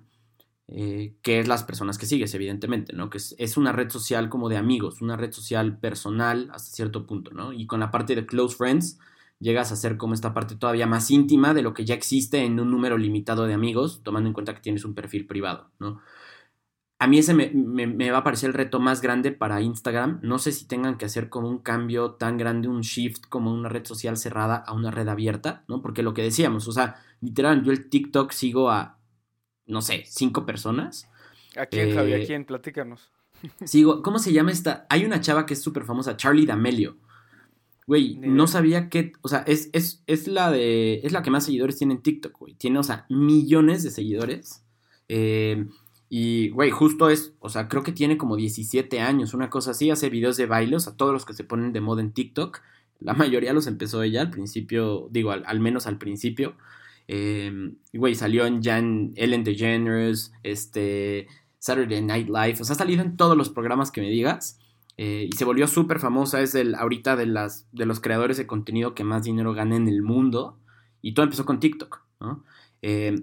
Eh, 0.72 1.16
que 1.22 1.40
es 1.40 1.48
las 1.48 1.64
personas 1.64 1.98
que 1.98 2.06
sigues, 2.06 2.32
evidentemente, 2.32 2.92
¿no? 2.92 3.10
Que 3.10 3.18
es, 3.18 3.34
es, 3.40 3.56
una 3.56 3.72
red 3.72 3.90
social 3.90 4.28
como 4.28 4.48
de 4.48 4.56
amigos, 4.56 5.02
una 5.02 5.16
red 5.16 5.32
social 5.32 5.80
personal 5.80 6.48
hasta 6.52 6.70
cierto 6.70 7.08
punto, 7.08 7.32
¿no? 7.32 7.52
Y 7.52 7.66
con 7.66 7.80
la 7.80 7.90
parte 7.90 8.14
de 8.14 8.24
close 8.24 8.56
friends, 8.56 9.00
llegas 9.40 9.72
a 9.72 9.76
ser 9.76 9.96
como 9.96 10.14
esta 10.14 10.32
parte 10.32 10.54
todavía 10.54 10.86
más 10.86 11.10
íntima 11.10 11.54
de 11.54 11.62
lo 11.62 11.74
que 11.74 11.84
ya 11.84 11.94
existe 11.94 12.44
en 12.44 12.60
un 12.60 12.70
número 12.70 12.96
limitado 12.98 13.46
de 13.46 13.54
amigos, 13.54 14.02
tomando 14.04 14.28
en 14.28 14.34
cuenta 14.34 14.54
que 14.54 14.60
tienes 14.60 14.84
un 14.84 14.94
perfil 14.94 15.26
privado, 15.26 15.70
¿no? 15.80 16.00
A 17.02 17.06
mí 17.06 17.18
ese 17.18 17.32
me, 17.32 18.10
va 18.10 18.18
a 18.18 18.24
parecer 18.24 18.48
el 18.48 18.54
reto 18.54 18.78
más 18.78 19.00
grande 19.00 19.32
para 19.32 19.62
Instagram. 19.62 20.20
No 20.22 20.38
sé 20.38 20.52
si 20.52 20.66
tengan 20.66 20.98
que 20.98 21.06
hacer 21.06 21.30
como 21.30 21.48
un 21.48 21.56
cambio 21.56 22.10
tan 22.10 22.36
grande, 22.36 22.68
un 22.68 22.82
shift 22.82 23.24
como 23.26 23.54
una 23.54 23.70
red 23.70 23.86
social 23.86 24.18
cerrada 24.18 24.56
a 24.56 24.74
una 24.74 24.90
red 24.90 25.08
abierta, 25.08 25.64
¿no? 25.66 25.80
Porque 25.80 26.02
lo 26.02 26.12
que 26.12 26.22
decíamos, 26.22 26.68
o 26.68 26.72
sea, 26.72 26.96
literal, 27.22 27.64
yo 27.64 27.72
el 27.72 27.88
TikTok 27.88 28.32
sigo 28.32 28.68
a, 28.68 28.98
no 29.64 29.80
sé, 29.80 30.04
cinco 30.08 30.44
personas. 30.44 31.10
¿A 31.56 31.64
quién, 31.64 31.94
Javi? 31.94 32.12
¿A 32.12 32.16
eh, 32.18 32.26
quién? 32.26 32.44
Platícanos. 32.44 33.10
Sigo, 33.64 34.02
¿cómo 34.02 34.18
se 34.18 34.34
llama 34.34 34.52
esta? 34.52 34.86
Hay 34.90 35.06
una 35.06 35.22
chava 35.22 35.46
que 35.46 35.54
es 35.54 35.62
súper 35.62 35.84
famosa, 35.84 36.18
Charlie 36.18 36.44
D'Amelio. 36.44 36.98
Güey, 37.86 38.16
no 38.16 38.46
sabía 38.46 38.88
que, 38.88 39.12
o 39.20 39.28
sea, 39.28 39.40
es, 39.46 39.68
es, 39.72 40.02
es, 40.06 40.28
la 40.28 40.50
de, 40.50 41.00
es 41.02 41.12
la 41.12 41.22
que 41.22 41.30
más 41.30 41.44
seguidores 41.44 41.76
tiene 41.76 41.94
en 41.94 42.02
TikTok, 42.02 42.38
güey. 42.38 42.54
Tiene, 42.54 42.78
o 42.78 42.82
sea, 42.82 43.06
millones 43.08 43.82
de 43.82 43.90
seguidores. 43.90 44.64
Eh, 45.08 45.66
y, 46.08 46.50
güey, 46.50 46.70
justo 46.70 47.10
es, 47.10 47.34
o 47.40 47.48
sea, 47.48 47.68
creo 47.68 47.82
que 47.82 47.92
tiene 47.92 48.16
como 48.16 48.36
17 48.36 49.00
años, 49.00 49.34
una 49.34 49.50
cosa 49.50 49.72
así. 49.72 49.90
Hace 49.90 50.10
videos 50.10 50.36
de 50.36 50.46
bailes 50.46 50.88
a 50.88 50.96
todos 50.96 51.12
los 51.12 51.24
que 51.24 51.34
se 51.34 51.44
ponen 51.44 51.72
de 51.72 51.80
moda 51.80 52.00
en 52.00 52.12
TikTok. 52.12 52.60
La 53.00 53.14
mayoría 53.14 53.52
los 53.52 53.66
empezó 53.66 54.02
ella 54.02 54.20
al 54.20 54.30
principio, 54.30 55.08
digo, 55.10 55.32
al, 55.32 55.60
menos 55.60 55.86
al 55.86 55.98
principio. 55.98 56.56
Eh, 57.08 57.72
güey, 57.92 58.14
salió 58.14 58.46
en, 58.46 58.62
ya 58.62 58.78
en 58.78 59.12
Ellen 59.16 59.44
DeGeneres, 59.44 60.32
este, 60.42 61.26
Saturday 61.58 62.02
Night 62.02 62.28
Live. 62.28 62.58
O 62.60 62.64
sea, 62.64 62.74
ha 62.74 62.78
salido 62.78 63.02
en 63.02 63.16
todos 63.16 63.36
los 63.36 63.50
programas 63.50 63.90
que 63.90 64.00
me 64.00 64.10
digas. 64.10 64.58
Eh, 64.96 65.28
y 65.32 65.36
se 65.36 65.44
volvió 65.44 65.66
súper 65.66 65.98
famosa, 65.98 66.40
es 66.40 66.54
el, 66.54 66.74
ahorita 66.74 67.16
de, 67.16 67.26
las, 67.26 67.66
de 67.72 67.86
los 67.86 68.00
creadores 68.00 68.36
de 68.36 68.46
contenido 68.46 68.94
que 68.94 69.04
más 69.04 69.24
dinero 69.24 69.54
gana 69.54 69.76
en 69.76 69.88
el 69.88 70.02
mundo. 70.02 70.58
Y 71.02 71.14
todo 71.14 71.24
empezó 71.24 71.46
con 71.46 71.60
TikTok, 71.60 72.02
eh, 72.82 73.14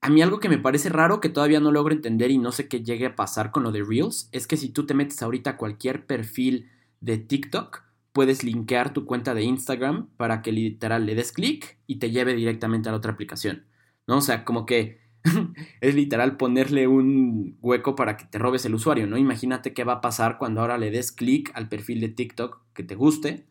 a 0.00 0.10
mí 0.10 0.22
algo 0.22 0.38
que 0.38 0.48
me 0.48 0.58
parece 0.58 0.88
raro, 0.90 1.20
que 1.20 1.28
todavía 1.28 1.60
no 1.60 1.72
logro 1.72 1.92
entender 1.92 2.30
y 2.30 2.38
no 2.38 2.52
sé 2.52 2.68
qué 2.68 2.82
llegue 2.82 3.06
a 3.06 3.16
pasar 3.16 3.50
con 3.50 3.64
lo 3.64 3.72
de 3.72 3.82
Reels, 3.82 4.28
es 4.32 4.46
que 4.46 4.56
si 4.56 4.70
tú 4.70 4.86
te 4.86 4.94
metes 4.94 5.22
ahorita 5.22 5.50
a 5.50 5.56
cualquier 5.56 6.06
perfil 6.06 6.70
de 7.00 7.18
TikTok, 7.18 7.82
puedes 8.12 8.44
linkear 8.44 8.92
tu 8.92 9.04
cuenta 9.04 9.34
de 9.34 9.42
Instagram 9.42 10.08
para 10.16 10.40
que 10.42 10.52
literal 10.52 11.04
le 11.04 11.14
des 11.14 11.32
clic 11.32 11.78
y 11.86 11.96
te 11.96 12.10
lleve 12.10 12.34
directamente 12.34 12.88
a 12.88 12.92
la 12.92 12.98
otra 12.98 13.12
aplicación. 13.12 13.64
¿No? 14.06 14.18
O 14.18 14.20
sea, 14.20 14.44
como 14.44 14.64
que 14.66 15.00
es 15.80 15.94
literal 15.94 16.36
ponerle 16.36 16.86
un 16.88 17.58
hueco 17.60 17.94
para 17.94 18.16
que 18.16 18.24
te 18.24 18.38
robes 18.38 18.64
el 18.64 18.74
usuario, 18.74 19.06
¿no? 19.06 19.16
Imagínate 19.16 19.74
qué 19.74 19.84
va 19.84 19.94
a 19.94 20.00
pasar 20.00 20.38
cuando 20.38 20.60
ahora 20.60 20.78
le 20.78 20.90
des 20.90 21.12
clic 21.12 21.50
al 21.54 21.68
perfil 21.68 22.00
de 22.00 22.08
TikTok 22.08 22.62
que 22.74 22.82
te 22.82 22.94
guste, 22.94 23.46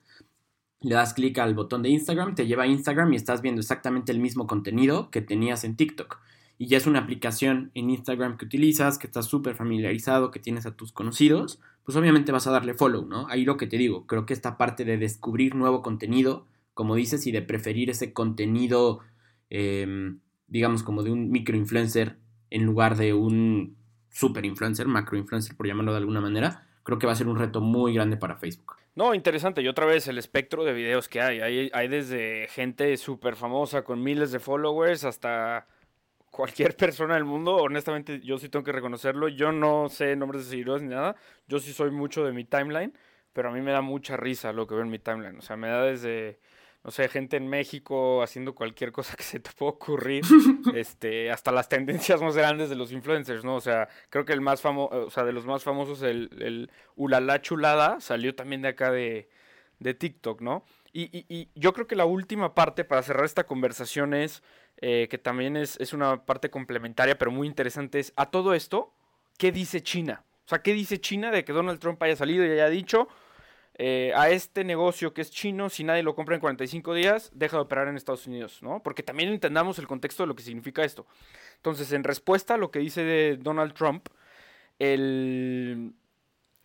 le 0.81 0.95
das 0.95 1.13
clic 1.13 1.37
al 1.39 1.55
botón 1.55 1.81
de 1.81 1.89
Instagram, 1.89 2.35
te 2.35 2.45
lleva 2.45 2.63
a 2.63 2.67
Instagram 2.67 3.13
y 3.13 3.15
estás 3.15 3.41
viendo 3.41 3.61
exactamente 3.61 4.11
el 4.11 4.19
mismo 4.19 4.47
contenido 4.47 5.09
que 5.09 5.21
tenías 5.21 5.63
en 5.63 5.75
TikTok. 5.75 6.19
Y 6.59 6.67
ya 6.67 6.77
es 6.77 6.87
una 6.87 6.99
aplicación 6.99 7.71
en 7.75 7.89
Instagram 7.89 8.37
que 8.37 8.45
utilizas, 8.45 8.97
que 8.97 9.07
estás 9.07 9.27
súper 9.27 9.55
familiarizado, 9.55 10.31
que 10.31 10.39
tienes 10.39 10.65
a 10.65 10.75
tus 10.75 10.91
conocidos, 10.91 11.59
pues 11.83 11.95
obviamente 11.95 12.31
vas 12.31 12.47
a 12.47 12.51
darle 12.51 12.73
follow, 12.73 13.05
¿no? 13.05 13.27
Ahí 13.29 13.45
lo 13.45 13.57
que 13.57 13.67
te 13.67 13.77
digo, 13.77 14.07
creo 14.07 14.25
que 14.25 14.33
esta 14.33 14.57
parte 14.57 14.83
de 14.83 14.97
descubrir 14.97 15.55
nuevo 15.55 15.81
contenido, 15.81 16.45
como 16.73 16.95
dices, 16.95 17.27
y 17.27 17.31
de 17.31 17.41
preferir 17.43 17.89
ese 17.89 18.11
contenido 18.11 18.99
em, 19.49 20.19
digamos, 20.47 20.83
como 20.83 21.03
de 21.03 21.11
un 21.11 21.29
microinfluencer 21.31 22.17
en 22.49 22.65
lugar 22.65 22.95
de 22.95 23.13
un 23.13 23.77
super 24.09 24.45
influencer, 24.45 24.87
macro 24.87 25.17
influencer, 25.17 25.55
por 25.55 25.67
llamarlo 25.67 25.91
de 25.91 25.99
alguna 25.99 26.21
manera, 26.21 26.67
creo 26.83 26.97
que 26.97 27.05
va 27.05 27.13
a 27.13 27.15
ser 27.15 27.27
un 27.27 27.37
reto 27.37 27.61
muy 27.61 27.93
grande 27.93 28.17
para 28.17 28.37
Facebook. 28.37 28.77
No, 28.95 29.13
interesante. 29.13 29.61
Y 29.61 29.67
otra 29.67 29.85
vez 29.85 30.07
el 30.07 30.17
espectro 30.17 30.63
de 30.63 30.73
videos 30.73 31.07
que 31.07 31.21
hay. 31.21 31.39
Hay, 31.39 31.69
hay 31.71 31.87
desde 31.87 32.47
gente 32.49 32.97
súper 32.97 33.35
famosa 33.35 33.83
con 33.83 34.01
miles 34.01 34.31
de 34.31 34.39
followers 34.39 35.03
hasta 35.03 35.67
cualquier 36.31 36.75
persona 36.77 37.13
del 37.13 37.25
mundo. 37.25 37.57
Honestamente, 37.57 38.21
yo 38.21 38.39
sí 38.39 38.49
tengo 38.49 38.65
que 38.65 38.71
reconocerlo. 38.71 39.27
Yo 39.27 39.51
no 39.51 39.87
sé 39.89 40.15
nombres 40.15 40.45
de 40.45 40.49
seguidores 40.49 40.81
ni 40.81 40.89
nada. 40.89 41.15
Yo 41.47 41.59
sí 41.59 41.73
soy 41.73 41.91
mucho 41.91 42.25
de 42.25 42.31
mi 42.31 42.43
timeline, 42.43 42.91
pero 43.33 43.49
a 43.49 43.51
mí 43.51 43.61
me 43.61 43.71
da 43.71 43.81
mucha 43.81 44.17
risa 44.17 44.51
lo 44.51 44.65
que 44.65 44.73
veo 44.73 44.83
en 44.83 44.89
mi 44.89 44.97
timeline. 44.97 45.37
O 45.37 45.41
sea, 45.41 45.57
me 45.57 45.67
da 45.67 45.83
desde 45.83 46.39
no 46.87 46.91
sé, 46.91 47.09
gente 47.09 47.35
en 47.35 47.49
México 47.49 48.23
haciendo 48.23 48.55
cualquier 48.55 48.93
cosa 48.93 49.13
que 49.17 49.23
se 49.23 49.41
te 49.41 49.51
pueda 49.51 49.73
ocurrir, 49.73 50.23
este, 50.73 51.29
hasta 51.29 51.51
las 51.51 51.67
tendencias 51.67 52.21
más 52.21 52.37
grandes 52.37 52.69
de 52.69 52.75
los 52.75 52.93
influencers, 52.93 53.43
¿no? 53.43 53.55
O 53.55 53.61
sea, 53.61 53.89
creo 54.09 54.23
que 54.23 54.31
el 54.31 54.39
más 54.39 54.61
famoso, 54.61 55.05
o 55.05 55.09
sea, 55.09 55.25
de 55.25 55.33
los 55.33 55.45
más 55.45 55.65
famosos, 55.65 56.01
el, 56.01 56.29
el 56.39 56.71
Ulala 56.95 57.41
Chulada, 57.41 57.99
salió 57.99 58.35
también 58.35 58.61
de 58.61 58.69
acá 58.69 58.89
de, 58.89 59.27
de 59.79 59.93
TikTok, 59.95 60.39
¿no? 60.39 60.63
Y, 60.93 61.03
y, 61.11 61.25
y, 61.27 61.49
yo 61.55 61.73
creo 61.73 61.87
que 61.87 61.97
la 61.97 62.05
última 62.05 62.55
parte 62.55 62.85
para 62.85 63.03
cerrar 63.03 63.25
esta 63.25 63.43
conversación 63.43 64.13
es, 64.13 64.41
eh, 64.77 65.09
que 65.09 65.17
también 65.17 65.57
es, 65.57 65.77
es 65.81 65.91
una 65.91 66.25
parte 66.25 66.49
complementaria, 66.49 67.17
pero 67.17 67.31
muy 67.31 67.47
interesante, 67.47 67.99
es 67.99 68.13
a 68.15 68.27
todo 68.27 68.53
esto, 68.53 68.93
¿qué 69.37 69.51
dice 69.51 69.83
China? 69.83 70.23
O 70.45 70.47
sea, 70.47 70.59
¿qué 70.59 70.71
dice 70.71 71.01
China 71.01 71.31
de 71.31 71.43
que 71.43 71.51
Donald 71.51 71.81
Trump 71.81 72.01
haya 72.01 72.15
salido 72.15 72.45
y 72.45 72.51
haya 72.51 72.69
dicho, 72.69 73.09
eh, 73.79 74.11
a 74.15 74.29
este 74.29 74.63
negocio 74.63 75.13
que 75.13 75.21
es 75.21 75.29
chino, 75.29 75.69
si 75.69 75.83
nadie 75.83 76.01
lo 76.01 76.15
compra 76.15 76.35
en 76.35 76.41
45 76.41 76.93
días, 76.95 77.31
deja 77.33 77.57
de 77.57 77.63
operar 77.63 77.87
en 77.87 77.95
Estados 77.95 78.25
Unidos, 78.25 78.59
¿no? 78.61 78.81
Porque 78.81 79.03
también 79.03 79.29
entendamos 79.29 79.77
el 79.77 79.87
contexto 79.87 80.23
de 80.23 80.27
lo 80.27 80.35
que 80.35 80.43
significa 80.43 80.83
esto. 80.83 81.05
Entonces, 81.57 81.91
en 81.91 82.03
respuesta 82.03 82.55
a 82.55 82.57
lo 82.57 82.71
que 82.71 82.79
dice 82.79 83.37
Donald 83.37 83.73
Trump, 83.73 84.07
el, 84.79 85.93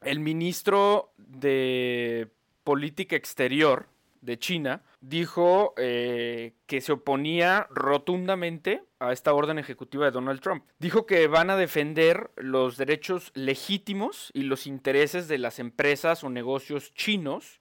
el 0.02 0.20
ministro 0.20 1.12
de 1.18 2.28
Política 2.64 3.16
Exterior 3.16 3.86
de 4.22 4.38
China 4.38 4.82
dijo 5.00 5.74
eh, 5.76 6.54
que 6.66 6.80
se 6.80 6.92
oponía 6.92 7.66
rotundamente 7.70 8.84
a 9.02 9.12
esta 9.12 9.34
orden 9.34 9.58
ejecutiva 9.58 10.04
de 10.04 10.12
Donald 10.12 10.40
Trump. 10.40 10.64
Dijo 10.78 11.06
que 11.06 11.26
van 11.26 11.50
a 11.50 11.56
defender 11.56 12.30
los 12.36 12.76
derechos 12.76 13.32
legítimos 13.34 14.30
y 14.32 14.42
los 14.42 14.66
intereses 14.66 15.28
de 15.28 15.38
las 15.38 15.58
empresas 15.58 16.22
o 16.22 16.30
negocios 16.30 16.94
chinos 16.94 17.60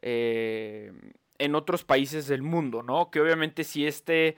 eh, 0.00 0.92
en 1.38 1.54
otros 1.54 1.84
países 1.84 2.26
del 2.26 2.42
mundo, 2.42 2.82
¿no? 2.82 3.10
Que 3.10 3.20
obviamente 3.20 3.64
si 3.64 3.86
este, 3.86 4.36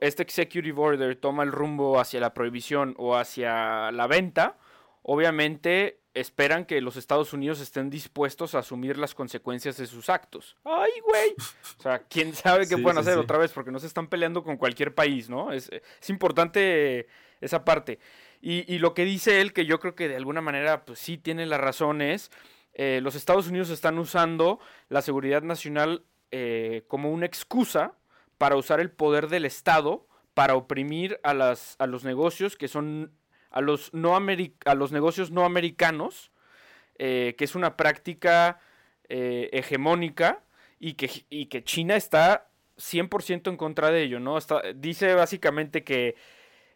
este 0.00 0.22
executive 0.22 0.80
order 0.80 1.16
toma 1.16 1.42
el 1.42 1.52
rumbo 1.52 2.00
hacia 2.00 2.20
la 2.20 2.32
prohibición 2.32 2.94
o 2.96 3.16
hacia 3.16 3.92
la 3.92 4.06
venta, 4.06 4.56
obviamente 5.02 5.99
esperan 6.14 6.64
que 6.64 6.80
los 6.80 6.96
Estados 6.96 7.32
Unidos 7.32 7.60
estén 7.60 7.88
dispuestos 7.90 8.54
a 8.54 8.60
asumir 8.60 8.98
las 8.98 9.14
consecuencias 9.14 9.76
de 9.76 9.86
sus 9.86 10.08
actos. 10.08 10.56
¡Ay, 10.64 10.90
güey! 11.04 11.34
O 11.78 11.82
sea, 11.82 12.00
quién 12.00 12.34
sabe 12.34 12.66
qué 12.66 12.76
pueden 12.76 12.98
hacer 12.98 13.16
otra 13.18 13.38
vez, 13.38 13.52
porque 13.52 13.70
no 13.70 13.78
se 13.78 13.86
están 13.86 14.08
peleando 14.08 14.42
con 14.42 14.56
cualquier 14.56 14.94
país, 14.94 15.30
¿no? 15.30 15.52
Es, 15.52 15.70
importante 16.08 17.06
esa 17.40 17.64
parte. 17.64 17.98
Y, 18.42 18.78
lo 18.78 18.94
que 18.94 19.04
dice 19.04 19.40
él, 19.40 19.52
que 19.52 19.66
yo 19.66 19.78
creo 19.80 19.94
que 19.94 20.08
de 20.08 20.16
alguna 20.16 20.40
manera, 20.40 20.84
pues 20.84 20.98
sí 20.98 21.18
tiene 21.18 21.46
la 21.46 21.58
razón, 21.58 22.02
es 22.02 22.30
eh, 22.74 23.00
los 23.02 23.14
Estados 23.14 23.48
Unidos 23.48 23.70
están 23.70 23.98
usando 23.98 24.60
la 24.88 25.02
seguridad 25.02 25.42
nacional 25.42 26.04
eh, 26.30 26.84
como 26.88 27.10
una 27.10 27.26
excusa 27.26 27.94
para 28.38 28.56
usar 28.56 28.80
el 28.80 28.90
poder 28.90 29.28
del 29.28 29.44
Estado 29.44 30.06
para 30.34 30.54
oprimir 30.54 31.20
a, 31.22 31.34
las, 31.34 31.76
a 31.78 31.86
los 31.86 32.04
negocios 32.04 32.56
que 32.56 32.68
son 32.68 33.12
a 33.50 33.60
los, 33.60 33.92
no 33.92 34.16
a 34.16 34.74
los 34.74 34.92
negocios 34.92 35.30
no 35.30 35.44
americanos, 35.44 36.30
eh, 36.98 37.34
que 37.36 37.44
es 37.44 37.54
una 37.54 37.76
práctica 37.76 38.60
eh, 39.08 39.48
hegemónica 39.52 40.42
y 40.78 40.94
que, 40.94 41.10
y 41.30 41.46
que 41.46 41.64
China 41.64 41.96
está 41.96 42.48
100% 42.78 43.48
en 43.50 43.56
contra 43.56 43.90
de 43.90 44.02
ello, 44.02 44.20
¿no? 44.20 44.38
dice 44.74 45.14
básicamente 45.14 45.84
que 45.84 46.14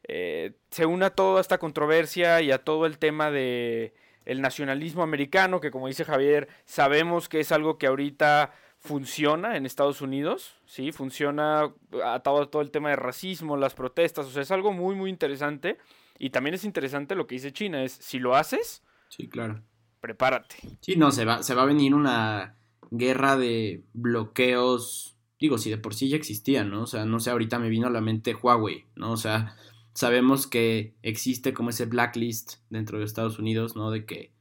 eh, 0.07 0.53
se 0.71 0.85
une 0.85 1.07
a 1.07 1.11
toda 1.11 1.41
esta 1.41 1.59
controversia 1.59 2.43
y 2.43 2.53
a 2.53 2.59
todo 2.59 2.87
el 2.87 2.99
tema 2.99 3.31
de 3.31 3.95
el 4.27 4.41
nacionalismo 4.41 5.03
americano, 5.03 5.61
que 5.61 5.71
como 5.71 5.89
dice 5.89 6.05
Javier, 6.05 6.49
sabemos 6.65 7.29
que 7.29 7.41
es 7.41 7.53
algo 7.53 7.79
que 7.79 7.87
ahorita 7.87 8.53
funciona 8.79 9.57
en 9.57 9.67
Estados 9.67 10.03
Unidos, 10.03 10.61
¿sí? 10.67 10.93
Funciona 10.93 11.73
atado 12.05 12.43
a 12.43 12.51
todo 12.51 12.63
el 12.63 12.71
tema 12.71 12.91
de 12.91 12.97
racismo, 12.97 13.57
las 13.57 13.75
protestas, 13.75 14.27
o 14.27 14.31
sea, 14.31 14.43
es 14.43 14.51
algo 14.51 14.73
muy, 14.73 14.95
muy 14.95 15.11
interesante. 15.11 15.79
Y 16.19 16.31
también 16.31 16.55
es 16.55 16.65
interesante 16.65 17.15
lo 17.15 17.27
que 17.27 17.35
dice 17.37 17.53
China, 17.53 17.83
es 17.83 17.93
si 17.93 18.19
lo 18.19 18.37
haces, 18.37 18.83
sí, 19.09 19.29
claro. 19.29 19.63
Prepárate. 20.01 20.57
Sí, 20.81 20.97
no, 20.97 21.13
se 21.13 21.25
va, 21.25 21.43
se 21.43 21.55
va 21.55 21.63
a 21.63 21.67
venir 21.67 21.95
una 21.95 22.59
guerra 22.91 23.37
de 23.37 23.85
bloqueos, 23.95 25.17
digo, 25.41 25.57
si 25.59 25.71
de 25.71 25.79
por 25.79 25.95
sí 25.95 26.09
ya 26.09 26.17
existía, 26.17 26.63
¿no? 26.63 26.83
O 26.83 26.87
sea, 26.87 27.05
no 27.07 27.21
sé, 27.21 27.31
ahorita 27.31 27.59
me 27.59 27.71
vino 27.71 27.87
a 27.87 27.91
la 27.91 28.01
mente 28.01 28.35
Huawei, 28.35 28.85
¿no? 28.97 29.13
O 29.13 29.17
sea, 29.17 29.57
sabemos 29.95 30.47
que 30.47 30.95
existe 31.03 31.55
como 31.55 31.71
ese 31.71 31.87
blacklist 31.87 32.57
dentro 32.69 32.99
de 32.99 33.05
Estados 33.05 33.39
Unidos, 33.39 33.77
¿no? 33.77 33.91
De 33.91 34.05
que, 34.05 34.35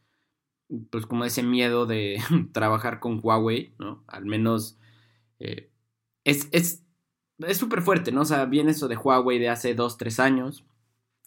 pues 0.90 1.06
como 1.06 1.26
ese 1.26 1.44
miedo 1.44 1.86
de 1.86 2.20
trabajar 2.52 3.00
con 3.00 3.20
Huawei, 3.24 3.74
¿no? 3.80 4.04
Al 4.08 4.26
menos 4.26 4.78
eh, 5.40 5.72
es 6.24 6.50
súper 7.54 7.80
es, 7.80 7.86
fuerte, 7.86 8.12
¿no? 8.12 8.22
O 8.22 8.26
sea, 8.26 8.46
viene 8.46 8.72
eso 8.72 8.88
de 8.88 8.98
Huawei 8.98 9.40
de 9.40 9.50
hace 9.50 9.76
dos, 9.76 9.98
tres 9.98 10.20
años. 10.20 10.66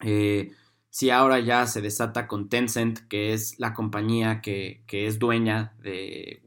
Eh, 0.01 0.51
si 0.89 1.09
ahora 1.09 1.39
ya 1.39 1.67
se 1.67 1.81
desata 1.81 2.27
con 2.27 2.49
Tencent, 2.49 2.99
que 3.07 3.33
es 3.33 3.59
la 3.59 3.73
compañía 3.73 4.41
que, 4.41 4.83
es 4.89 5.19
dueña 5.19 5.75
de, 5.79 6.41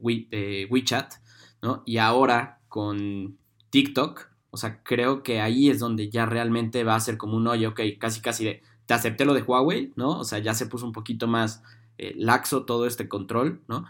WeChat, 0.69 1.13
¿no? 1.61 1.83
Y 1.85 1.97
ahora 1.97 2.59
con 2.67 3.37
TikTok, 3.69 4.29
o 4.49 4.57
sea, 4.57 4.83
creo 4.83 5.23
que 5.23 5.39
ahí 5.39 5.69
es 5.69 5.79
donde 5.79 6.09
ya 6.09 6.25
realmente 6.25 6.83
va 6.83 6.95
a 6.95 6.99
ser 6.99 7.17
como 7.17 7.37
un 7.37 7.47
hoyo, 7.47 7.69
ok, 7.69 7.81
casi 7.99 8.19
casi 8.21 8.43
de, 8.43 8.61
te 8.85 8.93
acepté 8.93 9.23
lo 9.25 9.33
de 9.33 9.43
Huawei, 9.43 9.93
¿no? 9.95 10.19
O 10.19 10.23
sea, 10.25 10.39
ya 10.39 10.53
se 10.53 10.65
puso 10.65 10.85
un 10.85 10.91
poquito 10.91 11.27
más 11.27 11.63
eh, 11.97 12.13
laxo 12.17 12.65
todo 12.65 12.85
este 12.87 13.07
control, 13.07 13.61
¿no? 13.67 13.85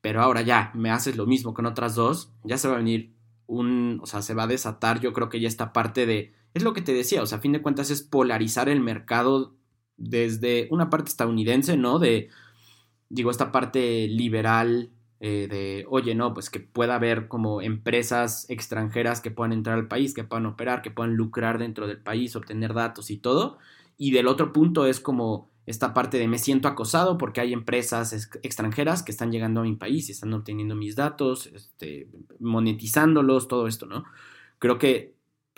Pero 0.00 0.22
ahora 0.22 0.42
ya, 0.42 0.70
me 0.74 0.90
haces 0.90 1.16
lo 1.16 1.26
mismo 1.26 1.54
con 1.54 1.66
otras 1.66 1.96
dos, 1.96 2.30
ya 2.44 2.58
se 2.58 2.68
va 2.68 2.74
a 2.74 2.78
venir 2.78 3.12
un, 3.48 3.98
o 4.02 4.06
sea, 4.06 4.22
se 4.22 4.34
va 4.34 4.44
a 4.44 4.46
desatar, 4.46 5.00
yo 5.00 5.12
creo 5.12 5.28
que 5.28 5.40
ya 5.40 5.48
esta 5.48 5.72
parte 5.72 6.06
de, 6.06 6.32
es 6.56 6.62
lo 6.62 6.72
que 6.72 6.82
te 6.82 6.94
decía, 6.94 7.22
o 7.22 7.26
sea, 7.26 7.38
a 7.38 7.40
fin 7.40 7.52
de 7.52 7.62
cuentas 7.62 7.90
es 7.90 8.02
polarizar 8.02 8.68
el 8.68 8.80
mercado 8.80 9.54
desde 9.96 10.68
una 10.70 10.90
parte 10.90 11.10
estadounidense, 11.10 11.76
¿no? 11.76 11.98
De, 11.98 12.30
digo, 13.08 13.30
esta 13.30 13.52
parte 13.52 14.08
liberal 14.08 14.90
eh, 15.20 15.48
de, 15.50 15.86
oye, 15.88 16.14
no, 16.14 16.34
pues 16.34 16.50
que 16.50 16.60
pueda 16.60 16.94
haber 16.94 17.28
como 17.28 17.62
empresas 17.62 18.48
extranjeras 18.48 19.20
que 19.20 19.30
puedan 19.30 19.52
entrar 19.52 19.78
al 19.78 19.88
país, 19.88 20.14
que 20.14 20.24
puedan 20.24 20.46
operar, 20.46 20.82
que 20.82 20.90
puedan 20.90 21.14
lucrar 21.14 21.58
dentro 21.58 21.86
del 21.86 22.02
país, 22.02 22.36
obtener 22.36 22.74
datos 22.74 23.10
y 23.10 23.18
todo. 23.18 23.58
Y 23.98 24.10
del 24.12 24.26
otro 24.26 24.52
punto 24.52 24.86
es 24.86 25.00
como 25.00 25.50
esta 25.66 25.92
parte 25.92 26.18
de 26.18 26.28
me 26.28 26.38
siento 26.38 26.68
acosado 26.68 27.18
porque 27.18 27.40
hay 27.40 27.52
empresas 27.52 28.12
extranjeras 28.42 29.02
que 29.02 29.10
están 29.10 29.32
llegando 29.32 29.60
a 29.60 29.64
mi 29.64 29.74
país 29.74 30.08
y 30.08 30.12
están 30.12 30.32
obteniendo 30.32 30.74
mis 30.74 30.96
datos, 30.96 31.48
este, 31.48 32.08
monetizándolos, 32.38 33.48
todo 33.48 33.66
esto, 33.66 33.86
¿no? 33.86 34.04
Creo 34.58 34.78
que 34.78 35.15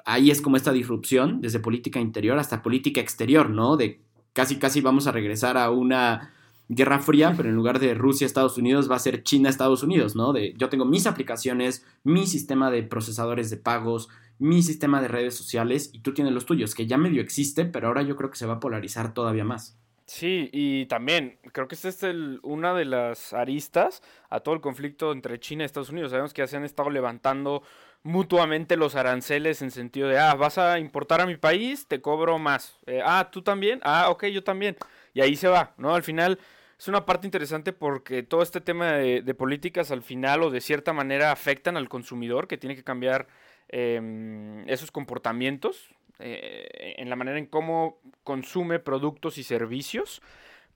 ahí 0.08 0.30
es 0.30 0.40
como 0.40 0.56
esta 0.56 0.72
disrupción 0.72 1.42
desde 1.42 1.60
política 1.60 2.00
interior 2.00 2.38
hasta 2.38 2.62
política 2.62 3.00
exterior, 3.00 3.50
¿no? 3.50 3.76
De 3.76 4.00
casi 4.32 4.56
casi 4.56 4.80
vamos 4.80 5.06
a 5.06 5.12
regresar 5.12 5.58
a 5.58 5.70
una 5.70 6.32
guerra 6.68 6.98
fría, 6.98 7.34
pero 7.36 7.50
en 7.50 7.54
lugar 7.54 7.78
de 7.78 7.92
Rusia 7.92 8.26
Estados 8.26 8.56
Unidos 8.56 8.90
va 8.90 8.96
a 8.96 9.00
ser 9.00 9.22
China 9.22 9.50
Estados 9.50 9.82
Unidos, 9.82 10.16
¿no? 10.16 10.32
De 10.32 10.54
yo 10.56 10.70
tengo 10.70 10.86
mis 10.86 11.06
aplicaciones, 11.06 11.86
mi 12.04 12.26
sistema 12.26 12.70
de 12.70 12.82
procesadores 12.84 13.50
de 13.50 13.58
pagos, 13.58 14.08
mi 14.38 14.62
sistema 14.62 15.02
de 15.02 15.08
redes 15.08 15.34
sociales 15.34 15.90
y 15.92 16.00
tú 16.00 16.14
tienes 16.14 16.32
los 16.32 16.46
tuyos, 16.46 16.74
que 16.74 16.86
ya 16.86 16.96
medio 16.96 17.20
existe, 17.20 17.66
pero 17.66 17.88
ahora 17.88 18.02
yo 18.02 18.16
creo 18.16 18.30
que 18.30 18.38
se 18.38 18.46
va 18.46 18.54
a 18.54 18.60
polarizar 18.60 19.12
todavía 19.12 19.44
más. 19.44 19.78
Sí, 20.06 20.48
y 20.54 20.86
también 20.86 21.38
creo 21.52 21.68
que 21.68 21.74
esta 21.74 21.90
es 21.90 22.02
el, 22.02 22.40
una 22.42 22.72
de 22.72 22.86
las 22.86 23.34
aristas 23.34 24.02
a 24.30 24.40
todo 24.40 24.54
el 24.54 24.62
conflicto 24.62 25.12
entre 25.12 25.38
China 25.38 25.64
y 25.64 25.66
Estados 25.66 25.90
Unidos. 25.90 26.12
Sabemos 26.12 26.32
que 26.32 26.40
ya 26.40 26.46
se 26.46 26.56
han 26.56 26.64
estado 26.64 26.88
levantando 26.88 27.62
mutuamente 28.02 28.76
los 28.76 28.94
aranceles 28.94 29.62
en 29.62 29.70
sentido 29.70 30.08
de, 30.08 30.18
ah, 30.18 30.34
vas 30.34 30.58
a 30.58 30.78
importar 30.78 31.20
a 31.20 31.26
mi 31.26 31.36
país, 31.36 31.86
te 31.86 32.00
cobro 32.00 32.38
más. 32.38 32.78
Eh, 32.86 33.00
ah, 33.04 33.28
tú 33.30 33.42
también, 33.42 33.80
ah, 33.82 34.10
ok, 34.10 34.26
yo 34.26 34.44
también. 34.44 34.76
Y 35.14 35.20
ahí 35.20 35.36
se 35.36 35.48
va, 35.48 35.74
¿no? 35.78 35.94
Al 35.94 36.02
final 36.02 36.38
es 36.78 36.88
una 36.88 37.04
parte 37.04 37.26
interesante 37.26 37.72
porque 37.72 38.22
todo 38.22 38.42
este 38.42 38.60
tema 38.60 38.92
de, 38.92 39.34
políticas 39.34 39.90
al 39.90 40.02
final 40.02 40.42
o 40.42 40.50
de 40.50 40.60
cierta 40.60 40.92
manera 40.92 41.32
afectan 41.32 41.76
al 41.76 41.88
consumidor 41.88 42.46
que 42.46 42.56
tiene 42.56 42.76
que 42.76 42.84
cambiar 42.84 43.26
em, 43.68 44.68
esos 44.68 44.90
comportamientos 44.92 45.90
eh, 46.20 46.94
en 46.98 47.10
la 47.10 47.16
manera 47.16 47.38
en 47.38 47.46
cómo 47.46 48.00
consume 48.24 48.78
productos 48.78 49.38
y 49.38 49.44
servicios, 49.44 50.22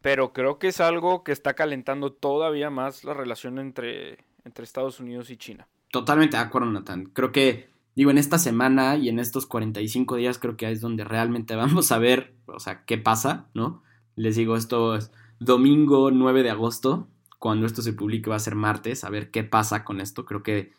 pero 0.01 0.33
creo 0.33 0.59
que 0.59 0.69
es 0.69 0.81
algo 0.81 1.23
que 1.25 1.33
está 1.33 1.55
calentando 1.55 2.13
todavía 2.13 2.71
más 2.71 3.05
la 3.05 3.15
relación 3.15 3.59
entre, 3.59 4.19
entre 4.45 4.65
Estados 4.65 4.99
Unidos 5.01 5.31
y 5.31 5.37
China. 5.37 5.69
Totalmente 5.93 6.39
de 6.39 6.43
acuerdo, 6.43 6.71
Nathan. 6.71 7.05
Creo 7.13 7.33
que, 7.33 7.69
digo, 7.95 8.11
en 8.11 8.17
esta 8.17 8.39
semana 8.39 8.97
y 8.97 9.11
en 9.11 9.19
estos 9.19 9.45
45 9.45 10.17
días 10.17 10.39
creo 10.39 10.57
que 10.57 10.71
es 10.71 10.81
donde 10.81 11.05
realmente 11.05 11.55
vamos 11.57 11.93
a 11.93 11.99
ver, 11.99 12.35
o 12.47 12.59
sea, 12.59 12.85
qué 12.87 12.97
pasa, 12.97 13.51
¿no? 13.53 13.83
Les 14.17 14.37
digo, 14.37 14.57
esto 14.57 14.97
es 14.97 15.13
domingo 15.39 16.11
9 16.11 16.43
de 16.43 16.51
agosto, 16.51 17.09
cuando 17.39 17.67
esto 17.67 17.83
se 17.83 17.93
publique 17.93 18.31
va 18.31 18.37
a 18.37 18.39
ser 18.39 18.55
martes, 18.55 19.05
a 19.05 19.11
ver 19.11 19.31
qué 19.31 19.45
pasa 19.45 19.85
con 19.85 20.01
esto. 20.01 20.25
Creo 20.25 20.43
que 20.43 20.73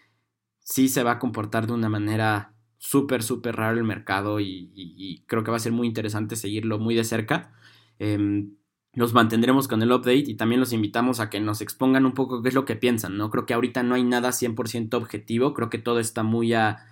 sí 0.62 0.90
se 0.90 1.04
va 1.04 1.12
a 1.12 1.20
comportar 1.20 1.68
de 1.68 1.74
una 1.74 1.90
manera 1.90 2.56
súper, 2.80 3.22
súper 3.22 3.56
raro 3.56 3.78
el 3.78 3.84
mercado 3.84 4.40
y, 4.40 5.24
creo 5.28 5.44
que 5.44 5.52
va 5.52 5.58
a 5.58 5.60
ser 5.60 5.74
muy 5.74 5.88
interesante 5.88 6.36
seguirlo 6.36 6.80
muy 6.80 6.96
de 6.96 7.04
cerca. 7.04 7.54
Em, 8.00 8.56
los 8.96 9.14
mantendremos 9.14 9.68
con 9.68 9.82
el 9.82 9.92
update 9.92 10.30
y 10.30 10.36
también 10.36 10.60
los 10.60 10.74
invitamos 10.74 11.20
a 11.20 11.30
que 11.30 11.40
nos 11.40 11.62
expongan 11.62 12.06
un 12.06 12.14
poco 12.14 12.42
qué 12.42 12.50
es 12.50 12.56
lo 12.56 12.66
que 12.66 12.76
piensan, 12.76 13.18
¿no? 13.18 13.30
Creo 13.32 13.46
que 13.46 13.54
ahorita 13.54 13.84
no 13.84 13.96
hay 13.96 14.04
nada 14.04 14.32
100% 14.32 14.94
objetivo, 14.96 15.54
creo 15.54 15.70
que 15.70 15.80
todo 15.80 16.00
está 16.00 16.24
muy 16.24 16.54
a 16.54 16.86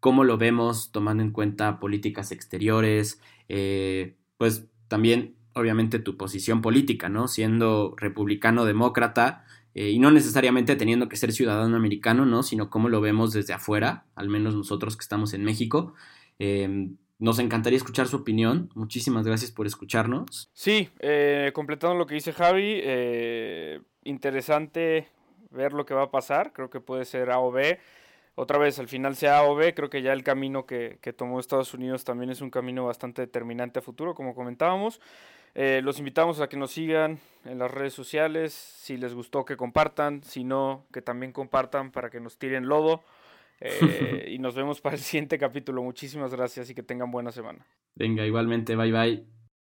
cómo 0.00 0.24
lo 0.24 0.36
vemos, 0.36 0.90
tomando 0.92 1.22
en 1.22 1.30
cuenta 1.30 1.78
políticas 1.78 2.32
exteriores, 2.32 3.20
eh, 3.48 4.16
pues 4.36 4.66
también 4.88 5.36
obviamente 5.54 5.98
tu 6.00 6.16
posición 6.16 6.60
política, 6.60 7.08
¿no? 7.08 7.28
Siendo 7.28 7.94
republicano 7.96 8.64
demócrata, 8.64 9.44
eh, 9.74 9.90
y 9.90 9.98
no 9.98 10.10
necesariamente 10.10 10.76
teniendo 10.76 11.08
que 11.08 11.16
ser 11.16 11.32
ciudadano 11.32 11.76
americano, 11.76 12.26
¿no? 12.26 12.42
Sino 12.42 12.70
cómo 12.70 12.88
lo 12.88 13.00
vemos 13.00 13.32
desde 13.32 13.54
afuera, 13.54 14.06
al 14.14 14.28
menos 14.28 14.54
nosotros 14.54 14.96
que 14.96 15.02
estamos 15.02 15.34
en 15.34 15.44
México. 15.44 15.94
Em, 16.38 16.96
nos 17.24 17.38
encantaría 17.38 17.78
escuchar 17.78 18.06
su 18.06 18.16
opinión. 18.16 18.68
Muchísimas 18.74 19.26
gracias 19.26 19.50
por 19.50 19.66
escucharnos. 19.66 20.50
Sí, 20.52 20.90
eh, 20.98 21.52
completando 21.54 21.96
lo 21.96 22.06
que 22.06 22.14
dice 22.14 22.34
Javi, 22.34 22.80
eh, 22.82 23.80
interesante 24.04 25.08
ver 25.50 25.72
lo 25.72 25.86
que 25.86 25.94
va 25.94 26.02
a 26.02 26.10
pasar. 26.10 26.52
Creo 26.52 26.68
que 26.68 26.80
puede 26.80 27.06
ser 27.06 27.30
A 27.30 27.40
o 27.40 27.50
B. 27.50 27.80
Otra 28.34 28.58
vez, 28.58 28.78
al 28.78 28.88
final 28.88 29.16
sea 29.16 29.38
A 29.38 29.44
o 29.44 29.54
B, 29.54 29.72
creo 29.72 29.88
que 29.88 30.02
ya 30.02 30.12
el 30.12 30.22
camino 30.22 30.66
que, 30.66 30.98
tomó 31.16 31.40
Estados 31.40 31.72
Unidos 31.72 32.04
también 32.04 32.30
es 32.30 32.42
un 32.42 32.50
camino 32.50 32.84
bastante 32.84 33.22
determinante 33.22 33.78
a 33.78 33.82
futuro, 33.82 34.14
como 34.14 34.34
comentábamos. 34.34 35.00
Eh, 35.54 35.80
los 35.82 35.98
invitamos 35.98 36.40
a 36.40 36.48
que 36.48 36.58
nos 36.58 36.72
sigan 36.72 37.20
en 37.46 37.58
las 37.58 37.70
redes 37.70 37.94
sociales. 37.94 38.52
Si 38.52 38.98
les 38.98 39.14
gustó, 39.14 39.46
que 39.46 39.56
compartan. 39.56 40.22
Si 40.24 40.44
no, 40.44 40.84
que 40.92 41.00
también 41.00 41.32
compartan 41.32 41.90
para 41.90 42.10
que 42.10 42.20
nos 42.20 42.36
tiren 42.36 42.68
lodo. 42.68 43.02
Eh, 43.60 44.26
y 44.32 44.38
nos 44.38 44.54
vemos 44.54 44.80
para 44.80 44.96
el 44.96 45.02
siguiente 45.02 45.38
capítulo. 45.38 45.82
Muchísimas 45.82 46.34
gracias 46.34 46.70
y 46.70 46.74
que 46.74 46.82
tengan 46.82 47.10
buena 47.10 47.32
semana. 47.32 47.66
Venga, 47.94 48.26
igualmente. 48.26 48.76
Bye 48.76 48.92
bye. 48.92 49.33